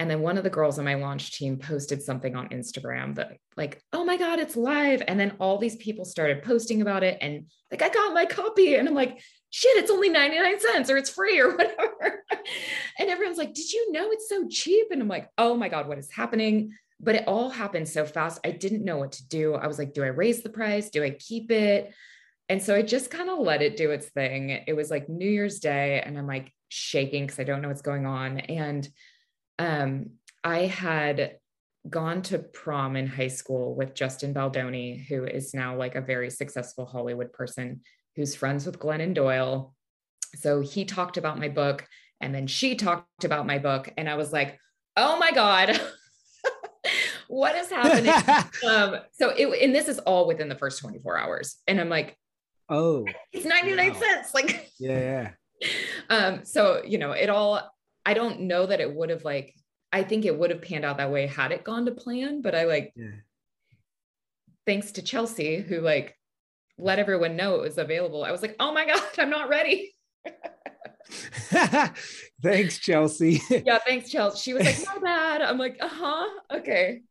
and 0.00 0.10
then 0.10 0.20
one 0.20 0.36
of 0.36 0.42
the 0.44 0.50
girls 0.50 0.78
on 0.78 0.84
my 0.84 0.94
launch 0.94 1.38
team 1.38 1.56
posted 1.56 2.02
something 2.02 2.34
on 2.34 2.48
instagram 2.48 3.14
that 3.14 3.36
like 3.56 3.80
oh 3.92 4.04
my 4.04 4.16
god 4.16 4.38
it's 4.38 4.56
live. 4.56 5.02
And 5.06 5.20
then 5.20 5.34
all 5.38 5.58
these 5.58 5.76
people 5.76 6.04
started 6.04 6.42
posting 6.42 6.82
about 6.82 7.04
it. 7.04 7.18
And 7.20 7.46
like 7.70 7.82
i 7.82 7.88
got 7.88 8.14
my 8.14 8.24
copy 8.24 8.74
and 8.74 8.88
i'm 8.88 8.94
like 8.94 9.20
shit 9.50 9.76
it's 9.76 9.90
only 9.90 10.08
99 10.08 10.58
cents 10.58 10.90
or 10.90 10.96
it's 10.96 11.10
free 11.10 11.38
or 11.40 11.50
whatever. 11.56 12.24
And 12.98 13.10
everyone's 13.10 13.38
like 13.38 13.54
did 13.54 13.72
you 13.72 13.92
know 13.92 14.10
it's 14.10 14.28
so 14.28 14.48
cheap? 14.48 14.88
And 14.90 15.02
i'm 15.02 15.08
like 15.08 15.28
oh 15.38 15.54
my 15.54 15.68
god 15.68 15.86
what 15.86 15.98
is 15.98 16.10
happening 16.10 16.72
but 17.00 17.14
it 17.14 17.26
all 17.26 17.50
happened 17.50 17.88
so 17.88 18.04
fast. 18.04 18.40
I 18.44 18.50
didn't 18.50 18.84
know 18.84 18.98
what 18.98 19.12
to 19.12 19.28
do. 19.28 19.54
I 19.54 19.66
was 19.66 19.78
like, 19.78 19.94
do 19.94 20.02
I 20.02 20.08
raise 20.08 20.42
the 20.42 20.48
price? 20.48 20.90
Do 20.90 21.02
I 21.02 21.10
keep 21.10 21.50
it? 21.50 21.92
And 22.48 22.62
so 22.62 22.74
I 22.74 22.82
just 22.82 23.10
kind 23.10 23.30
of 23.30 23.38
let 23.38 23.62
it 23.62 23.76
do 23.76 23.90
its 23.90 24.06
thing. 24.06 24.50
It 24.50 24.74
was 24.74 24.90
like 24.90 25.08
New 25.08 25.28
Year's 25.28 25.60
Day, 25.60 26.02
and 26.04 26.18
I'm 26.18 26.26
like 26.26 26.52
shaking 26.68 27.24
because 27.24 27.38
I 27.38 27.44
don't 27.44 27.62
know 27.62 27.68
what's 27.68 27.82
going 27.82 28.06
on. 28.06 28.38
And 28.38 28.88
um, 29.58 30.10
I 30.42 30.66
had 30.66 31.38
gone 31.88 32.22
to 32.22 32.38
prom 32.38 32.96
in 32.96 33.06
high 33.06 33.28
school 33.28 33.74
with 33.74 33.94
Justin 33.94 34.32
Baldoni, 34.32 35.06
who 35.08 35.24
is 35.24 35.54
now 35.54 35.76
like 35.76 35.94
a 35.94 36.00
very 36.00 36.30
successful 36.30 36.86
Hollywood 36.86 37.32
person 37.32 37.80
who's 38.16 38.34
friends 38.34 38.66
with 38.66 38.78
Glennon 38.78 39.14
Doyle. 39.14 39.74
So 40.36 40.60
he 40.60 40.84
talked 40.84 41.16
about 41.16 41.38
my 41.38 41.48
book, 41.48 41.86
and 42.20 42.34
then 42.34 42.46
she 42.46 42.74
talked 42.74 43.24
about 43.24 43.46
my 43.46 43.58
book, 43.58 43.90
and 43.96 44.08
I 44.08 44.16
was 44.16 44.32
like, 44.32 44.58
oh 44.96 45.18
my 45.18 45.32
God. 45.32 45.80
what 47.28 47.54
is 47.56 47.70
happening? 47.70 48.12
um, 48.68 48.96
so 49.12 49.30
it, 49.30 49.62
and 49.62 49.74
this 49.74 49.88
is 49.88 49.98
all 50.00 50.26
within 50.26 50.48
the 50.48 50.54
first 50.54 50.80
24 50.80 51.18
hours. 51.18 51.56
And 51.66 51.80
I'm 51.80 51.88
like, 51.88 52.16
oh, 52.68 53.06
it's 53.32 53.44
99 53.44 53.92
wow. 53.92 54.00
cents. 54.00 54.34
Like, 54.34 54.70
yeah, 54.78 54.98
yeah. 54.98 55.30
Um, 56.10 56.44
so, 56.44 56.82
you 56.84 56.98
know, 56.98 57.12
it 57.12 57.30
all, 57.30 57.62
I 58.04 58.12
don't 58.12 58.40
know 58.40 58.66
that 58.66 58.80
it 58.80 58.94
would 58.94 59.08
have 59.08 59.24
like, 59.24 59.54
I 59.92 60.02
think 60.02 60.26
it 60.26 60.38
would 60.38 60.50
have 60.50 60.60
panned 60.60 60.84
out 60.84 60.98
that 60.98 61.10
way 61.10 61.26
had 61.26 61.52
it 61.52 61.64
gone 61.64 61.86
to 61.86 61.92
plan, 61.92 62.42
but 62.42 62.54
I 62.54 62.64
like, 62.64 62.92
yeah. 62.94 63.12
thanks 64.66 64.92
to 64.92 65.02
Chelsea, 65.02 65.60
who 65.60 65.80
like 65.80 66.18
let 66.76 66.98
everyone 66.98 67.36
know 67.36 67.54
it 67.54 67.62
was 67.62 67.78
available. 67.78 68.24
I 68.24 68.32
was 68.32 68.42
like, 68.42 68.56
oh 68.60 68.72
my 68.72 68.84
God, 68.86 69.02
I'm 69.18 69.30
not 69.30 69.48
ready. 69.48 69.94
thanks, 72.42 72.78
Chelsea. 72.78 73.40
yeah, 73.50 73.78
thanks, 73.78 74.10
Chelsea. 74.10 74.38
She 74.38 74.54
was 74.54 74.64
like, 74.64 74.86
my 74.86 74.98
bad. 74.98 75.42
I'm 75.42 75.58
like, 75.58 75.78
uh 75.80 75.88
huh. 75.88 76.28
Okay. 76.58 77.02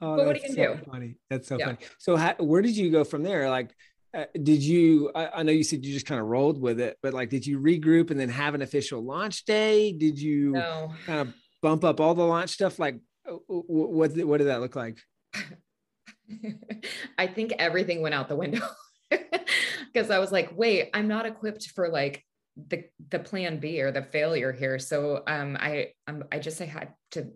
Oh, 0.00 0.16
but 0.16 0.26
what 0.26 0.36
are 0.36 0.38
you 0.40 0.54
gonna 0.54 0.54
so 0.54 0.76
do? 0.76 0.90
Funny. 0.90 1.16
That's 1.30 1.48
so 1.48 1.58
yeah. 1.58 1.66
funny. 1.66 1.78
So, 1.98 2.16
how, 2.16 2.34
where 2.38 2.62
did 2.62 2.76
you 2.76 2.90
go 2.90 3.04
from 3.04 3.22
there? 3.22 3.48
Like, 3.48 3.74
uh, 4.14 4.24
did 4.42 4.62
you? 4.62 5.10
I, 5.14 5.28
I, 5.28 5.42
know 5.42 5.52
you 5.52 5.64
said 5.64 5.84
you 5.84 5.92
just 5.92 6.06
kind 6.06 6.20
of 6.20 6.26
rolled 6.26 6.60
with 6.60 6.80
it, 6.80 6.98
but 7.02 7.14
like, 7.14 7.30
did 7.30 7.46
you 7.46 7.60
regroup 7.60 8.10
and 8.10 8.18
then 8.18 8.28
have 8.28 8.54
an 8.54 8.62
official 8.62 9.02
launch 9.02 9.44
day? 9.44 9.92
Did 9.92 10.18
you 10.18 10.52
no. 10.52 10.92
kind 11.06 11.20
of 11.20 11.34
bump 11.62 11.84
up 11.84 12.00
all 12.00 12.14
the 12.14 12.24
launch 12.24 12.50
stuff? 12.50 12.78
Like, 12.78 13.00
uh, 13.28 13.36
what 13.48 14.14
what 14.26 14.38
did 14.38 14.46
that 14.48 14.60
look 14.60 14.76
like? 14.76 14.98
I 17.18 17.26
think 17.26 17.54
everything 17.58 18.02
went 18.02 18.14
out 18.14 18.28
the 18.28 18.36
window 18.36 18.66
because 19.10 20.10
I 20.10 20.18
was 20.18 20.32
like, 20.32 20.56
wait, 20.56 20.90
I'm 20.94 21.08
not 21.08 21.26
equipped 21.26 21.70
for 21.74 21.88
like 21.88 22.24
the 22.56 22.84
the 23.10 23.18
plan 23.18 23.58
B 23.58 23.82
or 23.82 23.90
the 23.90 24.02
failure 24.02 24.52
here. 24.52 24.78
So 24.78 25.22
um, 25.26 25.56
I 25.58 25.92
um, 26.06 26.24
I 26.30 26.38
just 26.38 26.60
I 26.60 26.66
had 26.66 26.94
to 27.12 27.30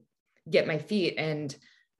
get 0.48 0.66
my 0.66 0.78
feet, 0.78 1.14
and 1.18 1.54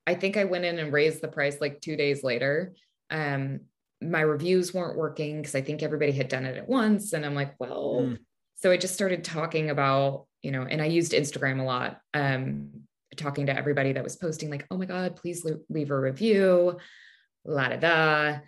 I 0.09 0.15
think 0.15 0.37
I 0.37 0.45
went 0.45 0.65
in 0.65 0.79
and 0.79 0.93
raised 0.93 1.21
the 1.21 1.29
price 1.29 1.61
like 1.61 1.81
two 1.81 1.97
days 1.97 2.25
later. 2.25 2.75
Um, 3.11 3.61
my 4.01 4.21
reviews 4.21 4.73
weren't 4.73 4.97
working 4.97 5.41
because 5.41 5.55
I 5.55 5.61
think 5.61 5.83
everybody 5.83 6.13
had 6.13 6.29
done 6.29 6.45
it 6.45 6.57
at 6.57 6.69
once, 6.69 7.13
and 7.13 7.27
I'm 7.27 7.35
like, 7.35 7.55
well, 7.59 8.01
mm. 8.03 8.19
so 8.57 8.71
I 8.71 8.77
just 8.77 8.95
started 8.95 9.25
talking 9.25 9.71
about 9.71 10.27
you 10.43 10.53
know, 10.53 10.63
and 10.63 10.81
I 10.81 10.87
used 10.87 11.13
Instagram 11.13 11.61
a 11.61 11.65
lot. 11.65 12.01
Um, 12.15 12.71
talking 13.17 13.47
to 13.47 13.57
everybody 13.57 13.93
that 13.93 14.05
was 14.05 14.15
posting 14.15 14.49
like, 14.49 14.65
oh 14.71 14.79
my 14.79 14.85
god, 14.85 15.17
please 15.17 15.45
leave 15.69 15.91
a 15.91 15.99
review, 15.99 16.79
la 17.45 17.69
da 17.69 17.77
da 17.77 18.39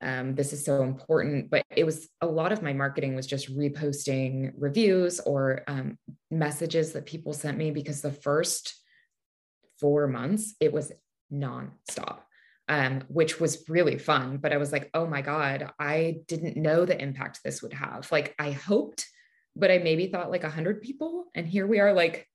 um, 0.00 0.34
this 0.34 0.52
is 0.52 0.64
so 0.64 0.82
important 0.82 1.50
but 1.50 1.64
it 1.74 1.84
was 1.84 2.08
a 2.20 2.26
lot 2.26 2.52
of 2.52 2.62
my 2.62 2.72
marketing 2.72 3.16
was 3.16 3.26
just 3.26 3.54
reposting 3.56 4.52
reviews 4.56 5.20
or 5.20 5.62
um, 5.66 5.98
messages 6.30 6.92
that 6.92 7.06
people 7.06 7.32
sent 7.32 7.58
me 7.58 7.70
because 7.70 8.00
the 8.00 8.12
first 8.12 8.74
four 9.80 10.06
months 10.06 10.54
it 10.60 10.72
was 10.72 10.92
nonstop 11.32 12.20
um, 12.70 13.02
which 13.08 13.40
was 13.40 13.64
really 13.68 13.98
fun 13.98 14.36
but 14.36 14.52
i 14.52 14.56
was 14.56 14.72
like 14.72 14.90
oh 14.94 15.06
my 15.06 15.22
god 15.22 15.70
i 15.78 16.18
didn't 16.26 16.56
know 16.56 16.84
the 16.84 17.00
impact 17.00 17.40
this 17.44 17.62
would 17.62 17.72
have 17.72 18.10
like 18.12 18.34
i 18.38 18.50
hoped 18.50 19.06
but 19.56 19.70
i 19.70 19.78
maybe 19.78 20.08
thought 20.08 20.30
like 20.30 20.44
a 20.44 20.48
100 20.48 20.82
people 20.82 21.26
and 21.34 21.46
here 21.46 21.66
we 21.66 21.80
are 21.80 21.92
like 21.92 22.28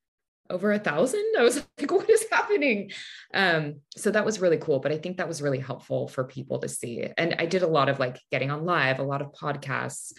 over 0.49 0.71
a 0.71 0.79
thousand. 0.79 1.23
I 1.37 1.43
was 1.43 1.65
like, 1.79 1.91
what 1.91 2.09
is 2.09 2.25
happening? 2.31 2.91
Um, 3.33 3.81
so 3.95 4.11
that 4.11 4.25
was 4.25 4.39
really 4.39 4.57
cool. 4.57 4.79
But 4.79 4.91
I 4.91 4.97
think 4.97 5.17
that 5.17 5.27
was 5.27 5.41
really 5.41 5.59
helpful 5.59 6.07
for 6.07 6.23
people 6.23 6.59
to 6.59 6.69
see. 6.69 7.07
And 7.17 7.35
I 7.39 7.45
did 7.45 7.63
a 7.63 7.67
lot 7.67 7.89
of 7.89 7.99
like 7.99 8.19
getting 8.31 8.51
on 8.51 8.65
live, 8.65 8.99
a 8.99 9.03
lot 9.03 9.21
of 9.21 9.33
podcasts, 9.33 10.13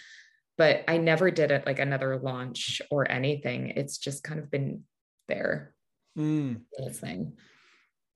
but 0.58 0.84
I 0.88 0.98
never 0.98 1.30
did 1.30 1.50
it 1.50 1.66
like 1.66 1.78
another 1.78 2.16
launch 2.16 2.80
or 2.90 3.10
anything. 3.10 3.72
It's 3.76 3.98
just 3.98 4.24
kind 4.24 4.40
of 4.40 4.50
been 4.50 4.84
there. 5.28 5.74
Mm. 6.18 6.60
thing. 6.92 7.32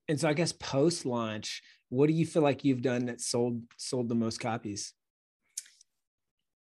And 0.08 0.18
so 0.18 0.28
I 0.28 0.32
guess 0.32 0.52
post 0.52 1.04
launch, 1.04 1.62
what 1.90 2.06
do 2.06 2.12
you 2.12 2.26
feel 2.26 2.42
like 2.42 2.64
you've 2.64 2.82
done 2.82 3.06
that 3.06 3.20
sold 3.20 3.62
sold 3.76 4.08
the 4.08 4.14
most 4.14 4.40
copies? 4.40 4.92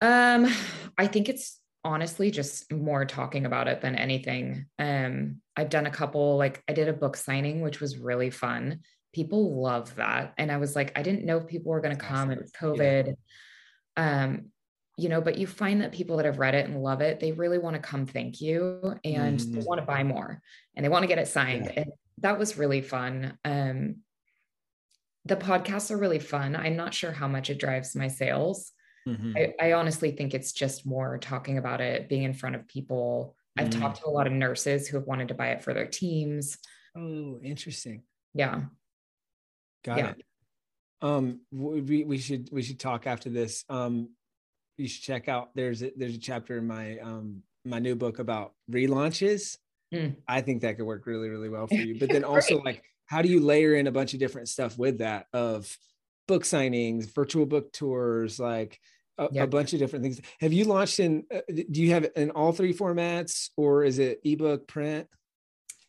Um, 0.01 0.47
I 0.97 1.07
think 1.07 1.29
it's 1.29 1.59
honestly 1.83 2.31
just 2.31 2.71
more 2.71 3.05
talking 3.05 3.45
about 3.45 3.67
it 3.67 3.81
than 3.81 3.95
anything. 3.95 4.65
Um, 4.77 5.37
I've 5.55 5.69
done 5.69 5.85
a 5.85 5.91
couple, 5.91 6.37
like 6.37 6.63
I 6.67 6.73
did 6.73 6.87
a 6.87 6.93
book 6.93 7.17
signing, 7.17 7.61
which 7.61 7.79
was 7.79 7.97
really 7.97 8.29
fun. 8.29 8.81
People 9.13 9.61
love 9.61 9.95
that. 9.95 10.33
And 10.37 10.51
I 10.51 10.57
was 10.57 10.75
like, 10.75 10.97
I 10.97 11.01
didn't 11.01 11.25
know 11.25 11.37
if 11.37 11.47
people 11.47 11.71
were 11.71 11.81
going 11.81 11.95
to 11.95 12.01
come. 12.01 12.31
It 12.31 12.39
was 12.39 12.51
COVID. 12.51 13.15
Yeah. 13.97 14.23
Um, 14.23 14.51
you 14.97 15.07
know, 15.07 15.21
but 15.21 15.37
you 15.37 15.47
find 15.47 15.81
that 15.81 15.93
people 15.93 16.17
that 16.17 16.25
have 16.25 16.39
read 16.39 16.55
it 16.55 16.65
and 16.65 16.83
love 16.83 16.99
it, 17.01 17.19
they 17.19 17.31
really 17.31 17.57
want 17.57 17.75
to 17.75 17.81
come 17.81 18.05
thank 18.05 18.41
you 18.41 18.95
and 19.05 19.39
mm. 19.39 19.53
they 19.53 19.61
want 19.61 19.79
to 19.79 19.85
buy 19.85 20.03
more 20.03 20.41
and 20.75 20.83
they 20.83 20.89
want 20.89 21.03
to 21.03 21.07
get 21.07 21.17
it 21.17 21.27
signed. 21.27 21.71
Yeah. 21.73 21.83
And 21.83 21.91
that 22.21 22.39
was 22.39 22.57
really 22.57 22.81
fun. 22.81 23.37
Um, 23.45 23.97
the 25.25 25.35
podcasts 25.35 25.91
are 25.91 25.97
really 25.97 26.19
fun. 26.19 26.55
I'm 26.55 26.75
not 26.75 26.93
sure 26.93 27.11
how 27.11 27.27
much 27.27 27.49
it 27.49 27.59
drives 27.59 27.95
my 27.95 28.07
sales. 28.07 28.71
Mm-hmm. 29.07 29.37
I, 29.37 29.53
I, 29.59 29.73
honestly 29.73 30.11
think 30.11 30.33
it's 30.33 30.51
just 30.51 30.85
more 30.85 31.17
talking 31.17 31.57
about 31.57 31.81
it, 31.81 32.09
being 32.09 32.23
in 32.23 32.33
front 32.33 32.55
of 32.55 32.67
people. 32.67 33.35
I've 33.57 33.69
mm. 33.69 33.79
talked 33.79 34.01
to 34.01 34.07
a 34.07 34.09
lot 34.09 34.27
of 34.27 34.33
nurses 34.33 34.87
who 34.87 34.97
have 34.97 35.07
wanted 35.07 35.29
to 35.29 35.33
buy 35.33 35.49
it 35.49 35.63
for 35.63 35.73
their 35.73 35.87
teams. 35.87 36.57
Oh, 36.97 37.39
interesting. 37.43 38.03
Yeah. 38.33 38.61
Got 39.83 39.97
yeah. 39.97 40.09
it. 40.09 40.25
Um, 41.01 41.41
we, 41.51 42.03
we 42.03 42.17
should, 42.17 42.49
we 42.51 42.61
should 42.61 42.79
talk 42.79 43.07
after 43.07 43.29
this. 43.29 43.63
Um, 43.69 44.09
you 44.77 44.87
should 44.87 45.03
check 45.03 45.29
out, 45.29 45.49
there's 45.55 45.81
a, 45.81 45.91
there's 45.95 46.15
a 46.15 46.19
chapter 46.19 46.57
in 46.57 46.67
my, 46.67 46.99
um, 46.99 47.41
my 47.65 47.79
new 47.79 47.95
book 47.95 48.19
about 48.19 48.53
relaunches. 48.69 49.57
Mm. 49.93 50.17
I 50.27 50.41
think 50.41 50.61
that 50.61 50.77
could 50.77 50.85
work 50.85 51.05
really, 51.05 51.29
really 51.29 51.49
well 51.49 51.67
for 51.67 51.75
you. 51.75 51.95
But 51.99 52.09
then 52.09 52.23
also 52.23 52.61
like, 52.61 52.83
how 53.07 53.21
do 53.21 53.29
you 53.29 53.39
layer 53.39 53.75
in 53.75 53.87
a 53.87 53.91
bunch 53.91 54.13
of 54.13 54.19
different 54.19 54.49
stuff 54.49 54.77
with 54.77 54.99
that 54.99 55.25
of 55.33 55.75
book 56.27 56.43
signings, 56.43 57.13
virtual 57.13 57.45
book 57.45 57.73
tours, 57.73 58.39
like 58.39 58.79
a, 59.19 59.27
yep. 59.31 59.43
a 59.43 59.47
bunch 59.47 59.73
of 59.73 59.79
different 59.79 60.03
things. 60.03 60.21
Have 60.39 60.53
you 60.53 60.65
launched 60.65 60.99
in? 60.99 61.25
Uh, 61.33 61.41
do 61.49 61.81
you 61.81 61.91
have 61.91 62.05
it 62.05 62.13
in 62.15 62.31
all 62.31 62.51
three 62.51 62.73
formats, 62.73 63.49
or 63.57 63.83
is 63.83 63.99
it 63.99 64.19
ebook, 64.23 64.67
print? 64.67 65.07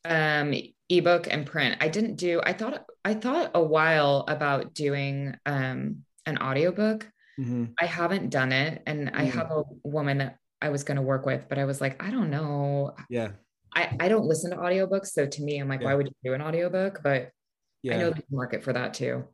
Um, 0.04 0.52
ebook 0.88 1.28
and 1.30 1.46
print. 1.46 1.76
I 1.80 1.88
didn't 1.88 2.16
do. 2.16 2.40
I 2.44 2.52
thought 2.52 2.84
I 3.04 3.14
thought 3.14 3.52
a 3.54 3.62
while 3.62 4.24
about 4.28 4.74
doing 4.74 5.36
um 5.46 5.98
an 6.26 6.38
audiobook. 6.38 7.08
Mm-hmm. 7.38 7.66
I 7.80 7.86
haven't 7.86 8.30
done 8.30 8.52
it, 8.52 8.82
and 8.86 9.08
mm-hmm. 9.08 9.20
I 9.20 9.24
have 9.24 9.50
a 9.50 9.62
woman 9.84 10.18
that 10.18 10.36
I 10.60 10.70
was 10.70 10.84
going 10.84 10.96
to 10.96 11.02
work 11.02 11.24
with, 11.24 11.48
but 11.48 11.58
I 11.58 11.64
was 11.64 11.80
like, 11.80 12.02
I 12.02 12.10
don't 12.10 12.30
know. 12.30 12.94
Yeah. 13.08 13.30
I, 13.74 13.96
I 14.00 14.08
don't 14.08 14.24
listen 14.24 14.50
to 14.50 14.56
audiobooks. 14.56 15.08
So 15.08 15.26
to 15.26 15.42
me, 15.42 15.58
I'm 15.58 15.68
like, 15.68 15.80
yeah. 15.80 15.86
why 15.86 15.94
would 15.94 16.06
you 16.06 16.14
do 16.24 16.34
an 16.34 16.42
audiobook? 16.42 17.00
But 17.02 17.30
yeah. 17.82 17.94
I 17.94 17.98
know 17.98 18.10
there's 18.10 18.24
a 18.30 18.34
market 18.34 18.62
for 18.62 18.72
that 18.72 18.94
too. 18.94 19.24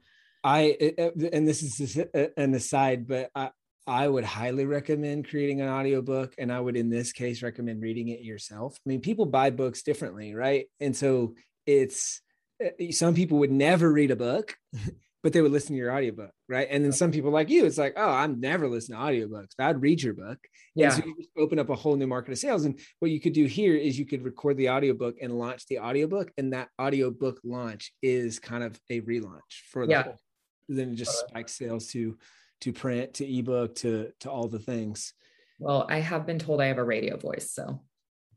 I 0.44 0.94
and 1.32 1.48
this 1.48 1.80
is 1.80 1.96
an 2.36 2.54
aside, 2.54 3.08
but 3.08 3.30
I 3.34 3.50
I 3.86 4.08
would 4.08 4.24
highly 4.24 4.64
recommend 4.64 5.28
creating 5.28 5.60
an 5.60 5.68
audiobook 5.68 6.34
and 6.38 6.52
I 6.52 6.58
would 6.58 6.76
in 6.76 6.90
this 6.90 7.12
case 7.12 7.42
recommend 7.42 7.82
reading 7.82 8.08
it 8.08 8.20
yourself. 8.20 8.76
I 8.84 8.88
mean, 8.88 9.00
people 9.00 9.26
buy 9.26 9.50
books 9.50 9.82
differently, 9.82 10.34
right? 10.34 10.66
And 10.80 10.94
so 10.94 11.34
it's 11.66 12.20
eh, 12.60 12.90
some 12.90 13.14
people 13.14 13.38
would 13.38 13.52
never 13.52 13.92
read 13.92 14.10
a 14.10 14.16
book, 14.16 14.56
but 15.26 15.32
they 15.32 15.42
would 15.42 15.50
listen 15.50 15.74
to 15.74 15.78
your 15.78 15.92
audiobook, 15.92 16.30
right? 16.48 16.68
And 16.70 16.84
then 16.84 16.92
some 16.92 17.10
people 17.10 17.32
like 17.32 17.50
you, 17.50 17.64
it's 17.64 17.78
like, 17.78 17.94
oh, 17.96 18.08
I'm 18.08 18.38
never 18.38 18.68
listening 18.68 19.00
to 19.00 19.04
audiobooks, 19.04 19.54
but 19.58 19.64
I'd 19.64 19.82
read 19.82 20.00
your 20.00 20.14
book. 20.14 20.38
Yeah. 20.76 20.86
And 20.86 20.94
so 20.94 21.08
you 21.08 21.16
just 21.16 21.30
open 21.36 21.58
up 21.58 21.68
a 21.68 21.74
whole 21.74 21.96
new 21.96 22.06
market 22.06 22.30
of 22.30 22.38
sales. 22.38 22.64
And 22.64 22.78
what 23.00 23.10
you 23.10 23.20
could 23.20 23.32
do 23.32 23.46
here 23.46 23.74
is 23.74 23.98
you 23.98 24.06
could 24.06 24.22
record 24.22 24.56
the 24.56 24.70
audiobook 24.70 25.16
and 25.20 25.36
launch 25.36 25.66
the 25.66 25.80
audiobook. 25.80 26.30
And 26.38 26.52
that 26.52 26.68
audiobook 26.80 27.40
launch 27.42 27.92
is 28.02 28.38
kind 28.38 28.62
of 28.62 28.78
a 28.88 29.00
relaunch 29.00 29.40
for 29.72 29.84
the 29.84 29.92
yeah. 29.92 30.02
whole 30.04 30.20
then 30.68 30.92
it 30.92 30.96
just 30.96 31.26
spikes 31.28 31.56
sales 31.56 31.88
to 31.88 32.16
to 32.60 32.72
print 32.72 33.14
to 33.14 33.38
ebook 33.38 33.74
to 33.76 34.10
to 34.20 34.30
all 34.30 34.48
the 34.48 34.58
things 34.58 35.12
well 35.58 35.86
i 35.88 35.98
have 35.98 36.26
been 36.26 36.38
told 36.38 36.60
i 36.60 36.66
have 36.66 36.78
a 36.78 36.84
radio 36.84 37.16
voice 37.16 37.52
so 37.52 37.80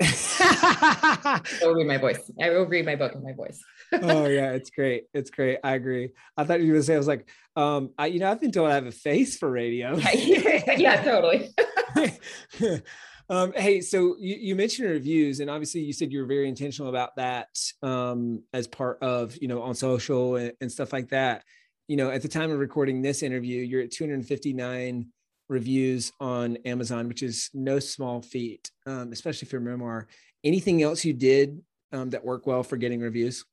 I 0.01 1.41
will 1.61 1.73
read 1.73 1.87
my 1.87 1.97
voice. 1.97 2.31
I 2.41 2.49
will 2.49 2.65
read 2.65 2.85
my 2.85 2.95
book 2.95 3.13
in 3.13 3.23
my 3.23 3.33
voice. 3.33 3.61
oh 3.93 4.27
yeah, 4.27 4.51
it's 4.51 4.69
great. 4.69 5.05
It's 5.13 5.29
great. 5.29 5.59
I 5.63 5.75
agree. 5.75 6.11
I 6.37 6.43
thought 6.43 6.61
you 6.61 6.67
were 6.67 6.73
gonna 6.75 6.83
say 6.83 6.95
I 6.95 6.97
was 6.97 7.07
like, 7.07 7.29
um, 7.55 7.91
I 7.97 8.07
you 8.07 8.19
know, 8.19 8.31
I've 8.31 8.41
been 8.41 8.51
told 8.51 8.69
I 8.69 8.75
have 8.75 8.85
a 8.85 8.91
face 8.91 9.37
for 9.37 9.49
radio. 9.49 9.97
yeah, 10.13 11.03
totally. 11.03 11.49
um, 13.29 13.51
hey, 13.53 13.81
so 13.81 14.15
you, 14.19 14.35
you 14.35 14.55
mentioned 14.55 14.89
reviews, 14.89 15.39
and 15.39 15.49
obviously 15.49 15.81
you 15.81 15.93
said 15.93 16.11
you 16.11 16.19
were 16.19 16.27
very 16.27 16.47
intentional 16.47 16.89
about 16.89 17.15
that 17.17 17.49
um, 17.81 18.43
as 18.53 18.67
part 18.67 18.99
of 19.01 19.35
you 19.41 19.47
know 19.47 19.61
on 19.61 19.75
social 19.75 20.35
and, 20.35 20.53
and 20.61 20.71
stuff 20.71 20.93
like 20.93 21.09
that 21.09 21.43
you 21.89 21.97
know, 21.97 22.11
at 22.11 22.21
the 22.21 22.27
time 22.27 22.51
of 22.51 22.59
recording 22.59 23.01
this 23.01 23.23
interview, 23.23 23.63
you're 23.63 23.81
at 23.81 23.91
259 23.91 25.07
reviews 25.49 26.13
on 26.19 26.57
Amazon, 26.57 27.07
which 27.07 27.23
is 27.23 27.49
no 27.53 27.79
small 27.79 28.21
feat, 28.21 28.71
um, 28.85 29.11
especially 29.11 29.47
for 29.47 29.59
memoir. 29.59 30.07
Anything 30.43 30.81
else 30.83 31.03
you 31.03 31.13
did 31.13 31.61
um, 31.91 32.11
that 32.11 32.23
worked 32.23 32.47
well 32.47 32.63
for 32.63 32.77
getting 32.77 33.01
reviews? 33.01 33.43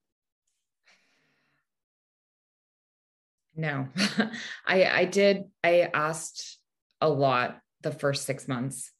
No, 3.57 3.89
I 4.67 4.85
I 4.85 5.05
did. 5.07 5.45
I 5.65 5.89
asked 5.93 6.59
a 7.01 7.09
lot 7.09 7.59
the 7.81 7.91
first 7.91 8.27
six 8.27 8.47
months. 8.47 8.93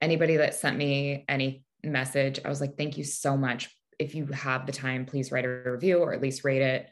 Anybody 0.00 0.36
that 0.36 0.54
sent 0.54 0.76
me 0.76 1.24
any 1.28 1.64
message, 1.82 2.38
I 2.44 2.48
was 2.48 2.60
like, 2.60 2.76
"Thank 2.76 2.98
you 2.98 3.04
so 3.04 3.36
much. 3.36 3.74
If 3.98 4.14
you 4.14 4.26
have 4.26 4.66
the 4.66 4.72
time, 4.72 5.06
please 5.06 5.32
write 5.32 5.46
a 5.46 5.48
review 5.48 5.98
or 5.98 6.12
at 6.12 6.20
least 6.20 6.44
rate 6.44 6.62
it." 6.62 6.90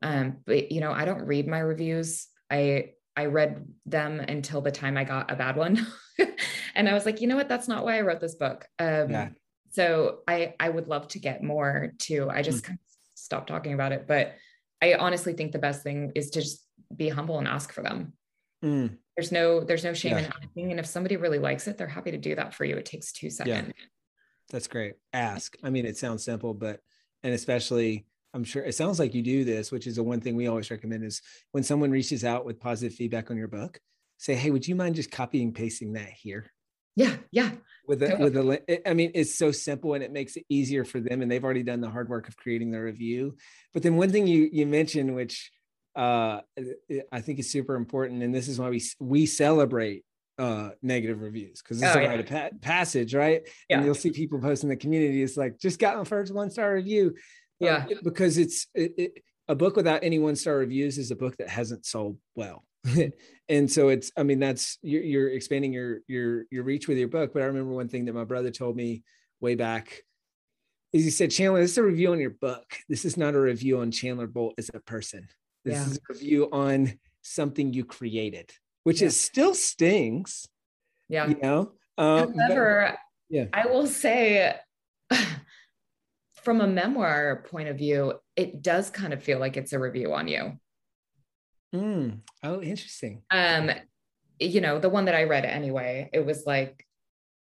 Um, 0.00 0.38
but 0.46 0.70
you 0.70 0.80
know, 0.80 0.92
I 0.92 1.04
don't 1.04 1.26
read 1.26 1.48
my 1.48 1.58
reviews. 1.58 2.28
I 2.48 2.92
I 3.16 3.26
read 3.26 3.66
them 3.86 4.20
until 4.20 4.60
the 4.60 4.70
time 4.70 4.96
I 4.96 5.04
got 5.04 5.30
a 5.30 5.36
bad 5.36 5.56
one. 5.56 5.86
and 6.74 6.88
I 6.88 6.94
was 6.94 7.06
like, 7.06 7.20
you 7.20 7.28
know 7.28 7.36
what? 7.36 7.48
That's 7.48 7.68
not 7.68 7.84
why 7.84 7.98
I 7.98 8.00
wrote 8.00 8.20
this 8.20 8.34
book. 8.34 8.66
Um, 8.78 9.10
yeah. 9.10 9.28
so 9.70 10.18
I 10.26 10.54
I 10.58 10.68
would 10.68 10.88
love 10.88 11.08
to 11.08 11.18
get 11.18 11.42
more 11.42 11.92
too. 11.98 12.28
I 12.30 12.42
just 12.42 12.64
mm. 12.64 12.68
kind 12.68 12.78
of 12.78 12.94
stopped 13.14 13.48
talking 13.48 13.72
about 13.72 13.92
it. 13.92 14.06
But 14.06 14.34
I 14.82 14.94
honestly 14.94 15.32
think 15.32 15.52
the 15.52 15.58
best 15.58 15.82
thing 15.82 16.12
is 16.14 16.30
to 16.30 16.40
just 16.40 16.66
be 16.94 17.08
humble 17.08 17.38
and 17.38 17.48
ask 17.48 17.72
for 17.72 17.82
them. 17.82 18.14
Mm. 18.64 18.98
There's 19.16 19.30
no 19.30 19.60
there's 19.60 19.84
no 19.84 19.94
shame 19.94 20.12
yeah. 20.12 20.18
in 20.18 20.32
asking. 20.42 20.70
And 20.72 20.80
if 20.80 20.86
somebody 20.86 21.16
really 21.16 21.38
likes 21.38 21.68
it, 21.68 21.78
they're 21.78 21.86
happy 21.86 22.10
to 22.10 22.18
do 22.18 22.34
that 22.34 22.54
for 22.54 22.64
you. 22.64 22.76
It 22.76 22.84
takes 22.84 23.12
two 23.12 23.30
seconds. 23.30 23.68
Yeah. 23.68 23.84
That's 24.50 24.66
great. 24.66 24.94
Ask. 25.12 25.56
I 25.62 25.70
mean, 25.70 25.86
it 25.86 25.96
sounds 25.96 26.24
simple, 26.24 26.54
but 26.54 26.80
and 27.22 27.32
especially 27.32 28.06
I'm 28.34 28.44
sure 28.44 28.64
it 28.64 28.74
sounds 28.74 28.98
like 28.98 29.14
you 29.14 29.22
do 29.22 29.44
this, 29.44 29.70
which 29.70 29.86
is 29.86 29.96
the 29.96 30.02
one 30.02 30.20
thing 30.20 30.34
we 30.34 30.48
always 30.48 30.70
recommend 30.70 31.04
is 31.04 31.22
when 31.52 31.62
someone 31.62 31.90
reaches 31.90 32.24
out 32.24 32.44
with 32.44 32.60
positive 32.60 32.94
feedback 32.94 33.30
on 33.30 33.36
your 33.36 33.48
book, 33.48 33.78
say, 34.18 34.34
Hey, 34.34 34.50
would 34.50 34.66
you 34.66 34.74
mind 34.74 34.96
just 34.96 35.12
copying 35.12 35.52
pasting 35.52 35.92
that 35.92 36.10
here? 36.10 36.50
Yeah. 36.96 37.14
Yeah. 37.30 37.50
With 37.86 38.02
a, 38.02 38.16
with 38.18 38.36
a, 38.36 38.88
I 38.88 38.94
mean, 38.94 39.12
it's 39.14 39.36
so 39.36 39.52
simple 39.52 39.94
and 39.94 40.02
it 40.02 40.12
makes 40.12 40.36
it 40.36 40.44
easier 40.48 40.84
for 40.84 41.00
them. 41.00 41.22
And 41.22 41.30
they've 41.30 41.44
already 41.44 41.62
done 41.62 41.80
the 41.80 41.90
hard 41.90 42.08
work 42.08 42.28
of 42.28 42.36
creating 42.36 42.70
the 42.70 42.80
review. 42.80 43.36
But 43.72 43.82
then 43.82 43.96
one 43.96 44.10
thing 44.10 44.26
you, 44.26 44.48
you 44.52 44.66
mentioned, 44.66 45.14
which 45.14 45.50
uh, 45.96 46.40
I 47.12 47.20
think 47.20 47.38
is 47.38 47.50
super 47.50 47.74
important. 47.74 48.22
And 48.22 48.34
this 48.34 48.48
is 48.48 48.58
why 48.58 48.70
we, 48.70 48.82
we 49.00 49.26
celebrate 49.26 50.04
uh 50.36 50.70
negative 50.82 51.20
reviews 51.20 51.62
because 51.62 51.80
it's 51.80 51.94
oh, 51.94 51.98
a 52.00 52.02
yeah. 52.02 52.12
of 52.14 52.26
pa- 52.26 52.48
passage 52.60 53.14
right 53.14 53.42
yeah. 53.68 53.76
and 53.76 53.86
you'll 53.86 53.94
see 53.94 54.10
people 54.10 54.40
post 54.40 54.64
in 54.64 54.68
the 54.68 54.74
community 54.74 55.22
it's 55.22 55.36
like 55.36 55.56
just 55.60 55.78
got 55.78 55.96
my 55.96 56.02
first 56.02 56.34
one 56.34 56.50
star 56.50 56.74
review 56.74 57.14
yeah. 57.60 57.84
um, 57.84 57.88
because 58.02 58.38
it's 58.38 58.66
it, 58.74 58.94
it, 58.96 59.12
a 59.48 59.54
book 59.54 59.76
without 59.76 60.02
any 60.02 60.18
one 60.18 60.36
star 60.36 60.56
reviews 60.56 60.98
is 60.98 61.10
a 61.10 61.16
book 61.16 61.36
that 61.36 61.48
hasn't 61.48 61.86
sold 61.86 62.18
well. 62.34 62.64
And 63.50 63.70
so 63.70 63.90
it's 63.90 64.10
i 64.16 64.22
mean 64.22 64.38
that's 64.38 64.78
you're, 64.80 65.02
you're, 65.02 65.28
expanding 65.28 65.70
your 65.70 65.98
your 66.08 66.44
your 66.50 66.64
reach 66.64 66.88
with 66.88 66.96
your 66.96 67.08
book 67.08 67.34
but 67.34 67.42
i 67.42 67.44
remember 67.44 67.74
one 67.74 67.88
thing 67.88 68.06
that 68.06 68.14
my 68.14 68.24
brother 68.24 68.50
told 68.50 68.74
me 68.74 69.02
way 69.38 69.54
back 69.54 70.00
is 70.94 71.04
he 71.04 71.10
said 71.10 71.30
chandler 71.30 71.60
this 71.60 71.72
is 71.72 71.78
a 71.78 71.82
review 71.82 72.12
on 72.12 72.20
your 72.20 72.30
book. 72.30 72.64
This 72.88 73.04
is 73.04 73.18
not 73.18 73.34
a 73.34 73.40
review 73.40 73.80
on 73.80 73.90
chandler 73.90 74.26
bolt 74.26 74.54
as 74.56 74.70
a 74.72 74.80
person. 74.80 75.28
This 75.62 75.74
yeah. 75.74 75.86
is 75.86 75.96
a 75.98 76.12
review 76.14 76.48
on 76.52 76.94
something 77.20 77.74
you 77.74 77.84
created 77.84 78.50
which 78.84 79.02
yeah. 79.02 79.08
is 79.08 79.20
still 79.20 79.54
stings 79.54 80.48
yeah. 81.08 81.28
you 81.28 81.36
know? 81.42 81.72
Um, 81.98 82.34
however 82.34 82.88
but, 82.90 82.98
yeah. 83.28 83.44
I 83.52 83.66
will 83.66 83.86
say 83.86 84.54
from 86.44 86.60
a 86.60 86.66
memoir 86.66 87.44
point 87.50 87.68
of 87.68 87.78
view, 87.78 88.14
it 88.36 88.62
does 88.62 88.90
kind 88.90 89.12
of 89.12 89.22
feel 89.22 89.38
like 89.38 89.56
it's 89.56 89.72
a 89.72 89.78
review 89.78 90.12
on 90.12 90.28
you. 90.28 90.58
Mm. 91.74 92.20
Oh, 92.42 92.60
interesting. 92.60 93.22
Um, 93.30 93.70
you 94.38 94.60
know, 94.60 94.78
the 94.78 94.88
one 94.88 95.06
that 95.06 95.14
I 95.14 95.24
read 95.24 95.44
anyway, 95.44 96.10
it 96.12 96.24
was 96.24 96.44
like 96.46 96.86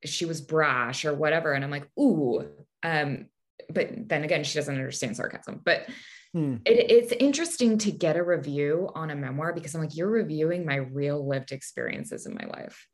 she 0.06 0.26
was 0.26 0.42
brash 0.42 1.06
or 1.06 1.14
whatever. 1.14 1.54
And 1.54 1.64
I'm 1.64 1.72
like, 1.72 1.90
ooh, 2.00 2.48
um, 2.84 3.28
but 3.70 3.90
then 4.08 4.24
again, 4.24 4.44
she 4.44 4.56
doesn't 4.56 4.74
understand 4.74 5.18
sarcasm. 5.18 5.62
But 5.64 5.88
hmm. 6.34 6.58
it, 6.66 6.92
it's 6.92 7.12
interesting 7.14 7.78
to 7.80 7.92
get 7.92 8.16
a 8.16 8.24
review 8.24 8.90
on 8.96 9.12
a 9.12 9.16
memoir 9.16 9.54
because 9.54 9.76
I'm 9.76 9.82
like, 9.82 9.96
you're 9.96 10.10
reviewing 10.10 10.66
my 10.66 10.76
real 10.76 11.28
lived 11.28 11.52
experiences 11.52 12.26
in 12.26 12.34
my 12.36 12.46
life. 12.46 12.88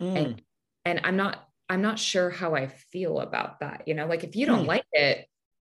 Mm. 0.00 0.16
And 0.16 0.42
and 0.84 1.00
I'm 1.04 1.16
not 1.16 1.48
I'm 1.72 1.80
not 1.80 1.98
sure 1.98 2.28
how 2.28 2.54
I 2.54 2.66
feel 2.66 3.20
about 3.20 3.60
that. 3.60 3.84
You 3.86 3.94
know, 3.94 4.06
like 4.06 4.24
if 4.24 4.36
you 4.36 4.44
don't 4.44 4.64
mm. 4.64 4.68
like 4.68 4.84
it, 4.92 5.26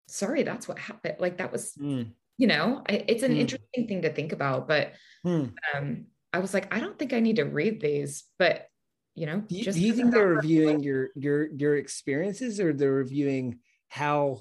sorry, 0.08 0.42
that's 0.42 0.68
what 0.68 0.80
happened. 0.80 1.18
Like 1.20 1.38
that 1.38 1.52
was, 1.52 1.74
mm. 1.80 2.10
you 2.40 2.48
know, 2.48 2.82
I, 2.90 3.06
it's 3.08 3.22
an 3.22 3.38
interesting 3.38 3.88
thing 3.88 4.02
to 4.02 4.12
think 4.12 4.32
about. 4.32 4.68
But 4.68 4.94
um, 5.24 6.08
I 6.34 6.40
was 6.40 6.56
like, 6.56 6.74
I 6.74 6.80
don't 6.80 6.98
think 6.98 7.14
I 7.14 7.20
need 7.20 7.36
to 7.36 7.44
read 7.44 7.82
these, 7.82 8.24
but 8.40 8.66
you 9.14 9.28
know, 9.28 9.42
do 9.42 9.56
you, 9.56 9.72
do 9.72 9.80
you 9.80 9.94
think 9.94 10.12
they're 10.12 10.28
reviewing 10.28 10.82
your 10.82 11.10
your 11.16 11.52
your 11.54 11.76
experiences 11.76 12.60
or 12.60 12.74
they're 12.74 12.92
reviewing 12.92 13.60
how 13.90 14.40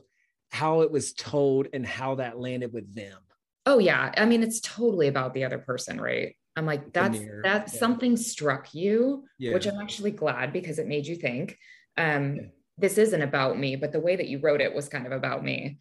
how 0.50 0.80
it 0.80 0.90
was 0.90 1.12
told 1.12 1.68
and 1.74 1.84
how 1.84 2.14
that 2.14 2.38
landed 2.38 2.72
with 2.72 2.94
them? 2.94 3.18
Oh 3.66 3.80
yeah. 3.80 4.14
I 4.16 4.24
mean, 4.24 4.42
it's 4.42 4.60
totally 4.60 5.08
about 5.08 5.34
the 5.34 5.44
other 5.44 5.58
person, 5.58 6.00
right? 6.00 6.36
I'm 6.56 6.66
like, 6.66 6.92
that's 6.92 7.18
that's 7.42 7.74
yeah. 7.74 7.78
something 7.78 8.16
struck 8.16 8.74
you, 8.74 9.24
yeah. 9.38 9.54
which 9.54 9.66
I'm 9.66 9.80
actually 9.80 10.10
glad 10.10 10.52
because 10.52 10.78
it 10.78 10.88
made 10.88 11.06
you 11.06 11.16
think. 11.16 11.56
Um, 11.96 12.36
yeah. 12.36 12.42
this 12.78 12.98
isn't 12.98 13.22
about 13.22 13.58
me, 13.58 13.76
but 13.76 13.92
the 13.92 14.00
way 14.00 14.16
that 14.16 14.28
you 14.28 14.40
wrote 14.40 14.60
it 14.60 14.74
was 14.74 14.88
kind 14.88 15.06
of 15.06 15.12
about 15.12 15.44
me. 15.44 15.78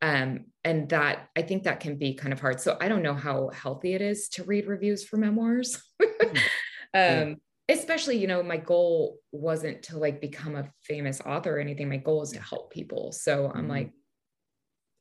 Um, 0.00 0.46
and 0.64 0.88
that 0.90 1.28
I 1.36 1.42
think 1.42 1.64
that 1.64 1.80
can 1.80 1.96
be 1.96 2.14
kind 2.14 2.32
of 2.32 2.40
hard. 2.40 2.60
So 2.60 2.76
I 2.80 2.88
don't 2.88 3.02
know 3.02 3.14
how 3.14 3.50
healthy 3.52 3.94
it 3.94 4.02
is 4.02 4.28
to 4.30 4.44
read 4.44 4.66
reviews 4.66 5.04
for 5.04 5.16
memoirs. 5.16 5.82
um, 6.94 7.36
especially, 7.68 8.16
you 8.16 8.26
know, 8.26 8.42
my 8.42 8.56
goal 8.56 9.18
wasn't 9.32 9.82
to 9.84 9.98
like 9.98 10.20
become 10.20 10.56
a 10.56 10.70
famous 10.82 11.20
author 11.20 11.56
or 11.56 11.60
anything. 11.60 11.88
My 11.88 11.96
goal 11.96 12.22
is 12.22 12.32
to 12.32 12.40
help 12.40 12.72
people. 12.72 13.12
So 13.12 13.46
I'm 13.46 13.62
mm-hmm. 13.62 13.70
like, 13.70 13.92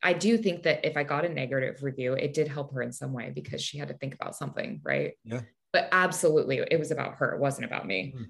I 0.04 0.14
do 0.14 0.38
think 0.38 0.64
that 0.64 0.86
if 0.86 0.96
I 0.96 1.04
got 1.04 1.26
a 1.26 1.30
negative 1.30 1.82
review, 1.82 2.14
it 2.14 2.34
did 2.34 2.48
help 2.48 2.74
her 2.74 2.82
in 2.82 2.92
some 2.92 3.14
way 3.14 3.32
because 3.34 3.62
she 3.62 3.78
had 3.78 3.88
to 3.88 3.96
think 3.96 4.14
about 4.14 4.36
something, 4.36 4.80
right? 4.84 5.14
Yeah. 5.24 5.42
But 5.74 5.90
absolutely, 5.92 6.62
it 6.70 6.80
was 6.80 6.92
about 6.92 7.16
her. 7.16 7.34
It 7.34 7.40
wasn't 7.40 7.66
about 7.66 7.88
me. 7.88 8.14
Mm. 8.16 8.26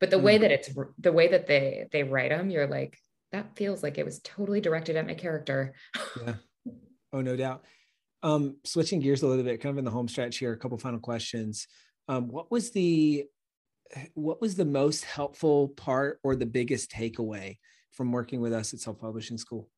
But 0.00 0.10
the 0.10 0.16
mm. 0.16 0.22
way 0.22 0.38
that 0.38 0.50
it's 0.50 0.70
the 0.98 1.12
way 1.12 1.28
that 1.28 1.46
they 1.46 1.86
they 1.92 2.04
write 2.04 2.30
them, 2.30 2.50
you're 2.50 2.68
like, 2.68 2.96
that 3.32 3.56
feels 3.56 3.82
like 3.82 3.98
it 3.98 4.04
was 4.04 4.20
totally 4.20 4.60
directed 4.60 4.96
at 4.96 5.06
my 5.06 5.14
character. 5.14 5.74
yeah. 6.24 6.34
Oh, 7.12 7.20
no 7.20 7.36
doubt. 7.36 7.64
Um, 8.22 8.56
switching 8.64 9.00
gears 9.00 9.22
a 9.22 9.26
little 9.26 9.44
bit, 9.44 9.60
kind 9.60 9.72
of 9.72 9.78
in 9.78 9.84
the 9.84 9.90
home 9.90 10.08
stretch 10.08 10.38
here, 10.38 10.52
a 10.52 10.56
couple 10.56 10.78
final 10.78 11.00
questions. 11.00 11.66
Um, 12.08 12.28
what 12.28 12.50
was 12.50 12.70
the 12.70 13.24
what 14.14 14.40
was 14.40 14.54
the 14.54 14.64
most 14.64 15.04
helpful 15.04 15.68
part 15.68 16.20
or 16.22 16.36
the 16.36 16.46
biggest 16.46 16.90
takeaway 16.90 17.56
from 17.92 18.12
working 18.12 18.40
with 18.40 18.52
us 18.52 18.74
at 18.74 18.80
self 18.80 19.00
publishing 19.00 19.38
school? 19.38 19.68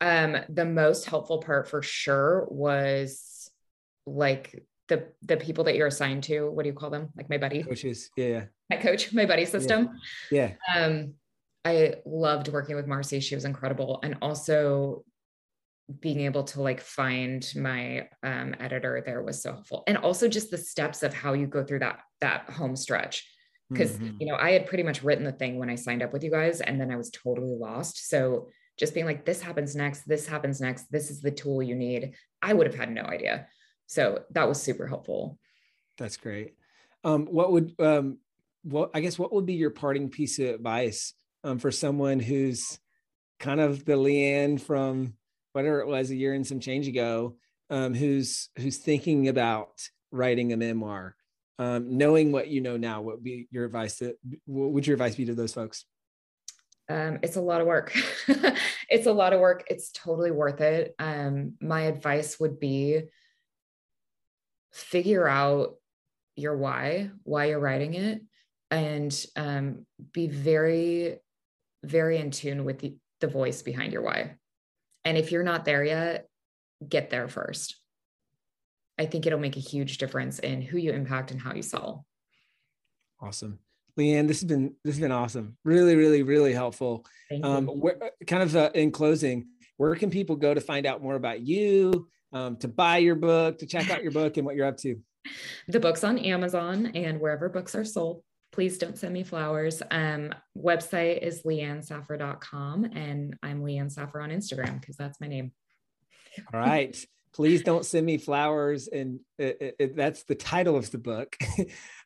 Um 0.00 0.36
the 0.48 0.64
most 0.64 1.06
helpful 1.06 1.38
part 1.38 1.68
for 1.68 1.82
sure 1.82 2.46
was 2.50 3.50
like 4.06 4.64
the 4.88 5.08
the 5.22 5.36
people 5.36 5.64
that 5.64 5.76
you're 5.76 5.86
assigned 5.86 6.24
to 6.24 6.50
what 6.50 6.64
do 6.64 6.68
you 6.68 6.74
call 6.74 6.90
them? 6.90 7.08
Like 7.16 7.30
my 7.30 7.38
buddy? 7.38 7.62
Coaches 7.62 8.10
yeah 8.16 8.44
my 8.68 8.76
coach 8.76 9.12
my 9.12 9.24
buddy 9.24 9.46
system. 9.46 9.98
Yeah, 10.30 10.52
yeah. 10.68 10.84
um 10.84 11.14
i 11.64 11.94
loved 12.04 12.48
working 12.48 12.76
with 12.76 12.86
marcy. 12.86 13.20
She 13.20 13.34
was 13.34 13.44
incredible. 13.44 14.00
And 14.02 14.16
also 14.20 15.04
being 15.98 16.20
able 16.20 16.44
to 16.44 16.62
like 16.62 16.80
find 16.80 17.52
my 17.56 18.08
um, 18.22 18.54
editor 18.60 19.02
there 19.04 19.22
was 19.22 19.42
so 19.42 19.52
helpful. 19.52 19.82
And 19.88 19.98
also 19.98 20.28
just 20.28 20.50
the 20.50 20.58
steps 20.58 21.02
of 21.02 21.12
how 21.12 21.32
you 21.32 21.46
go 21.46 21.64
through 21.64 21.80
that 21.80 22.00
that 22.20 22.50
home 22.50 22.76
stretch. 22.76 23.28
Because 23.70 23.92
mm-hmm. 23.92 24.16
you 24.18 24.26
know 24.26 24.36
i 24.36 24.50
had 24.50 24.66
pretty 24.66 24.82
much 24.82 25.04
written 25.04 25.24
the 25.24 25.30
thing 25.30 25.56
when 25.58 25.70
i 25.70 25.76
signed 25.76 26.02
up 26.02 26.12
with 26.12 26.24
you 26.24 26.30
guys 26.30 26.60
and 26.60 26.80
then 26.80 26.90
i 26.90 26.96
was 26.96 27.10
totally 27.10 27.54
lost. 27.54 28.08
So 28.08 28.48
just 28.80 28.94
being 28.94 29.04
like, 29.04 29.26
this 29.26 29.42
happens 29.42 29.76
next, 29.76 30.08
this 30.08 30.26
happens 30.26 30.58
next, 30.58 30.90
this 30.90 31.10
is 31.10 31.20
the 31.20 31.30
tool 31.30 31.62
you 31.62 31.74
need. 31.74 32.14
I 32.40 32.54
would 32.54 32.66
have 32.66 32.74
had 32.74 32.90
no 32.90 33.02
idea. 33.02 33.46
So 33.86 34.24
that 34.30 34.48
was 34.48 34.60
super 34.60 34.86
helpful. 34.86 35.38
That's 35.98 36.16
great. 36.16 36.54
Um, 37.04 37.26
what 37.26 37.52
would, 37.52 37.74
um, 37.78 38.18
what, 38.62 38.90
I 38.94 39.00
guess, 39.00 39.18
what 39.18 39.34
would 39.34 39.44
be 39.44 39.52
your 39.52 39.70
parting 39.70 40.08
piece 40.08 40.38
of 40.38 40.46
advice 40.46 41.12
um, 41.44 41.58
for 41.58 41.70
someone 41.70 42.20
who's 42.20 42.78
kind 43.38 43.60
of 43.60 43.84
the 43.84 43.92
Leanne 43.92 44.58
from 44.58 45.12
whatever 45.52 45.80
it 45.80 45.86
was 45.86 46.10
a 46.10 46.16
year 46.16 46.32
and 46.32 46.46
some 46.46 46.60
change 46.60 46.88
ago, 46.88 47.36
um, 47.68 47.92
who's, 47.92 48.48
who's 48.56 48.78
thinking 48.78 49.28
about 49.28 49.72
writing 50.10 50.54
a 50.54 50.56
memoir, 50.56 51.16
um, 51.58 51.98
knowing 51.98 52.32
what 52.32 52.48
you 52.48 52.62
know 52.62 52.78
now, 52.78 53.02
what 53.02 53.16
would 53.16 53.24
be 53.24 53.46
your 53.50 53.66
advice 53.66 53.98
to, 53.98 54.14
what 54.46 54.70
would 54.70 54.86
your 54.86 54.94
advice 54.94 55.16
be 55.16 55.26
to 55.26 55.34
those 55.34 55.52
folks? 55.52 55.84
Um, 56.90 57.20
it's 57.22 57.36
a 57.36 57.40
lot 57.40 57.60
of 57.60 57.68
work. 57.68 57.96
it's 58.88 59.06
a 59.06 59.12
lot 59.12 59.32
of 59.32 59.38
work. 59.38 59.64
It's 59.70 59.92
totally 59.92 60.32
worth 60.32 60.60
it. 60.60 60.96
Um, 60.98 61.54
my 61.60 61.82
advice 61.82 62.40
would 62.40 62.58
be 62.58 63.02
figure 64.72 65.28
out 65.28 65.76
your 66.34 66.56
why, 66.56 67.10
why 67.22 67.46
you're 67.46 67.60
writing 67.60 67.94
it, 67.94 68.22
and 68.72 69.26
um, 69.36 69.86
be 70.12 70.26
very, 70.26 71.18
very 71.84 72.18
in 72.18 72.32
tune 72.32 72.64
with 72.64 72.80
the, 72.80 72.96
the 73.20 73.28
voice 73.28 73.62
behind 73.62 73.92
your 73.92 74.02
why. 74.02 74.34
And 75.04 75.16
if 75.16 75.30
you're 75.30 75.44
not 75.44 75.64
there 75.64 75.84
yet, 75.84 76.28
get 76.86 77.08
there 77.08 77.28
first. 77.28 77.76
I 78.98 79.06
think 79.06 79.26
it'll 79.26 79.38
make 79.38 79.56
a 79.56 79.60
huge 79.60 79.98
difference 79.98 80.40
in 80.40 80.60
who 80.60 80.76
you 80.76 80.90
impact 80.90 81.30
and 81.30 81.40
how 81.40 81.54
you 81.54 81.62
sell. 81.62 82.04
Awesome. 83.20 83.60
Leanne, 84.00 84.26
this 84.26 84.40
has 84.40 84.48
been 84.48 84.74
this 84.84 84.94
has 84.94 85.00
been 85.00 85.12
awesome. 85.12 85.56
Really, 85.64 85.96
really, 85.96 86.22
really 86.22 86.52
helpful. 86.52 87.04
Um, 87.42 87.66
where, 87.66 88.12
kind 88.26 88.42
of 88.42 88.56
uh, 88.56 88.70
in 88.74 88.90
closing, 88.90 89.48
where 89.76 89.94
can 89.94 90.10
people 90.10 90.36
go 90.36 90.52
to 90.52 90.60
find 90.60 90.86
out 90.86 91.02
more 91.02 91.14
about 91.14 91.40
you, 91.40 92.08
um, 92.32 92.56
to 92.56 92.68
buy 92.68 92.98
your 92.98 93.14
book, 93.14 93.58
to 93.58 93.66
check 93.66 93.90
out 93.90 94.02
your 94.02 94.12
book, 94.12 94.36
and 94.36 94.46
what 94.46 94.56
you're 94.56 94.66
up 94.66 94.76
to? 94.78 94.96
The 95.68 95.78
book's 95.78 96.02
on 96.02 96.18
Amazon 96.18 96.92
and 96.94 97.20
wherever 97.20 97.50
books 97.50 97.74
are 97.74 97.84
sold. 97.84 98.22
Please 98.52 98.78
don't 98.78 98.96
send 98.96 99.12
me 99.12 99.22
flowers. 99.22 99.82
Um, 99.90 100.34
website 100.56 101.22
is 101.22 101.42
leannesaffer.com 101.42 102.84
and 102.84 103.36
I'm 103.42 103.62
Leanne 103.62 103.92
Saffer 103.92 104.22
on 104.22 104.30
Instagram 104.30 104.80
because 104.80 104.96
that's 104.96 105.20
my 105.20 105.28
name. 105.28 105.52
All 106.52 106.58
right. 106.58 106.96
Please 107.34 107.62
don't 107.62 107.84
send 107.84 108.06
me 108.06 108.18
flowers. 108.18 108.88
And 108.88 109.20
it, 109.38 109.76
it, 109.78 109.96
that's 109.96 110.24
the 110.24 110.34
title 110.34 110.76
of 110.76 110.90
the 110.90 110.98
book. 110.98 111.36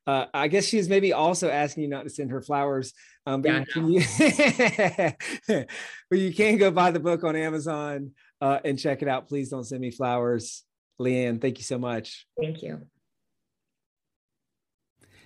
Uh, 0.06 0.26
I 0.34 0.48
guess 0.48 0.66
she's 0.66 0.86
maybe 0.86 1.14
also 1.14 1.48
asking 1.48 1.84
you 1.84 1.88
not 1.88 2.02
to 2.02 2.10
send 2.10 2.30
her 2.30 2.42
flowers. 2.42 2.92
Um, 3.24 3.40
but, 3.40 3.66
yeah, 3.74 3.82
you, 3.82 4.02
you 5.48 5.64
but 6.10 6.18
you 6.18 6.34
can 6.34 6.58
go 6.58 6.70
buy 6.70 6.90
the 6.90 7.00
book 7.00 7.24
on 7.24 7.36
Amazon 7.36 8.10
uh, 8.40 8.58
and 8.66 8.78
check 8.78 9.00
it 9.00 9.08
out. 9.08 9.28
Please 9.28 9.48
don't 9.48 9.64
send 9.64 9.80
me 9.80 9.90
flowers. 9.90 10.62
Leanne, 11.00 11.40
thank 11.40 11.56
you 11.56 11.64
so 11.64 11.78
much. 11.78 12.26
Thank 12.38 12.62
you. 12.62 12.82